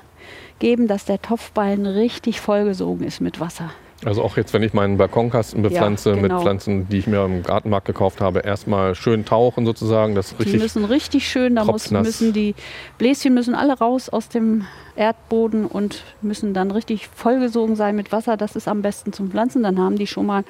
geben, 0.60 0.86
dass 0.86 1.04
der 1.04 1.20
Topfballen 1.20 1.86
richtig 1.86 2.40
vollgesogen 2.40 3.04
ist 3.04 3.20
mit 3.20 3.40
Wasser. 3.40 3.70
Also 4.04 4.22
auch 4.22 4.38
jetzt, 4.38 4.54
wenn 4.54 4.62
ich 4.62 4.72
meinen 4.72 4.96
Balkonkasten 4.96 5.62
bepflanze 5.62 6.10
Ja, 6.10 6.16
genau. 6.16 6.34
mit 6.34 6.42
Pflanzen, 6.42 6.88
die 6.88 6.98
ich 6.98 7.06
mir 7.06 7.22
im 7.22 7.42
Gartenmarkt 7.42 7.86
gekauft 7.86 8.22
habe, 8.22 8.40
erstmal 8.40 8.94
schön 8.94 9.26
tauchen 9.26 9.66
sozusagen. 9.66 10.14
Das 10.14 10.30
Die 10.30 10.42
richtig 10.42 10.62
müssen 10.62 10.84
richtig 10.86 11.28
schön, 11.28 11.56
da 11.56 11.64
muss, 11.64 11.90
müssen 11.90 12.32
die 12.32 12.54
Bläschen 12.96 13.34
müssen 13.34 13.54
alle 13.54 13.76
raus 13.76 14.08
aus 14.08 14.30
dem 14.30 14.64
Erdboden 14.96 15.66
und 15.66 16.02
müssen 16.22 16.54
dann 16.54 16.70
richtig 16.70 17.08
vollgesogen 17.14 17.76
sein 17.76 17.94
mit 17.94 18.10
Wasser. 18.10 18.38
Das 18.38 18.56
ist 18.56 18.68
am 18.68 18.80
besten 18.80 19.12
zum 19.12 19.30
Pflanzen. 19.30 19.62
Dann 19.62 19.78
haben 19.78 19.96
die 19.96 20.06
schon 20.06 20.24
mal, 20.24 20.44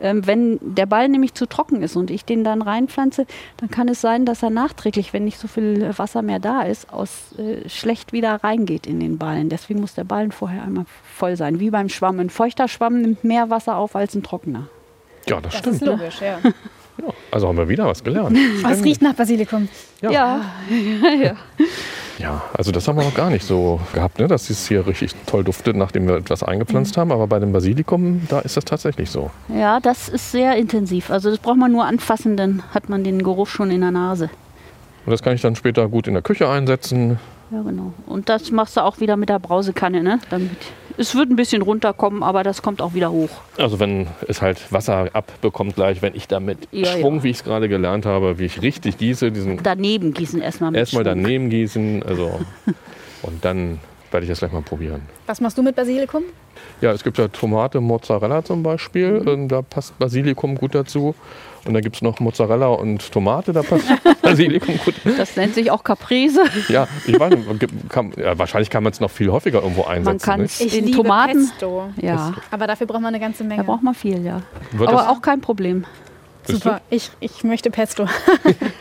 ähm, 0.00 0.26
wenn 0.26 0.58
der 0.60 0.86
Ball 0.86 1.08
nämlich 1.08 1.34
zu 1.34 1.46
trocken 1.46 1.82
ist 1.82 1.96
und 1.96 2.10
ich 2.10 2.24
den 2.24 2.44
dann 2.44 2.62
reinpflanze, 2.62 3.26
dann 3.56 3.70
kann 3.70 3.88
es 3.88 4.00
sein, 4.00 4.24
dass 4.26 4.42
er 4.42 4.50
nachträglich, 4.50 5.12
wenn 5.12 5.24
nicht 5.24 5.38
so 5.38 5.48
viel 5.48 5.92
Wasser 5.98 6.22
mehr 6.22 6.38
da 6.38 6.62
ist, 6.62 6.92
aus 6.92 7.32
äh, 7.38 7.68
schlecht 7.68 8.12
wieder 8.12 8.42
reingeht 8.44 8.86
in 8.86 9.00
den 9.00 9.18
Ballen. 9.18 9.48
Deswegen 9.48 9.80
muss 9.80 9.94
der 9.94 10.04
Ballen 10.04 10.32
vorher 10.32 10.62
einmal 10.62 10.84
voll 11.14 11.36
sein, 11.36 11.60
wie 11.60 11.70
beim 11.70 11.88
Schwamm. 11.88 12.20
Ein 12.20 12.30
feuchter 12.30 12.68
Schwamm 12.68 13.00
nimmt 13.00 13.24
mehr 13.24 13.50
Wasser 13.50 13.76
auf 13.76 13.96
als 13.96 14.14
ein 14.14 14.22
trockener. 14.22 14.68
ja, 15.28 15.40
das 15.40 15.52
Das 15.52 15.58
stimmt. 15.60 15.76
ist 15.76 15.84
logisch, 15.86 16.20
ja. 16.20 16.38
Also 17.30 17.48
haben 17.48 17.58
wir 17.58 17.68
wieder 17.68 17.86
was 17.86 18.02
gelernt. 18.02 18.38
Es 18.70 18.82
riecht 18.82 19.02
nach 19.02 19.12
Basilikum. 19.14 19.68
Ja. 20.00 20.10
ja, 20.10 20.40
ja. 21.22 21.36
Ja, 22.18 22.42
also 22.54 22.72
das 22.72 22.88
haben 22.88 22.96
wir 22.96 23.04
noch 23.04 23.14
gar 23.14 23.30
nicht 23.30 23.44
so 23.44 23.80
gehabt, 23.92 24.18
ne? 24.18 24.28
dass 24.28 24.48
es 24.48 24.66
hier 24.66 24.86
richtig 24.86 25.14
toll 25.26 25.44
duftet, 25.44 25.76
nachdem 25.76 26.08
wir 26.08 26.16
etwas 26.16 26.42
eingepflanzt 26.42 26.96
haben. 26.96 27.12
Aber 27.12 27.26
bei 27.26 27.38
dem 27.38 27.52
Basilikum, 27.52 28.22
da 28.28 28.40
ist 28.40 28.56
das 28.56 28.64
tatsächlich 28.64 29.10
so. 29.10 29.30
Ja, 29.48 29.80
das 29.80 30.08
ist 30.08 30.32
sehr 30.32 30.56
intensiv. 30.56 31.10
Also 31.10 31.30
das 31.30 31.38
braucht 31.38 31.58
man 31.58 31.72
nur 31.72 31.84
anfassen, 31.84 32.36
dann 32.36 32.62
hat 32.72 32.88
man 32.88 33.04
den 33.04 33.22
Geruch 33.22 33.48
schon 33.48 33.70
in 33.70 33.82
der 33.82 33.90
Nase. 33.90 34.30
Und 35.04 35.12
das 35.12 35.22
kann 35.22 35.34
ich 35.34 35.42
dann 35.42 35.54
später 35.54 35.88
gut 35.88 36.08
in 36.08 36.14
der 36.14 36.22
Küche 36.22 36.48
einsetzen. 36.48 37.18
Ja, 37.50 37.62
genau. 37.62 37.92
Und 38.06 38.28
das 38.28 38.50
machst 38.50 38.76
du 38.76 38.80
auch 38.82 38.98
wieder 39.00 39.16
mit 39.16 39.28
der 39.28 39.38
Brausekanne, 39.38 40.02
ne? 40.02 40.18
Damit 40.30 40.50
es 40.98 41.14
wird 41.14 41.28
ein 41.30 41.36
bisschen 41.36 41.60
runterkommen, 41.62 42.22
aber 42.22 42.42
das 42.42 42.62
kommt 42.62 42.80
auch 42.80 42.94
wieder 42.94 43.10
hoch. 43.12 43.28
Also 43.58 43.78
wenn 43.78 44.06
es 44.28 44.40
halt 44.40 44.72
Wasser 44.72 45.10
abbekommt 45.12 45.74
gleich, 45.76 46.00
wenn 46.02 46.14
ich 46.14 46.26
damit 46.26 46.66
Ja, 46.72 46.86
Schwung, 46.86 47.16
ja. 47.16 47.22
wie 47.24 47.30
ich 47.30 47.36
es 47.36 47.44
gerade 47.44 47.68
gelernt 47.68 48.06
habe, 48.06 48.38
wie 48.38 48.46
ich 48.46 48.62
richtig 48.62 48.96
gieße, 48.98 49.30
diesen 49.30 49.62
Daneben 49.62 50.14
gießen 50.14 50.40
erstmal 50.40 50.70
mit 50.70 50.78
erstmal 50.80 51.04
Schwung. 51.04 51.22
daneben 51.22 51.50
gießen, 51.50 52.02
also 52.02 52.40
und 53.22 53.44
dann 53.44 53.78
werde 54.10 54.24
ich 54.24 54.30
das 54.30 54.38
gleich 54.38 54.52
mal 54.52 54.62
probieren. 54.62 55.02
Was 55.26 55.40
machst 55.40 55.58
du 55.58 55.62
mit 55.62 55.76
Basilikum? 55.76 56.22
Ja, 56.80 56.92
es 56.92 57.04
gibt 57.04 57.18
ja 57.18 57.28
Tomate, 57.28 57.80
Mozzarella 57.80 58.42
zum 58.42 58.62
Beispiel, 58.62 59.20
Mhm. 59.20 59.28
ähm, 59.28 59.48
da 59.48 59.60
passt 59.62 59.98
Basilikum 59.98 60.54
gut 60.56 60.74
dazu. 60.74 61.14
Und 61.66 61.74
dann 61.74 61.82
gibt 61.82 61.96
es 61.96 62.02
noch 62.02 62.20
Mozzarella 62.20 62.68
und 62.68 63.10
Tomate, 63.10 63.52
da 63.52 63.62
passt 63.62 63.84
Basilikum 64.22 64.78
gut. 64.84 64.94
Das 65.18 65.36
nennt 65.36 65.54
sich 65.54 65.70
auch 65.70 65.82
Caprese. 65.84 66.44
Ja, 66.68 66.86
ich 67.06 67.18
weiß 67.18 67.34
nicht, 67.34 67.88
kann, 67.88 68.12
ja, 68.16 68.38
wahrscheinlich 68.38 68.70
kann 68.70 68.82
man 68.84 68.92
es 68.92 69.00
noch 69.00 69.10
viel 69.10 69.30
häufiger 69.30 69.62
irgendwo 69.62 69.84
einsetzen. 69.84 70.24
kann 70.24 70.42
nicht? 70.42 70.60
es- 70.60 70.74
In 70.74 70.92
Tomaten? 70.92 71.48
Pesto. 71.50 71.88
Ja, 72.00 72.34
Aber 72.50 72.66
dafür 72.66 72.86
braucht 72.86 73.00
man 73.00 73.08
eine 73.14 73.20
ganze 73.20 73.42
da 73.42 73.48
Menge. 73.48 73.64
braucht 73.64 73.82
man 73.82 73.94
viel, 73.94 74.24
ja. 74.24 74.42
Wird 74.72 74.88
Aber 74.88 75.10
auch 75.10 75.20
kein 75.22 75.40
Problem. 75.40 75.84
Super, 76.48 76.80
ich, 76.90 77.10
ich 77.18 77.42
möchte 77.42 77.70
Pesto. 77.70 78.06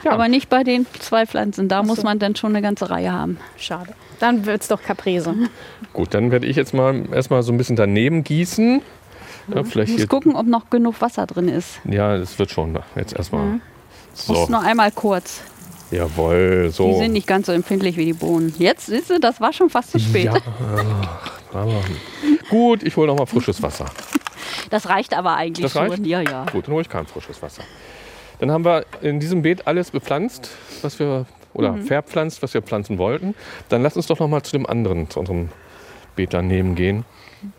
Ja. 0.04 0.12
Aber 0.12 0.28
nicht 0.28 0.50
bei 0.50 0.64
den 0.64 0.86
zwei 1.00 1.26
Pflanzen. 1.26 1.68
Da 1.68 1.80
Ach 1.80 1.84
muss 1.84 1.98
so. 1.98 2.04
man 2.04 2.20
dann 2.20 2.36
schon 2.36 2.52
eine 2.52 2.62
ganze 2.62 2.92
Reihe 2.92 3.12
haben. 3.12 3.40
Schade. 3.58 3.94
Dann 4.20 4.46
wird 4.46 4.62
es 4.62 4.68
doch 4.68 4.84
Caprese. 4.84 5.34
Gut, 5.94 6.14
dann 6.14 6.30
werde 6.30 6.46
ich 6.46 6.56
jetzt 6.56 6.76
mal 6.76 7.02
erstmal 7.12 7.42
so 7.42 7.52
ein 7.52 7.58
bisschen 7.58 7.76
daneben 7.76 8.24
gießen. 8.24 8.84
Ja, 9.48 9.62
Ich 9.62 9.68
vielleicht 9.68 9.92
muss 9.92 10.00
hier, 10.02 10.08
gucken, 10.08 10.36
ob 10.36 10.48
noch 10.48 10.70
genug 10.70 11.00
Wasser 11.02 11.26
drin 11.28 11.48
ist. 11.50 11.80
ja, 11.86 12.16
es 12.16 12.38
wird 12.40 12.52
schon. 12.52 12.78
Jetzt 12.96 13.14
erstmal. 13.16 13.46
Mhm. 13.46 13.62
So, 14.14 14.34
Muss 14.34 14.50
noch 14.50 14.64
einmal 14.64 14.92
kurz. 14.92 15.42
jawohl, 15.92 16.70
so. 16.72 16.92
Die 16.94 16.98
sind 17.00 17.14
nicht 17.14 17.28
ganz 17.28 17.48
so 17.48 17.52
empfindlich 17.52 17.98
wie 17.98 18.06
die 18.06 18.14
Bohnen. 18.14 18.54
Jetzt, 18.58 18.86
siehst 18.88 19.10
du, 19.10 19.20
das 19.20 19.42
war 19.42 19.52
schon 19.54 19.70
fast 19.70 19.92
zu 19.92 20.00
spät. 20.00 20.26
Ja, 20.26 20.42
gut, 22.50 22.84
ich 22.84 22.96
hole 22.98 23.08
noch 23.08 23.18
mal 23.18 23.26
frisches 23.26 23.62
Wasser. 23.62 23.86
Das 24.72 24.90
reicht 24.90 25.14
aber 25.16 25.36
eigentlich 25.36 25.64
Das 25.64 25.76
reicht? 25.76 25.96
schon. 25.98 26.06
Ja, 26.06 26.22
ja. 26.22 26.46
Gut, 26.52 26.66
dann 26.68 26.74
hole 26.74 26.82
ich 26.82 26.90
kein 26.90 27.06
frisches 27.06 27.40
Wasser. 27.42 27.62
Dann 28.40 28.50
haben 28.52 28.66
wir 28.66 28.84
in 29.02 29.20
diesem 29.20 29.44
Beet 29.44 29.68
alles 29.68 29.92
bepflanzt, 29.92 30.50
was 30.82 30.98
wir 30.98 31.26
oder 31.54 31.74
Mhm. 31.74 31.84
verpflanzt, 31.86 32.42
was 32.42 32.54
wir 32.56 32.64
pflanzen 32.64 32.98
wollten. 32.98 33.36
Dann 33.70 33.84
lass 33.84 33.96
uns 33.96 34.08
doch 34.08 34.18
noch 34.20 34.28
mal 34.28 34.42
zu 34.42 34.54
dem 34.54 34.66
anderen, 34.66 35.08
zu 35.10 35.20
unserem 35.20 35.50
Beet 36.16 36.34
daneben 36.34 36.74
gehen. 36.74 37.06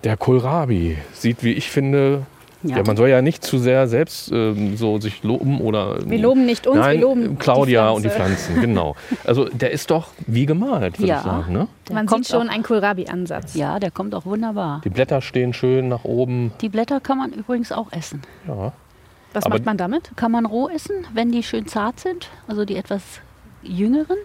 Der 0.05 0.17
Kohlrabi 0.17 0.99
sieht, 1.13 1.43
wie 1.45 1.53
ich 1.53 1.71
finde, 1.71 2.23
ja. 2.63 2.79
Ja. 2.79 2.83
man 2.85 2.97
soll 2.97 3.09
ja 3.11 3.23
nicht 3.23 3.45
zu 3.45 3.59
sehr 3.59 3.87
selbst 3.87 4.33
ähm, 4.33 4.77
so 4.77 4.99
sich 4.99 5.23
loben 5.23 5.61
oder 5.61 5.99
Wir 6.09 6.19
loben 6.19 6.47
nicht 6.47 6.67
uns, 6.67 6.79
Nein, 6.79 6.97
wir 6.97 7.03
loben 7.03 7.39
Claudia 7.39 7.91
die 7.91 7.97
und 7.97 8.03
die 8.05 8.09
Pflanzen, 8.09 8.61
genau. 8.61 8.97
Also 9.25 9.45
der 9.45 9.71
ist 9.71 9.91
doch 9.91 10.09
wie 10.27 10.47
gemalt, 10.47 10.99
würde 10.99 11.09
Ja. 11.09 11.19
ich 11.19 11.23
sagen. 11.23 11.53
Ne? 11.53 11.69
Man 11.93 12.07
kommt 12.07 12.25
sieht 12.25 12.35
schon 12.35 12.49
auch, 12.49 12.53
einen 12.53 12.63
Kohlrabi-Ansatz. 12.65 13.55
Ja, 13.55 13.79
der 13.79 13.91
kommt 13.93 14.15
auch 14.15 14.25
wunderbar. 14.27 14.81
Die 14.85 14.91
Blätter 14.91 15.21
stehen 15.21 15.53
schön 15.53 15.89
nach 15.89 16.05
oben. 16.05 16.53
Die 16.61 16.69
Blätter 16.69 16.99
kann 17.01 17.19
man 17.19 17.33
übrigens 17.33 17.71
auch 17.71 17.93
essen. 17.93 18.23
Ja. 18.49 18.73
Was 19.33 19.45
Aber- 19.45 19.57
macht 19.57 19.67
man 19.67 19.77
damit? 19.77 20.11
Kann 20.17 20.33
man 20.33 20.47
roh 20.47 20.69
essen, 20.69 21.07
wenn 21.15 21.31
die 21.31 21.43
schön 21.43 21.67
zart 21.69 22.01
sind, 22.01 22.31
also 22.49 22.65
die 22.65 22.77
etwas 22.77 23.03
jüngeren. 23.63 24.17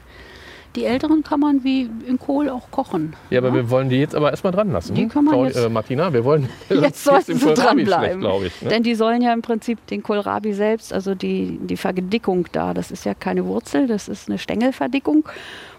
Die 0.76 0.86
älteren 0.86 1.22
kann 1.24 1.40
man 1.42 1.64
wie 1.66 1.90
in 2.08 2.18
Kohl 2.18 2.50
auch 2.50 2.72
kochen. 2.72 3.14
Ja, 3.30 3.40
aber 3.40 3.54
wir 3.54 3.70
wollen 3.70 3.90
die 3.90 3.98
jetzt 3.98 4.16
aber 4.16 4.32
erstmal 4.32 4.54
dran 4.54 4.72
lassen. 4.72 4.96
Die 4.96 5.08
kann 5.08 5.26
man 5.26 5.34
Claudi- 5.36 5.48
jetzt- 5.48 5.58
äh, 5.66 5.70
Martina, 5.70 6.14
wir 6.14 6.24
wollen 6.24 6.48
Jetzt 6.70 7.04
sollten 7.04 7.36
sie 7.38 7.46
Kohlrabi 7.46 7.84
dranbleiben. 7.84 8.26
ich. 8.46 8.62
Ne? 8.62 8.70
Denn 8.70 8.84
die 8.84 8.96
sollen 8.96 9.22
ja 9.22 9.34
im 9.34 9.42
Prinzip 9.42 9.86
den 9.88 10.02
Kohlrabi 10.02 10.54
selbst, 10.54 10.94
also 10.94 11.14
die, 11.14 11.60
die 11.62 11.76
Verdickung 11.78 12.48
da, 12.54 12.74
das 12.74 12.90
ist 12.92 13.04
ja 13.06 13.14
keine 13.14 13.46
Wurzel, 13.46 13.88
das 13.88 14.08
ist 14.08 14.30
eine 14.30 14.38
Stängelverdickung 14.38 15.28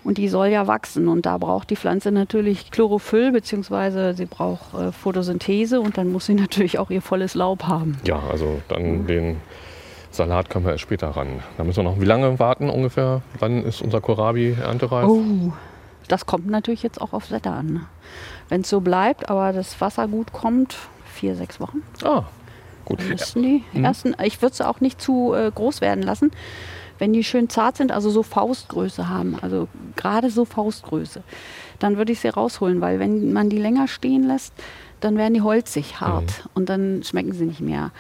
und 0.05 0.19
die 0.19 0.29
soll 0.29 0.49
ja 0.49 0.67
wachsen. 0.67 1.09
Und 1.09 1.25
da 1.25 1.39
braucht 1.39 1.71
die 1.71 1.77
Pflanze 1.77 2.11
natürlich 2.13 2.71
Chlorophyll, 2.71 3.33
beziehungsweise 3.33 4.15
sie 4.15 4.27
braucht 4.27 4.75
äh, 4.75 4.93
Photosynthese 4.93 5.81
und 5.81 5.97
dann 5.97 6.13
muss 6.13 6.27
sie 6.27 6.35
natürlich 6.45 6.79
auch 6.79 6.91
ihr 6.91 7.01
volles 7.03 7.35
Laub 7.35 7.65
haben. 7.65 7.97
Ja, 8.07 8.21
also 8.31 8.61
dann 8.69 9.07
den 9.07 9.37
Salat 10.13 10.51
können 10.51 10.65
wir 10.67 10.73
erst 10.73 10.83
später 10.83 11.09
ran. 11.09 11.41
Da 11.57 11.65
müssen 11.65 11.79
wir 11.79 11.85
noch 11.91 12.01
wie 12.01 12.05
lange 12.05 12.39
warten 12.39 12.69
ungefähr? 12.71 13.23
Wann 13.39 13.65
ist 13.65 13.81
unser 13.83 14.01
Kohlrabi 14.01 14.57
erntereif? 14.61 15.09
Oh, 15.09 15.53
das 16.09 16.27
kommt 16.27 16.47
natürlich 16.49 16.83
jetzt 16.83 17.01
auch 17.01 17.13
aufs 17.13 17.31
Wetter 17.31 17.53
an. 17.55 17.67
ne? 17.67 17.81
Wenn 18.49 18.61
es 18.61 18.69
so 18.69 18.81
bleibt, 18.81 19.31
aber 19.31 19.53
das 19.53 19.81
Wasser 19.81 20.09
gut 20.09 20.33
kommt, 20.33 20.77
vier, 21.07 21.35
sechs 21.35 21.61
Wochen. 21.61 21.79
Ah, 22.05 22.25
gut. 22.85 23.01
Dann 23.01 23.09
müssten 23.09 23.43
die 23.43 23.65
Mhm. 23.73 23.85
ersten, 23.85 24.15
ich 24.23 24.43
würde 24.43 24.55
sie 24.55 24.67
auch 24.69 24.81
nicht 24.81 25.01
zu 25.01 25.33
äh, 25.33 25.51
groß 25.55 25.81
werden 25.81 26.03
lassen. 26.03 26.31
Wenn 26.99 27.13
die 27.15 27.25
schön 27.25 27.49
zart 27.49 27.79
sind, 27.79 27.91
also 27.91 28.11
so 28.11 28.23
Faustgröße 28.23 29.09
haben, 29.09 29.37
also 29.41 29.67
gerade 29.97 30.31
so 30.31 30.45
Faustgröße, 30.45 31.23
dann 31.79 31.97
würde 31.97 32.13
ich 32.13 32.21
sie 32.21 32.29
rausholen, 32.29 32.81
weil 32.81 33.01
wenn 33.01 33.33
man 33.33 33.49
die 33.49 33.59
länger 33.59 33.89
stehen 33.89 34.23
lässt, 34.25 34.53
dann 35.01 35.17
werden 35.17 35.35
die 35.35 35.41
holzig, 35.43 36.01
hart 36.01 36.23
Mhm. 36.45 36.51
und 36.55 36.69
dann 36.69 37.03
schmecken 37.03 37.33
sie 37.33 37.47
nicht 37.47 37.61
mehr. 37.61 37.91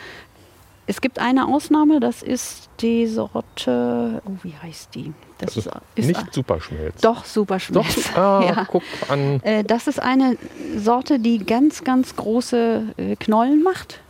Es 0.86 1.00
gibt 1.00 1.18
eine 1.20 1.46
Ausnahme, 1.46 2.00
das 2.00 2.22
ist 2.22 2.68
die 2.80 3.06
Sorte, 3.06 4.20
oh, 4.24 4.32
wie 4.42 4.54
heißt 4.60 4.94
die? 4.94 5.12
Das 5.38 5.56
ist 5.56 5.70
ist 5.94 6.08
nicht 6.08 6.34
Superschmelz. 6.34 7.00
doch 7.00 7.24
super 7.24 7.58
Doch, 7.70 7.86
ah, 8.16 8.42
ja. 8.56 8.66
guck 8.68 8.82
an. 9.08 9.40
Äh, 9.42 9.62
Das 9.64 9.86
ist 9.86 10.00
eine 10.00 10.36
Sorte, 10.76 11.18
die 11.20 11.38
ganz, 11.38 11.84
ganz 11.84 12.16
große 12.16 12.82
äh, 12.96 13.16
Knollen 13.16 13.62
macht. 13.62 14.00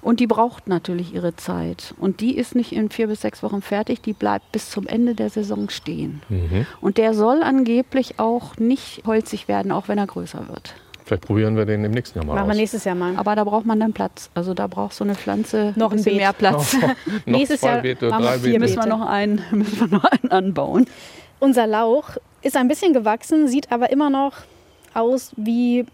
Und 0.00 0.20
die 0.20 0.28
braucht 0.28 0.68
natürlich 0.68 1.12
ihre 1.12 1.34
Zeit. 1.34 1.92
Und 1.98 2.20
die 2.20 2.36
ist 2.36 2.54
nicht 2.54 2.70
in 2.70 2.90
vier 2.90 3.08
bis 3.08 3.22
sechs 3.22 3.42
Wochen 3.42 3.60
fertig, 3.60 4.02
die 4.02 4.12
bleibt 4.12 4.52
bis 4.52 4.70
zum 4.70 4.86
Ende 4.86 5.16
der 5.16 5.30
Saison 5.30 5.68
stehen. 5.68 6.22
Mhm. 6.28 6.64
Und 6.80 6.98
der 6.98 7.12
soll 7.12 7.42
angeblich 7.42 8.20
auch 8.20 8.56
nicht 8.56 9.02
holzig 9.04 9.48
werden, 9.48 9.72
auch 9.72 9.88
wenn 9.88 9.98
er 9.98 10.06
größer 10.06 10.46
wird. 10.48 10.74
Vielleicht 11.06 11.22
probieren 11.22 11.56
wir 11.56 11.66
den 11.66 11.84
im 11.84 11.92
nächsten 11.92 12.18
Jahr 12.18 12.26
mal 12.26 12.34
Machen 12.34 12.48
wir 12.48 12.52
aus. 12.52 12.58
nächstes 12.58 12.82
Jahr 12.82 12.96
mal. 12.96 13.16
Aber 13.16 13.36
da 13.36 13.44
braucht 13.44 13.64
man 13.64 13.78
dann 13.78 13.92
Platz. 13.92 14.28
Also 14.34 14.54
da 14.54 14.66
braucht 14.66 14.92
so 14.92 15.04
eine 15.04 15.14
Pflanze 15.14 15.72
Noch 15.76 15.92
ein 15.92 15.98
bisschen 15.98 16.14
Beet. 16.14 16.20
mehr 16.20 16.32
Platz. 16.32 16.74
noch 16.80 16.90
Nächstes 17.26 17.60
zwei 17.60 17.68
Jahr 17.68 17.82
Beete, 17.82 18.08
drei 18.08 18.38
Beete. 18.38 18.58
müssen, 18.58 18.76
wir 18.76 18.86
noch 18.86 19.06
einen, 19.06 19.40
müssen 19.52 19.78
wir 19.78 19.86
noch 19.86 20.04
einen 20.04 20.32
anbauen. 20.32 20.86
Unser 21.38 21.68
Lauch 21.68 22.16
ist 22.42 22.56
ein 22.56 22.66
bisschen 22.66 22.92
gewachsen, 22.92 23.46
sieht 23.46 23.70
aber 23.70 23.90
immer 23.90 24.10
noch 24.10 24.32
aus 24.94 25.30
wie 25.36 25.86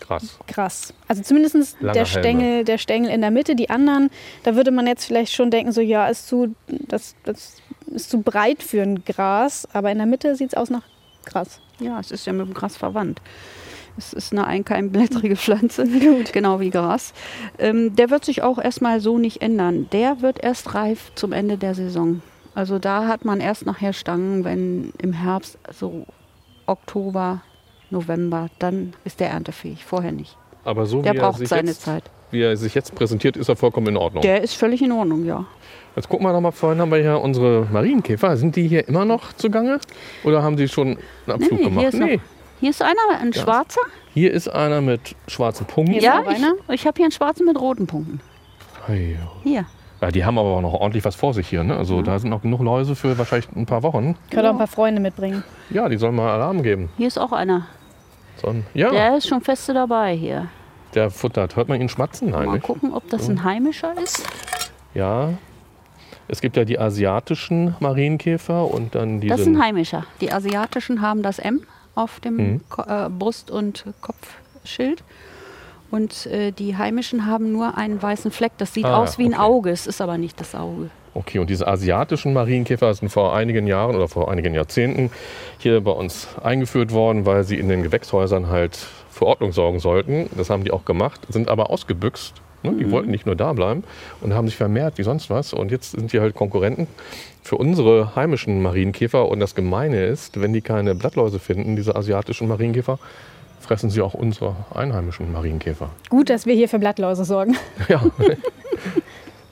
Krass. 0.00 0.38
krass. 0.48 0.92
Also 1.06 1.22
zumindest 1.22 1.54
Lange 1.80 1.92
der 1.92 2.04
Stängel, 2.04 2.64
der 2.64 2.78
Stängel 2.78 3.10
in 3.12 3.20
der 3.20 3.30
Mitte. 3.30 3.54
Die 3.54 3.70
anderen, 3.70 4.10
da 4.42 4.56
würde 4.56 4.72
man 4.72 4.88
jetzt 4.88 5.04
vielleicht 5.04 5.32
schon 5.34 5.52
denken, 5.52 5.70
so 5.70 5.80
ja, 5.80 6.08
ist 6.08 6.26
zu, 6.26 6.56
das, 6.66 7.14
das 7.24 7.62
ist 7.94 8.10
zu 8.10 8.22
breit 8.22 8.64
für 8.64 8.82
ein 8.82 9.04
Gras. 9.04 9.68
Aber 9.72 9.92
in 9.92 9.98
der 9.98 10.06
Mitte 10.08 10.34
sieht 10.34 10.48
es 10.48 10.54
aus 10.56 10.68
nach 10.68 10.82
Gras. 11.26 11.60
Ja, 11.78 12.00
es 12.00 12.10
ist 12.10 12.26
ja 12.26 12.32
mit 12.32 12.44
dem 12.46 12.54
Gras 12.54 12.76
verwandt. 12.76 13.20
Es 13.98 14.12
ist 14.12 14.32
eine 14.32 14.46
einkeimblättrige 14.46 15.34
Pflanze, 15.36 15.84
genau 16.32 16.60
wie 16.60 16.70
Gras. 16.70 17.12
Ähm, 17.58 17.96
der 17.96 18.10
wird 18.10 18.24
sich 18.24 18.42
auch 18.42 18.58
erstmal 18.58 19.00
so 19.00 19.18
nicht 19.18 19.42
ändern. 19.42 19.88
Der 19.92 20.22
wird 20.22 20.42
erst 20.42 20.74
reif 20.74 21.10
zum 21.16 21.32
Ende 21.32 21.58
der 21.58 21.74
Saison. 21.74 22.22
Also 22.54 22.78
da 22.78 23.08
hat 23.08 23.24
man 23.24 23.40
erst 23.40 23.66
nachher 23.66 23.92
Stangen, 23.92 24.44
wenn 24.44 24.92
im 25.02 25.12
Herbst, 25.12 25.58
so 25.72 26.06
Oktober, 26.66 27.42
November, 27.90 28.48
dann 28.58 28.92
ist 29.04 29.18
der 29.20 29.30
erntefähig, 29.30 29.84
vorher 29.84 30.12
nicht. 30.12 30.36
Aber 30.64 30.86
so 30.86 31.02
Der 31.02 31.14
wie, 31.14 31.16
er 31.16 31.20
braucht 31.22 31.38
sich 31.38 31.48
seine 31.48 31.68
jetzt, 31.70 31.82
Zeit. 31.82 32.04
wie 32.30 32.42
er 32.42 32.56
sich 32.56 32.74
jetzt 32.74 32.94
präsentiert, 32.94 33.36
ist 33.36 33.48
er 33.48 33.56
vollkommen 33.56 33.88
in 33.88 33.96
Ordnung. 33.96 34.22
Der 34.22 34.42
ist 34.42 34.54
völlig 34.54 34.80
in 34.82 34.92
Ordnung, 34.92 35.24
ja. 35.24 35.44
Jetzt 35.96 36.08
gucken 36.08 36.26
wir 36.26 36.32
noch 36.32 36.40
mal, 36.40 36.52
vorhin 36.52 36.80
haben 36.80 36.90
wir 36.90 37.00
ja 37.00 37.16
unsere 37.16 37.66
Marienkäfer. 37.72 38.36
Sind 38.36 38.54
die 38.54 38.68
hier 38.68 38.86
immer 38.86 39.04
noch 39.04 39.32
zugange? 39.32 39.80
Oder 40.22 40.42
haben 40.42 40.56
sie 40.56 40.68
schon 40.68 40.88
einen 41.26 41.34
Abflug 41.42 41.58
nee, 41.58 41.64
gemacht? 41.64 41.80
hier 41.80 41.88
ist 41.88 41.98
noch- 41.98 42.37
Hier 42.60 42.70
ist 42.70 42.82
einer, 42.82 42.96
ein 43.20 43.32
Ja. 43.32 43.42
schwarzer. 43.42 43.80
Hier 44.14 44.32
ist 44.32 44.48
einer 44.48 44.80
mit 44.80 45.14
schwarzen 45.28 45.66
Punkten. 45.66 45.94
Hier 45.94 46.02
Ja, 46.02 46.22
ich, 46.28 46.38
ich 46.74 46.86
habe 46.86 46.96
hier 46.96 47.04
einen 47.04 47.12
schwarzen 47.12 47.46
mit 47.46 47.58
roten 47.60 47.86
Punkten. 47.86 48.20
Hey. 48.86 49.16
Hier. 49.44 49.64
Ja, 50.00 50.10
die 50.10 50.24
haben 50.24 50.38
aber 50.38 50.48
auch 50.50 50.60
noch 50.60 50.74
ordentlich 50.74 51.04
was 51.04 51.16
vor 51.16 51.34
sich 51.34 51.48
hier. 51.48 51.64
Ne? 51.64 51.76
Also 51.76 52.02
da 52.02 52.18
sind 52.18 52.30
noch 52.30 52.42
genug 52.42 52.60
Läuse 52.62 52.94
für 52.94 53.18
wahrscheinlich 53.18 53.48
ein 53.56 53.66
paar 53.66 53.82
Wochen. 53.82 54.16
Könnt 54.30 54.46
auch 54.46 54.50
ein 54.50 54.58
paar 54.58 54.66
Freunde 54.68 55.00
mitbringen. 55.00 55.42
Ja, 55.70 55.88
die 55.88 55.96
sollen 55.96 56.14
mal 56.14 56.30
Alarm 56.30 56.62
geben. 56.62 56.88
Hier 56.96 57.08
ist 57.08 57.18
auch 57.18 57.32
einer. 57.32 57.66
Sollen, 58.40 58.64
ja, 58.74 58.90
der, 58.90 59.08
Der 59.08 59.16
ist 59.18 59.26
schon 59.28 59.40
feste 59.40 59.74
dabei 59.74 60.14
hier. 60.14 60.46
futtert. 61.10 61.56
Hört 61.56 61.68
man 61.68 61.80
ihn 61.80 61.88
schmatzen? 61.88 62.30
Nein, 62.30 62.46
Mal 62.46 62.52
nicht? 62.54 62.64
gucken, 62.64 62.92
ob 62.94 63.08
das 63.10 63.28
ein 63.28 63.42
heimischer 63.42 63.92
ist. 64.00 64.22
Ja. 64.94 65.30
Es 66.28 66.40
gibt 66.40 66.56
ja 66.56 66.64
die 66.64 66.78
asiatischen 66.78 67.74
Marienkäfer 67.80 68.70
und 68.72 68.94
dann 68.94 69.20
diese. 69.20 69.32
Das 69.32 69.40
ist 69.40 69.46
ein 69.48 69.60
heimischer. 69.60 70.04
Die 70.20 70.30
asiatischen 70.32 71.00
haben 71.02 71.22
das 71.22 71.38
M 71.38 71.62
auf 71.98 72.20
dem 72.20 72.36
Mhm. 72.36 72.60
Äh, 72.86 73.08
Brust- 73.10 73.50
und 73.50 73.84
Kopfschild. 74.00 75.02
Und 75.90 76.26
äh, 76.26 76.52
die 76.52 76.76
heimischen 76.76 77.24
haben 77.26 77.50
nur 77.52 77.78
einen 77.78 78.00
weißen 78.02 78.30
Fleck. 78.30 78.52
Das 78.58 78.74
sieht 78.74 78.84
Ah, 78.84 78.98
aus 79.02 79.16
wie 79.18 79.24
ein 79.24 79.32
okay. 79.34 79.42
Auge. 79.42 79.70
Es 79.70 79.86
ist 79.86 80.00
aber 80.02 80.18
nicht 80.18 80.38
das 80.38 80.54
Auge. 80.54 80.90
Okay, 81.14 81.38
und 81.38 81.48
diese 81.50 81.66
asiatischen 81.66 82.32
Marienkäfer 82.34 82.92
sind 82.94 83.08
vor 83.08 83.34
einigen 83.34 83.66
Jahren 83.66 83.96
oder 83.96 84.06
vor 84.06 84.30
einigen 84.30 84.54
Jahrzehnten 84.54 85.10
hier 85.58 85.80
bei 85.80 85.90
uns 85.90 86.28
eingeführt 86.42 86.92
worden, 86.92 87.24
weil 87.26 87.42
sie 87.44 87.58
in 87.58 87.68
den 87.68 87.82
Gewächshäusern 87.82 88.48
halt 88.48 88.76
für 89.10 89.26
Ordnung 89.26 89.52
sorgen 89.52 89.80
sollten. 89.80 90.28
Das 90.36 90.50
haben 90.50 90.62
die 90.62 90.70
auch 90.70 90.84
gemacht, 90.84 91.20
sind 91.30 91.48
aber 91.48 91.70
ausgebüxt. 91.70 92.34
Ne? 92.62 92.72
Die 92.72 92.90
wollten 92.90 93.10
nicht 93.10 93.26
nur 93.26 93.36
da 93.36 93.52
bleiben 93.52 93.84
und 94.20 94.34
haben 94.34 94.46
sich 94.46 94.56
vermehrt 94.56 94.98
wie 94.98 95.02
sonst 95.02 95.30
was. 95.30 95.52
Und 95.52 95.70
jetzt 95.70 95.92
sind 95.92 96.12
die 96.12 96.20
halt 96.20 96.34
Konkurrenten 96.34 96.86
für 97.42 97.56
unsere 97.56 98.14
heimischen 98.16 98.62
Marienkäfer. 98.62 99.28
Und 99.28 99.40
das 99.40 99.54
Gemeine 99.54 100.04
ist, 100.06 100.40
wenn 100.40 100.52
die 100.52 100.60
keine 100.60 100.94
Blattläuse 100.94 101.38
finden, 101.38 101.76
diese 101.76 101.96
asiatischen 101.96 102.48
Marienkäfer, 102.48 102.98
fressen 103.60 103.90
sie 103.90 104.00
auch 104.00 104.14
unsere 104.14 104.56
einheimischen 104.74 105.32
Marienkäfer. 105.32 105.90
Gut, 106.08 106.30
dass 106.30 106.46
wir 106.46 106.54
hier 106.54 106.68
für 106.68 106.78
Blattläuse 106.78 107.24
sorgen. 107.24 107.56
Ja. 107.88 108.02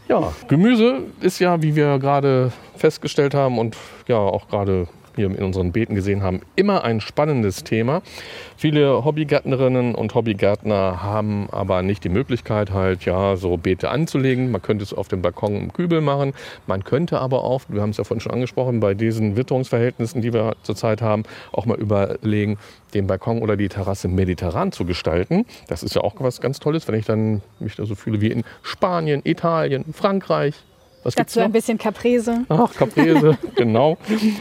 ja, 0.09 0.33
Gemüse 0.49 0.99
ist 1.21 1.39
ja, 1.39 1.63
wie 1.63 1.75
wir 1.75 1.99
gerade 1.99 2.53
festgestellt 2.77 3.35
haben 3.35 3.59
und 3.59 3.77
ja 4.07 4.19
auch 4.19 4.49
gerade 4.49 4.89
hier 5.17 5.27
in 5.27 5.45
unseren 5.45 5.73
Beeten 5.73 5.95
gesehen 5.95 6.23
haben, 6.23 6.41
immer 6.55 6.85
ein 6.85 7.01
spannendes 7.01 7.65
Thema. 7.65 8.03
Viele 8.57 9.05
Hobbygärtnerinnen 9.05 9.95
und 9.95 10.15
Hobbygärtner 10.15 11.03
haben 11.03 11.49
aber 11.51 11.83
nicht 11.83 12.05
die 12.05 12.09
Möglichkeit, 12.09 12.71
halt 12.71 13.05
ja 13.05 13.37
so 13.37 13.57
Beete 13.57 13.91
anzulegen. 13.91 14.51
Man 14.51 14.63
könnte 14.63 14.85
es 14.85 14.93
auf 14.93 15.09
dem 15.09 15.23
Balkon 15.23 15.57
im 15.57 15.73
Kübel 15.73 16.01
machen. 16.01 16.33
Man 16.67 16.85
könnte 16.85 17.21
aber 17.21 17.45
auch, 17.45 17.63
wir 17.69 17.83
haben 17.83 17.91
es 17.91 17.97
ja 17.97 18.05
vorhin 18.05 18.21
schon 18.21 18.33
angesprochen, 18.33 18.81
bei 18.81 18.95
diesen 18.95 19.37
Witterungsverhältnissen, 19.37 20.23
die 20.23 20.33
wir 20.33 20.57
zurzeit 20.63 21.03
haben, 21.03 21.25
auch 21.53 21.67
mal 21.67 21.79
überlegen, 21.79 22.59
den 22.95 23.07
Balkon 23.07 23.43
oder 23.43 23.57
die 23.57 23.69
Terrasse 23.69 24.09
mediterran 24.09 24.73
zu 24.73 24.85
gestalten. 24.85 25.45
Das 25.69 25.83
ist 25.83 25.95
ja 25.95 26.03
auch 26.03 26.15
was 26.19 26.41
ganz 26.41 26.61
Tolles, 26.61 26.89
wenn 26.89 26.95
ich 26.95 27.07
dann 27.07 27.43
mich 27.59 27.77
da 27.77 27.85
so 27.85 27.95
fühle 27.95 28.21
wie 28.21 28.29
in 28.29 28.45
Spanien, 28.63 29.21
Italien, 29.25 29.85
Frankreich. 29.93 30.55
Was 31.07 31.15
Dazu 31.15 31.39
ein 31.39 31.53
bisschen 31.53 31.79
Caprese. 31.79 32.47
Ach, 32.49 32.75
Caprese, 32.75 33.39
genau. 33.55 33.97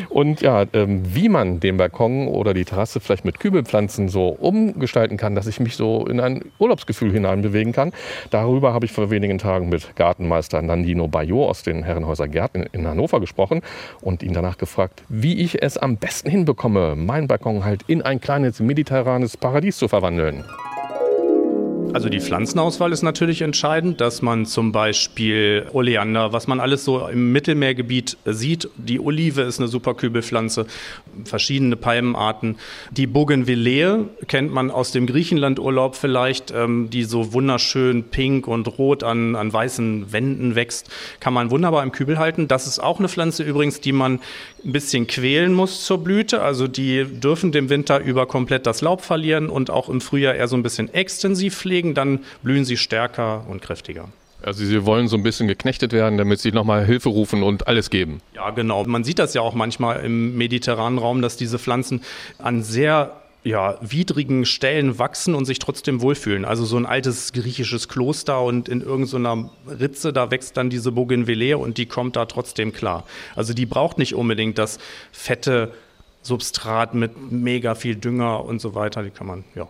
Und 0.09 0.41
ja, 0.41 0.65
ähm, 0.73 1.03
wie 1.13 1.29
man 1.29 1.59
den 1.59 1.77
Balkon 1.77 2.27
oder 2.27 2.55
die 2.55 2.65
Terrasse 2.65 2.99
vielleicht 2.99 3.23
mit 3.23 3.39
Kübelpflanzen 3.39 4.09
so 4.09 4.29
umgestalten 4.29 5.15
kann, 5.15 5.35
dass 5.35 5.45
ich 5.45 5.59
mich 5.59 5.75
so 5.75 6.07
in 6.07 6.19
ein 6.19 6.43
Urlaubsgefühl 6.57 7.11
hineinbewegen 7.11 7.71
kann, 7.71 7.91
darüber 8.31 8.73
habe 8.73 8.87
ich 8.87 8.91
vor 8.91 9.11
wenigen 9.11 9.37
Tagen 9.37 9.69
mit 9.69 9.95
Gartenmeister 9.95 10.63
Nandino 10.63 11.07
Bayot 11.07 11.51
aus 11.51 11.61
den 11.61 11.83
Herrenhäuser 11.83 12.27
Gärten 12.27 12.65
in 12.71 12.87
Hannover 12.87 13.19
gesprochen 13.19 13.61
und 14.01 14.23
ihn 14.23 14.33
danach 14.33 14.57
gefragt, 14.57 15.03
wie 15.07 15.39
ich 15.43 15.61
es 15.61 15.77
am 15.77 15.97
besten 15.97 16.31
hinbekomme, 16.31 16.95
meinen 16.95 17.27
Balkon 17.27 17.63
halt 17.63 17.83
in 17.85 18.01
ein 18.01 18.19
kleines 18.19 18.59
mediterranes 18.59 19.37
Paradies 19.37 19.77
zu 19.77 19.87
verwandeln. 19.87 20.43
Also 21.95 22.09
die 22.09 22.19
Pflanzenauswahl 22.19 22.91
ist 22.91 23.03
natürlich 23.03 23.41
entscheidend, 23.41 24.01
dass 24.01 24.21
man 24.21 24.45
zum 24.45 24.73
Beispiel 24.73 25.65
Oleander, 25.71 26.33
was 26.33 26.45
man 26.45 26.59
alles 26.59 26.83
so 26.83 27.07
im 27.07 27.31
Mittelmeergebiet 27.31 28.17
sieht, 28.25 28.67
die 28.75 28.99
Olive 28.99 29.43
ist 29.43 29.59
eine 29.59 29.69
super 29.69 29.93
Kübelpflanze, 29.93 30.65
verschiedene 31.23 31.77
Palmenarten. 31.77 32.57
Die 32.91 33.07
Bougainvillea 33.07 33.99
kennt 34.27 34.51
man 34.51 34.71
aus 34.71 34.91
dem 34.91 35.07
Griechenlandurlaub 35.07 35.95
vielleicht, 35.95 36.51
ähm, 36.51 36.89
die 36.89 37.05
so 37.05 37.31
wunderschön 37.31 38.03
pink 38.03 38.45
und 38.49 38.77
rot 38.77 39.03
an, 39.03 39.37
an 39.37 39.53
weißen 39.53 40.11
Wänden 40.11 40.55
wächst, 40.55 40.89
kann 41.21 41.33
man 41.33 41.49
wunderbar 41.49 41.81
im 41.81 41.93
Kübel 41.93 42.19
halten. 42.19 42.49
Das 42.49 42.67
ist 42.67 42.79
auch 42.79 42.99
eine 42.99 43.07
Pflanze 43.07 43.43
übrigens, 43.43 43.79
die 43.79 43.93
man 43.93 44.19
ein 44.65 44.71
bisschen 44.71 45.07
quälen 45.07 45.53
muss 45.53 45.85
zur 45.85 46.03
Blüte. 46.03 46.41
Also 46.41 46.67
die 46.67 47.05
dürfen 47.05 47.53
dem 47.53 47.69
Winter 47.69 47.99
über 47.99 48.25
komplett 48.25 48.65
das 48.65 48.81
Laub 48.81 49.01
verlieren 49.01 49.49
und 49.49 49.69
auch 49.69 49.87
im 49.87 50.01
Frühjahr 50.01 50.35
eher 50.35 50.49
so 50.49 50.57
ein 50.57 50.63
bisschen 50.63 50.93
extensiv 50.93 51.55
pflegen, 51.55 51.84
dann 51.93 52.19
blühen 52.41 52.65
sie 52.65 52.77
stärker 52.77 53.45
und 53.47 53.61
kräftiger. 53.61 54.09
Also 54.41 54.63
sie 54.65 54.85
wollen 54.85 55.07
so 55.07 55.17
ein 55.17 55.23
bisschen 55.23 55.47
geknechtet 55.47 55.91
werden, 55.91 56.17
damit 56.17 56.39
sie 56.39 56.51
nochmal 56.51 56.85
Hilfe 56.85 57.09
rufen 57.09 57.41
und 57.41 57.67
alles 57.67 57.89
geben. 57.89 58.21
Ja, 58.35 58.51
genau. 58.51 58.83
Man 58.83 59.03
sieht 59.03 59.17
das 59.17 59.33
ja 59.33 59.41
auch 59.41 59.55
manchmal 59.55 60.05
im 60.05 60.37
mediterranen 60.37 60.99
Raum, 60.99 61.21
dass 61.21 61.35
diese 61.35 61.57
Pflanzen 61.57 62.01
an 62.37 62.61
sehr 62.61 63.13
ja, 63.43 63.77
widrigen 63.81 64.45
Stellen 64.45 64.97
wachsen 64.99 65.35
und 65.35 65.45
sich 65.45 65.59
trotzdem 65.59 66.01
wohlfühlen. 66.01 66.45
Also 66.45 66.65
so 66.65 66.77
ein 66.77 66.85
altes 66.85 67.31
griechisches 67.31 67.87
Kloster 67.87 68.41
und 68.41 68.67
in 68.69 68.81
irgendeiner 68.81 69.49
Ritze, 69.67 70.11
da 70.13 70.31
wächst 70.31 70.57
dann 70.57 70.69
diese 70.69 70.91
Bougainvillea 70.91 71.55
und 71.55 71.77
die 71.77 71.85
kommt 71.85 72.15
da 72.15 72.25
trotzdem 72.25 72.73
klar. 72.73 73.05
Also 73.35 73.53
die 73.53 73.67
braucht 73.67 73.99
nicht 73.99 74.15
unbedingt 74.15 74.57
das 74.57 74.79
fette 75.11 75.73
Substrat 76.23 76.95
mit 76.95 77.31
mega 77.31 77.75
viel 77.75 77.95
Dünger 77.95 78.43
und 78.43 78.61
so 78.61 78.73
weiter. 78.73 79.03
Die 79.03 79.11
kann 79.11 79.27
man 79.27 79.43
ja 79.53 79.63
ein 79.63 79.69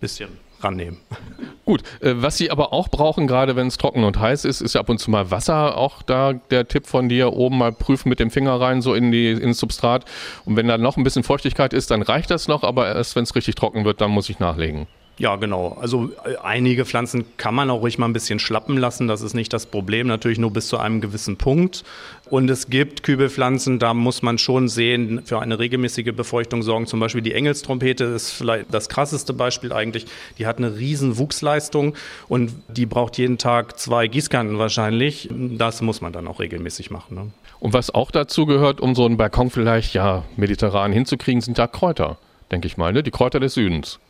bisschen 0.00 0.30
rannehmen. 0.62 0.98
Gut, 1.64 1.82
äh, 2.00 2.14
was 2.16 2.36
Sie 2.36 2.50
aber 2.50 2.72
auch 2.72 2.88
brauchen, 2.88 3.26
gerade 3.26 3.56
wenn 3.56 3.66
es 3.66 3.78
trocken 3.78 4.04
und 4.04 4.18
heiß 4.18 4.44
ist, 4.44 4.60
ist 4.60 4.74
ja 4.74 4.80
ab 4.80 4.88
und 4.88 4.98
zu 4.98 5.10
mal 5.10 5.30
Wasser. 5.30 5.76
Auch 5.76 6.02
da 6.02 6.32
der 6.32 6.66
Tipp 6.66 6.86
von 6.86 7.08
dir, 7.08 7.32
oben 7.32 7.58
mal 7.58 7.72
prüfen 7.72 8.08
mit 8.08 8.18
dem 8.18 8.30
Finger 8.30 8.60
rein, 8.60 8.82
so 8.82 8.94
in 8.94 9.12
die, 9.12 9.30
ins 9.30 9.58
Substrat. 9.58 10.04
Und 10.44 10.56
wenn 10.56 10.66
da 10.66 10.78
noch 10.78 10.96
ein 10.96 11.04
bisschen 11.04 11.22
Feuchtigkeit 11.22 11.72
ist, 11.72 11.90
dann 11.90 12.02
reicht 12.02 12.30
das 12.30 12.48
noch, 12.48 12.64
aber 12.64 12.88
erst 12.88 13.14
wenn 13.16 13.24
es 13.24 13.34
richtig 13.34 13.54
trocken 13.54 13.84
wird, 13.84 14.00
dann 14.00 14.10
muss 14.10 14.28
ich 14.28 14.38
nachlegen. 14.38 14.86
Ja, 15.20 15.36
genau. 15.36 15.76
Also 15.78 16.10
äh, 16.24 16.36
einige 16.42 16.86
Pflanzen 16.86 17.26
kann 17.36 17.54
man 17.54 17.68
auch 17.68 17.82
ruhig 17.82 17.98
mal 17.98 18.06
ein 18.06 18.14
bisschen 18.14 18.38
schlappen 18.38 18.78
lassen. 18.78 19.06
Das 19.06 19.20
ist 19.20 19.34
nicht 19.34 19.52
das 19.52 19.66
Problem. 19.66 20.06
Natürlich 20.06 20.38
nur 20.38 20.50
bis 20.50 20.68
zu 20.68 20.78
einem 20.78 21.02
gewissen 21.02 21.36
Punkt. 21.36 21.84
Und 22.30 22.48
es 22.48 22.70
gibt 22.70 23.02
Kübelpflanzen, 23.02 23.78
da 23.78 23.92
muss 23.92 24.22
man 24.22 24.38
schon 24.38 24.70
sehen, 24.70 25.20
für 25.26 25.38
eine 25.38 25.58
regelmäßige 25.58 26.14
Befeuchtung 26.14 26.62
sorgen. 26.62 26.86
Zum 26.86 27.00
Beispiel 27.00 27.20
die 27.20 27.34
Engelstrompete 27.34 28.04
ist 28.04 28.30
vielleicht 28.30 28.72
das 28.72 28.88
krasseste 28.88 29.34
Beispiel 29.34 29.74
eigentlich. 29.74 30.06
Die 30.38 30.46
hat 30.46 30.56
eine 30.56 30.78
riesen 30.78 31.18
Wuchsleistung 31.18 31.96
und 32.28 32.52
die 32.68 32.86
braucht 32.86 33.18
jeden 33.18 33.36
Tag 33.36 33.78
zwei 33.78 34.06
Gießkannen 34.06 34.58
wahrscheinlich. 34.58 35.28
Das 35.30 35.82
muss 35.82 36.00
man 36.00 36.14
dann 36.14 36.28
auch 36.28 36.40
regelmäßig 36.40 36.90
machen. 36.90 37.14
Ne? 37.14 37.26
Und 37.58 37.74
was 37.74 37.94
auch 37.94 38.10
dazu 38.10 38.46
gehört, 38.46 38.80
um 38.80 38.94
so 38.94 39.04
einen 39.04 39.18
Balkon 39.18 39.50
vielleicht 39.50 39.92
ja 39.92 40.24
mediterran 40.38 40.92
hinzukriegen, 40.92 41.42
sind 41.42 41.58
ja 41.58 41.66
Kräuter, 41.66 42.16
denke 42.50 42.68
ich 42.68 42.78
mal, 42.78 42.94
ne? 42.94 43.02
die 43.02 43.10
Kräuter 43.10 43.38
des 43.38 43.52
Südens. 43.52 44.00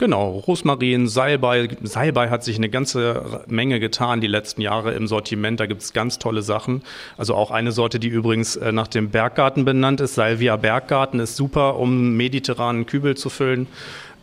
Genau, 0.00 0.30
Rosmarin, 0.30 1.08
Salbei. 1.08 1.68
Salbei 1.82 2.30
hat 2.30 2.42
sich 2.42 2.56
eine 2.56 2.70
ganze 2.70 3.42
Menge 3.48 3.80
getan 3.80 4.22
die 4.22 4.28
letzten 4.28 4.62
Jahre 4.62 4.94
im 4.94 5.06
Sortiment. 5.06 5.60
Da 5.60 5.66
gibt 5.66 5.82
es 5.82 5.92
ganz 5.92 6.18
tolle 6.18 6.40
Sachen. 6.40 6.80
Also 7.18 7.34
auch 7.34 7.50
eine 7.50 7.70
Sorte, 7.70 8.00
die 8.00 8.08
übrigens 8.08 8.56
äh, 8.56 8.72
nach 8.72 8.88
dem 8.88 9.10
Berggarten 9.10 9.66
benannt 9.66 10.00
ist. 10.00 10.14
Salvia 10.14 10.56
Berggarten 10.56 11.20
ist 11.20 11.36
super, 11.36 11.78
um 11.78 12.16
mediterranen 12.16 12.86
Kübel 12.86 13.14
zu 13.14 13.28
füllen. 13.28 13.66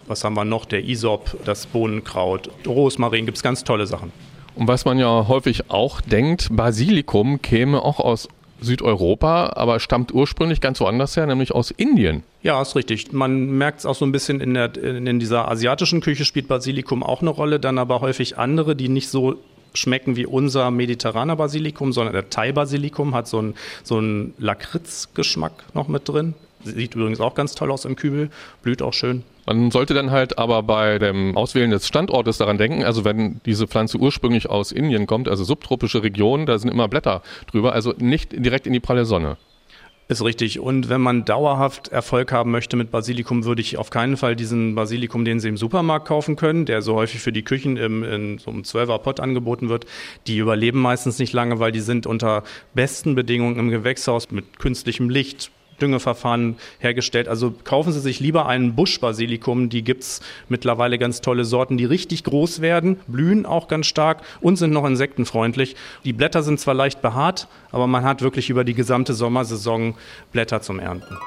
Was 0.07 0.23
haben 0.23 0.33
wir 0.33 0.45
noch? 0.45 0.65
Der 0.65 0.83
Isop, 0.83 1.37
das 1.45 1.67
Bohnenkraut, 1.67 2.49
Rosmarin, 2.65 3.27
gibt 3.27 3.37
es 3.37 3.43
ganz 3.43 3.63
tolle 3.63 3.85
Sachen. 3.85 4.11
Und 4.55 4.67
was 4.67 4.83
man 4.83 4.97
ja 4.97 5.27
häufig 5.27 5.69
auch 5.69 6.01
denkt, 6.01 6.47
Basilikum 6.49 7.39
käme 7.43 7.83
auch 7.83 7.99
aus 7.99 8.29
Südeuropa, 8.61 9.53
aber 9.55 9.79
stammt 9.79 10.11
ursprünglich 10.11 10.59
ganz 10.59 10.79
woanders 10.79 11.15
her, 11.15 11.27
nämlich 11.27 11.51
aus 11.51 11.69
Indien. 11.69 12.23
Ja, 12.47 12.61
ist 12.61 12.77
richtig. 12.77 13.11
Man 13.11 13.57
merkt 13.57 13.79
es 13.79 13.85
auch 13.85 13.95
so 13.95 14.05
ein 14.05 14.13
bisschen 14.13 14.39
in, 14.39 14.53
der, 14.53 14.73
in 14.81 15.19
dieser 15.19 15.51
asiatischen 15.51 15.99
Küche 15.99 16.23
spielt 16.23 16.47
Basilikum 16.47 17.03
auch 17.03 17.19
eine 17.19 17.29
Rolle, 17.29 17.59
dann 17.59 17.77
aber 17.77 17.99
häufig 17.99 18.37
andere, 18.37 18.73
die 18.73 18.87
nicht 18.87 19.09
so 19.09 19.35
schmecken 19.73 20.15
wie 20.15 20.25
unser 20.25 20.71
mediterraner 20.71 21.35
Basilikum, 21.35 21.91
sondern 21.91 22.13
der 22.13 22.29
Thai-Basilikum 22.29 23.13
hat 23.13 23.27
so 23.27 23.39
einen, 23.39 23.55
so 23.83 23.97
einen 23.97 24.33
Lakritz-Geschmack 24.37 25.65
noch 25.73 25.89
mit 25.89 26.07
drin. 26.07 26.35
Sieht 26.63 26.95
übrigens 26.95 27.19
auch 27.19 27.35
ganz 27.35 27.53
toll 27.53 27.69
aus 27.69 27.83
im 27.83 27.97
Kübel, 27.97 28.29
blüht 28.63 28.81
auch 28.81 28.93
schön. 28.93 29.23
Man 29.45 29.69
sollte 29.69 29.93
dann 29.93 30.11
halt 30.11 30.37
aber 30.37 30.63
bei 30.63 30.99
dem 30.99 31.35
Auswählen 31.35 31.69
des 31.69 31.85
Standortes 31.85 32.37
daran 32.37 32.57
denken, 32.57 32.85
also 32.85 33.03
wenn 33.03 33.41
diese 33.45 33.67
Pflanze 33.67 33.97
ursprünglich 33.97 34.49
aus 34.49 34.71
Indien 34.71 35.05
kommt, 35.05 35.27
also 35.27 35.43
subtropische 35.43 36.01
Region, 36.01 36.45
da 36.45 36.57
sind 36.57 36.71
immer 36.71 36.87
Blätter 36.87 37.23
drüber, 37.51 37.73
also 37.73 37.93
nicht 37.97 38.31
direkt 38.31 38.67
in 38.67 38.71
die 38.71 38.79
pralle 38.79 39.03
Sonne. 39.03 39.35
Ist 40.09 40.23
richtig. 40.23 40.59
Und 40.59 40.87
wenn 40.87 41.01
man 41.01 41.25
dauerhaft 41.25 41.89
Erfolg 41.89 42.31
haben 42.31 42.51
möchte 42.51 42.77
mit 42.77 42.91
Basilikum, 42.91 43.43
würde 43.43 43.61
ich 43.61 43.77
auf 43.77 43.89
keinen 43.89 44.15
Fall 44.15 44.37
diesen 44.37 44.73
Basilikum, 44.73 45.25
den 45.25 45.41
Sie 45.41 45.49
im 45.49 45.57
Supermarkt 45.57 46.07
kaufen 46.07 46.37
können, 46.37 46.65
der 46.65 46.81
so 46.81 46.95
häufig 46.95 47.19
für 47.19 47.33
die 47.33 47.43
Küchen 47.43 47.75
im, 47.75 48.03
in 48.05 48.37
so 48.37 48.49
einem 48.49 48.61
12er 48.61 48.99
Pot 48.99 49.19
angeboten 49.19 49.67
wird. 49.67 49.85
Die 50.27 50.37
überleben 50.37 50.79
meistens 50.79 51.19
nicht 51.19 51.33
lange, 51.33 51.59
weil 51.59 51.73
die 51.73 51.81
sind 51.81 52.07
unter 52.07 52.43
besten 52.73 53.15
Bedingungen 53.15 53.59
im 53.59 53.69
Gewächshaus 53.69 54.31
mit 54.31 54.59
künstlichem 54.59 55.09
Licht, 55.09 55.51
Düngeverfahren 55.81 56.57
hergestellt. 56.79 57.27
Also 57.27 57.53
kaufen 57.63 57.91
Sie 57.91 57.99
sich 57.99 58.19
lieber 58.19 58.47
einen 58.47 58.75
Buschbasilikum. 58.75 59.69
Die 59.69 59.83
gibt's 59.83 60.21
mittlerweile 60.49 60.97
ganz 60.97 61.21
tolle 61.21 61.45
Sorten, 61.45 61.77
die 61.77 61.85
richtig 61.85 62.23
groß 62.23 62.61
werden, 62.61 62.99
blühen 63.07 63.45
auch 63.45 63.67
ganz 63.67 63.87
stark 63.87 64.21
und 64.41 64.57
sind 64.57 64.71
noch 64.71 64.85
insektenfreundlich. 64.85 65.75
Die 66.03 66.13
Blätter 66.13 66.43
sind 66.43 66.59
zwar 66.59 66.73
leicht 66.73 67.01
behaart, 67.01 67.47
aber 67.71 67.87
man 67.87 68.03
hat 68.03 68.21
wirklich 68.21 68.49
über 68.49 68.63
die 68.63 68.73
gesamte 68.73 69.13
Sommersaison 69.13 69.95
Blätter 70.31 70.61
zum 70.61 70.79
Ernten. 70.79 71.17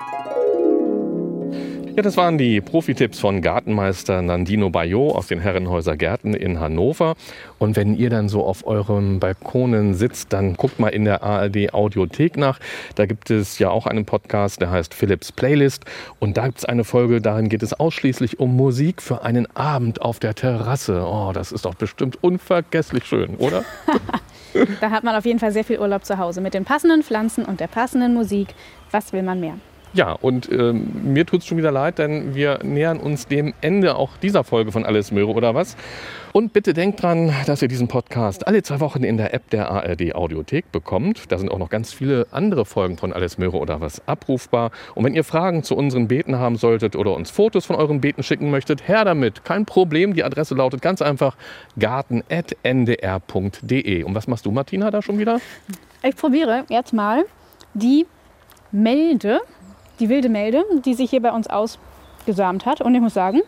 Ja, 1.97 2.03
das 2.03 2.17
waren 2.17 2.39
die 2.39 2.61
Profi-Tipps 2.61 3.19
von 3.19 3.43
Gartenmeister 3.43 4.23
Nandino 4.23 4.71
Bayot 4.71 5.17
aus 5.17 5.27
den 5.27 5.41
Herrenhäuser 5.41 5.97
Gärten 5.97 6.35
in 6.35 6.61
Hannover. 6.61 7.17
Und 7.59 7.77
wenn 7.77 7.97
ihr 7.97 8.11
dann 8.11 8.29
so 8.29 8.45
auf 8.45 8.67
eurem 8.67 9.19
Balkonen 9.19 9.95
sitzt, 9.95 10.33
dann 10.33 10.55
guckt 10.55 10.79
mal 10.79 10.89
in 10.89 11.05
der 11.05 11.23
ARD 11.23 11.75
Audiothek 11.75 12.37
nach. 12.37 12.61
Da 12.95 13.07
gibt 13.07 13.31
es 13.31 13.59
ja 13.59 13.71
auch 13.71 13.87
einen 13.87 14.05
Podcast, 14.05 14.61
der 14.61 14.71
heißt 14.71 14.95
Philips 14.95 15.33
Playlist. 15.33 15.85
Und 16.21 16.37
da 16.37 16.47
gibt 16.47 16.59
es 16.59 16.65
eine 16.65 16.85
Folge, 16.85 17.21
darin 17.21 17.49
geht 17.49 17.63
es 17.63 17.73
ausschließlich 17.73 18.39
um 18.39 18.57
Musik 18.57 19.03
für 19.03 19.23
einen 19.25 19.49
Abend 19.57 20.01
auf 20.01 20.21
der 20.21 20.35
Terrasse. 20.35 21.05
Oh, 21.05 21.33
das 21.35 21.51
ist 21.51 21.65
doch 21.65 21.75
bestimmt 21.75 22.23
unvergesslich 22.23 23.05
schön, 23.05 23.35
oder? 23.37 23.65
da 24.81 24.91
hat 24.91 25.05
man 25.05 25.15
auf 25.17 25.25
jeden 25.25 25.39
Fall 25.39 25.53
sehr 25.53 25.65
viel 25.65 25.79
Urlaub 25.79 26.05
zu 26.05 26.19
Hause 26.19 26.41
mit 26.41 26.55
den 26.55 26.65
passenden 26.65 27.03
Pflanzen 27.03 27.45
und 27.45 27.61
der 27.61 27.69
passenden 27.69 28.15
Musik. 28.15 28.49
Was 28.91 29.13
will 29.13 29.23
man 29.23 29.41
mehr? 29.41 29.55
Ja, 29.93 30.13
und 30.13 30.49
ähm, 30.53 31.13
mir 31.13 31.27
tut 31.27 31.41
es 31.41 31.47
schon 31.47 31.59
wieder 31.59 31.73
leid, 31.73 31.99
denn 31.99 32.37
wir 32.37 32.61
nähern 32.63 33.01
uns 33.01 33.27
dem 33.27 33.55
Ende 33.61 33.97
auch 33.97 34.17
dieser 34.19 34.45
Folge 34.45 34.71
von 34.71 34.85
Alles 34.85 35.11
Möhre 35.11 35.33
oder 35.33 35.57
was. 35.57 35.77
Und 36.33 36.53
bitte 36.53 36.75
denkt 36.75 37.03
dran, 37.03 37.35
dass 37.47 37.61
ihr 37.61 37.67
diesen 37.67 37.89
Podcast 37.89 38.47
alle 38.47 38.63
zwei 38.63 38.79
Wochen 38.79 39.03
in 39.03 39.17
der 39.17 39.35
App 39.35 39.51
der 39.51 39.69
ARD 39.69 40.15
Audiothek 40.15 40.71
bekommt. 40.71 41.33
Da 41.33 41.39
sind 41.39 41.51
auch 41.51 41.59
noch 41.59 41.71
ganz 41.71 41.93
viele 41.93 42.29
andere 42.31 42.65
Folgen 42.65 42.99
von 42.99 43.13
Alles 43.13 43.37
Möhre 43.37 43.59
oder 43.59 43.81
was 43.81 44.07
abrufbar. 44.07 44.71
Und 44.95 45.05
wenn 45.05 45.15
ihr 45.15 45.25
Fragen 45.25 45.65
zu 45.65 45.75
unseren 45.75 46.07
Beeten 46.07 46.39
haben 46.39 46.55
solltet 46.55 46.95
oder 46.95 47.17
uns 47.17 47.33
Fotos 47.33 47.67
von 47.67 47.75
euren 47.75 48.01
Beeten 48.01 48.23
schicken 48.23 48.49
möchtet, 48.49 48.87
her 48.87 49.05
damit. 49.05 49.45
Kein 49.45 49.67
Problem. 49.67 50.15
Die 50.15 50.23
Adresse 50.23 50.55
lautet 50.55 50.83
ganz 50.83 51.03
einfach 51.03 51.37
garten.ndr.de. 51.81 54.05
Und 54.05 54.15
was 54.15 54.29
machst 54.29 54.47
du, 54.47 54.53
Martina, 54.53 54.93
da 54.93 55.03
schon 55.03 55.19
wieder? 55.19 55.41
Ich 56.05 56.15
probiere 56.15 56.65
jetzt 56.69 56.93
mal 56.93 57.25
die 57.75 58.07
Melde 58.71 59.41
die 60.01 60.09
wilde 60.09 60.29
Melde, 60.29 60.65
die 60.85 60.95
sich 60.95 61.11
hier 61.11 61.23
bei 61.23 61.31
uns 61.31 61.47
ausgesamt 61.49 62.67
hat. 62.67 62.81
Und 62.81 62.95
ich 62.95 63.01
muss 63.01 63.15
sagen, 63.15 63.43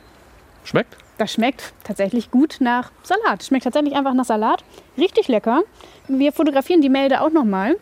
schmeckt? 0.65 0.97
Das 1.19 1.33
schmeckt 1.33 1.73
tatsächlich 1.85 2.31
gut 2.31 2.57
nach 2.61 2.91
Salat. 3.03 3.45
Schmeckt 3.45 3.65
tatsächlich 3.65 3.95
einfach 3.95 4.15
nach 4.15 4.25
Salat. 4.25 4.65
Richtig 4.97 5.29
lecker. 5.29 5.63
Wir 6.09 6.33
fotografieren 6.33 6.81
die 6.81 6.89
Melde 6.89 7.21
auch 7.21 7.31
nochmal, 7.31 7.77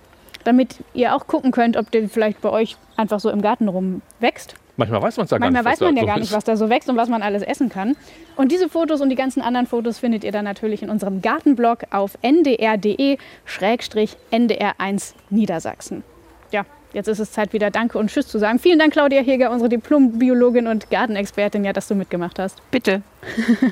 damit 0.44 0.76
ihr 0.94 1.14
auch 1.14 1.26
gucken 1.26 1.50
könnt, 1.52 1.76
ob 1.76 1.90
der 1.90 2.08
vielleicht 2.08 2.40
bei 2.40 2.50
euch 2.50 2.76
einfach 2.96 3.20
so 3.20 3.30
im 3.30 3.42
Garten 3.42 3.68
rumwächst. 3.68 4.54
Manchmal 4.76 5.02
weiß 5.02 5.16
man 5.18 5.24
es 5.24 5.30
ja 5.30 5.38
gar 5.38 5.46
nicht. 5.46 5.54
Manchmal 5.54 5.72
weiß 5.72 5.80
man 5.80 5.96
ja 5.96 6.00
so 6.00 6.06
gar 6.06 6.18
nicht, 6.18 6.32
was 6.32 6.44
da 6.44 6.56
so 6.56 6.70
wächst 6.70 6.88
und 6.88 6.96
was 6.96 7.10
man 7.10 7.22
alles 7.22 7.42
essen 7.42 7.68
kann. 7.68 7.96
Und 8.36 8.50
diese 8.50 8.70
Fotos 8.70 9.02
und 9.02 9.10
die 9.10 9.16
ganzen 9.16 9.42
anderen 9.42 9.66
Fotos 9.66 9.98
findet 9.98 10.24
ihr 10.24 10.32
dann 10.32 10.44
natürlich 10.44 10.82
in 10.82 10.88
unserem 10.88 11.20
Gartenblog 11.20 11.80
auf 11.90 12.16
ndr.de-ndr1 12.22 13.18
Niedersachsen. 15.28 16.02
Ja, 16.50 16.64
Jetzt 16.92 17.06
ist 17.06 17.20
es 17.20 17.30
Zeit, 17.30 17.52
wieder 17.52 17.70
Danke 17.70 17.98
und 17.98 18.10
Tschüss 18.10 18.26
zu 18.26 18.38
sagen. 18.38 18.58
Vielen 18.58 18.78
Dank, 18.78 18.92
Claudia 18.92 19.20
Heger, 19.22 19.52
unsere 19.52 19.68
Diplom-Biologin 19.68 20.66
und 20.66 20.90
Gartenexpertin, 20.90 21.64
ja, 21.64 21.72
dass 21.72 21.86
du 21.86 21.94
mitgemacht 21.94 22.38
hast. 22.38 22.58
Bitte. 22.72 23.02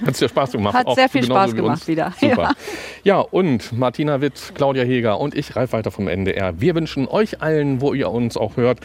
Hat 0.03 0.13
es 0.13 0.19
dir 0.19 0.29
Spaß 0.29 0.53
gemacht? 0.53 0.75
Hat 0.75 0.95
sehr 0.95 1.09
viel 1.09 1.25
Spaß 1.25 1.55
gemacht 1.55 1.89
wieder. 1.89 2.13
Super. 2.21 2.43
Ja. 2.43 2.53
ja, 3.03 3.19
und 3.19 3.77
Martina 3.77 4.21
Witt, 4.21 4.53
Claudia 4.55 4.85
Heger 4.85 5.19
und 5.19 5.35
ich, 5.35 5.57
Ralf 5.57 5.73
Walter 5.73 5.91
vom 5.91 6.07
NDR. 6.07 6.61
Wir 6.61 6.75
wünschen 6.77 7.09
euch 7.09 7.43
allen, 7.43 7.81
wo 7.81 7.93
ihr 7.93 8.11
uns 8.11 8.37
auch 8.37 8.57
hört, 8.57 8.79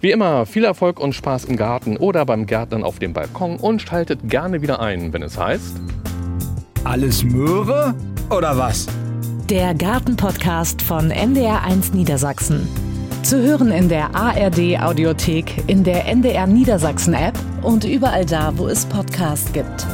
wie 0.00 0.12
immer 0.12 0.46
viel 0.46 0.64
Erfolg 0.64 0.98
und 0.98 1.12
Spaß 1.14 1.44
im 1.44 1.56
Garten 1.56 1.98
oder 1.98 2.24
beim 2.24 2.46
Gärtnern 2.46 2.84
auf 2.84 2.98
dem 2.98 3.12
Balkon 3.12 3.56
und 3.56 3.82
schaltet 3.82 4.30
gerne 4.30 4.62
wieder 4.62 4.80
ein, 4.80 5.12
wenn 5.12 5.22
es 5.22 5.38
heißt. 5.38 5.76
Alles 6.84 7.22
Möhre 7.22 7.94
oder 8.30 8.56
was? 8.56 8.86
Der 9.50 9.74
Gartenpodcast 9.74 10.80
von 10.80 11.12
NDR1 11.12 11.94
Niedersachsen. 11.94 12.93
Zu 13.24 13.40
hören 13.40 13.70
in 13.72 13.88
der 13.88 14.14
ARD 14.14 14.78
Audiothek, 14.82 15.64
in 15.66 15.82
der 15.82 16.04
NDR 16.04 16.46
Niedersachsen 16.46 17.14
App 17.14 17.38
und 17.62 17.84
überall 17.84 18.26
da, 18.26 18.52
wo 18.58 18.68
es 18.68 18.84
Podcasts 18.84 19.50
gibt. 19.54 19.86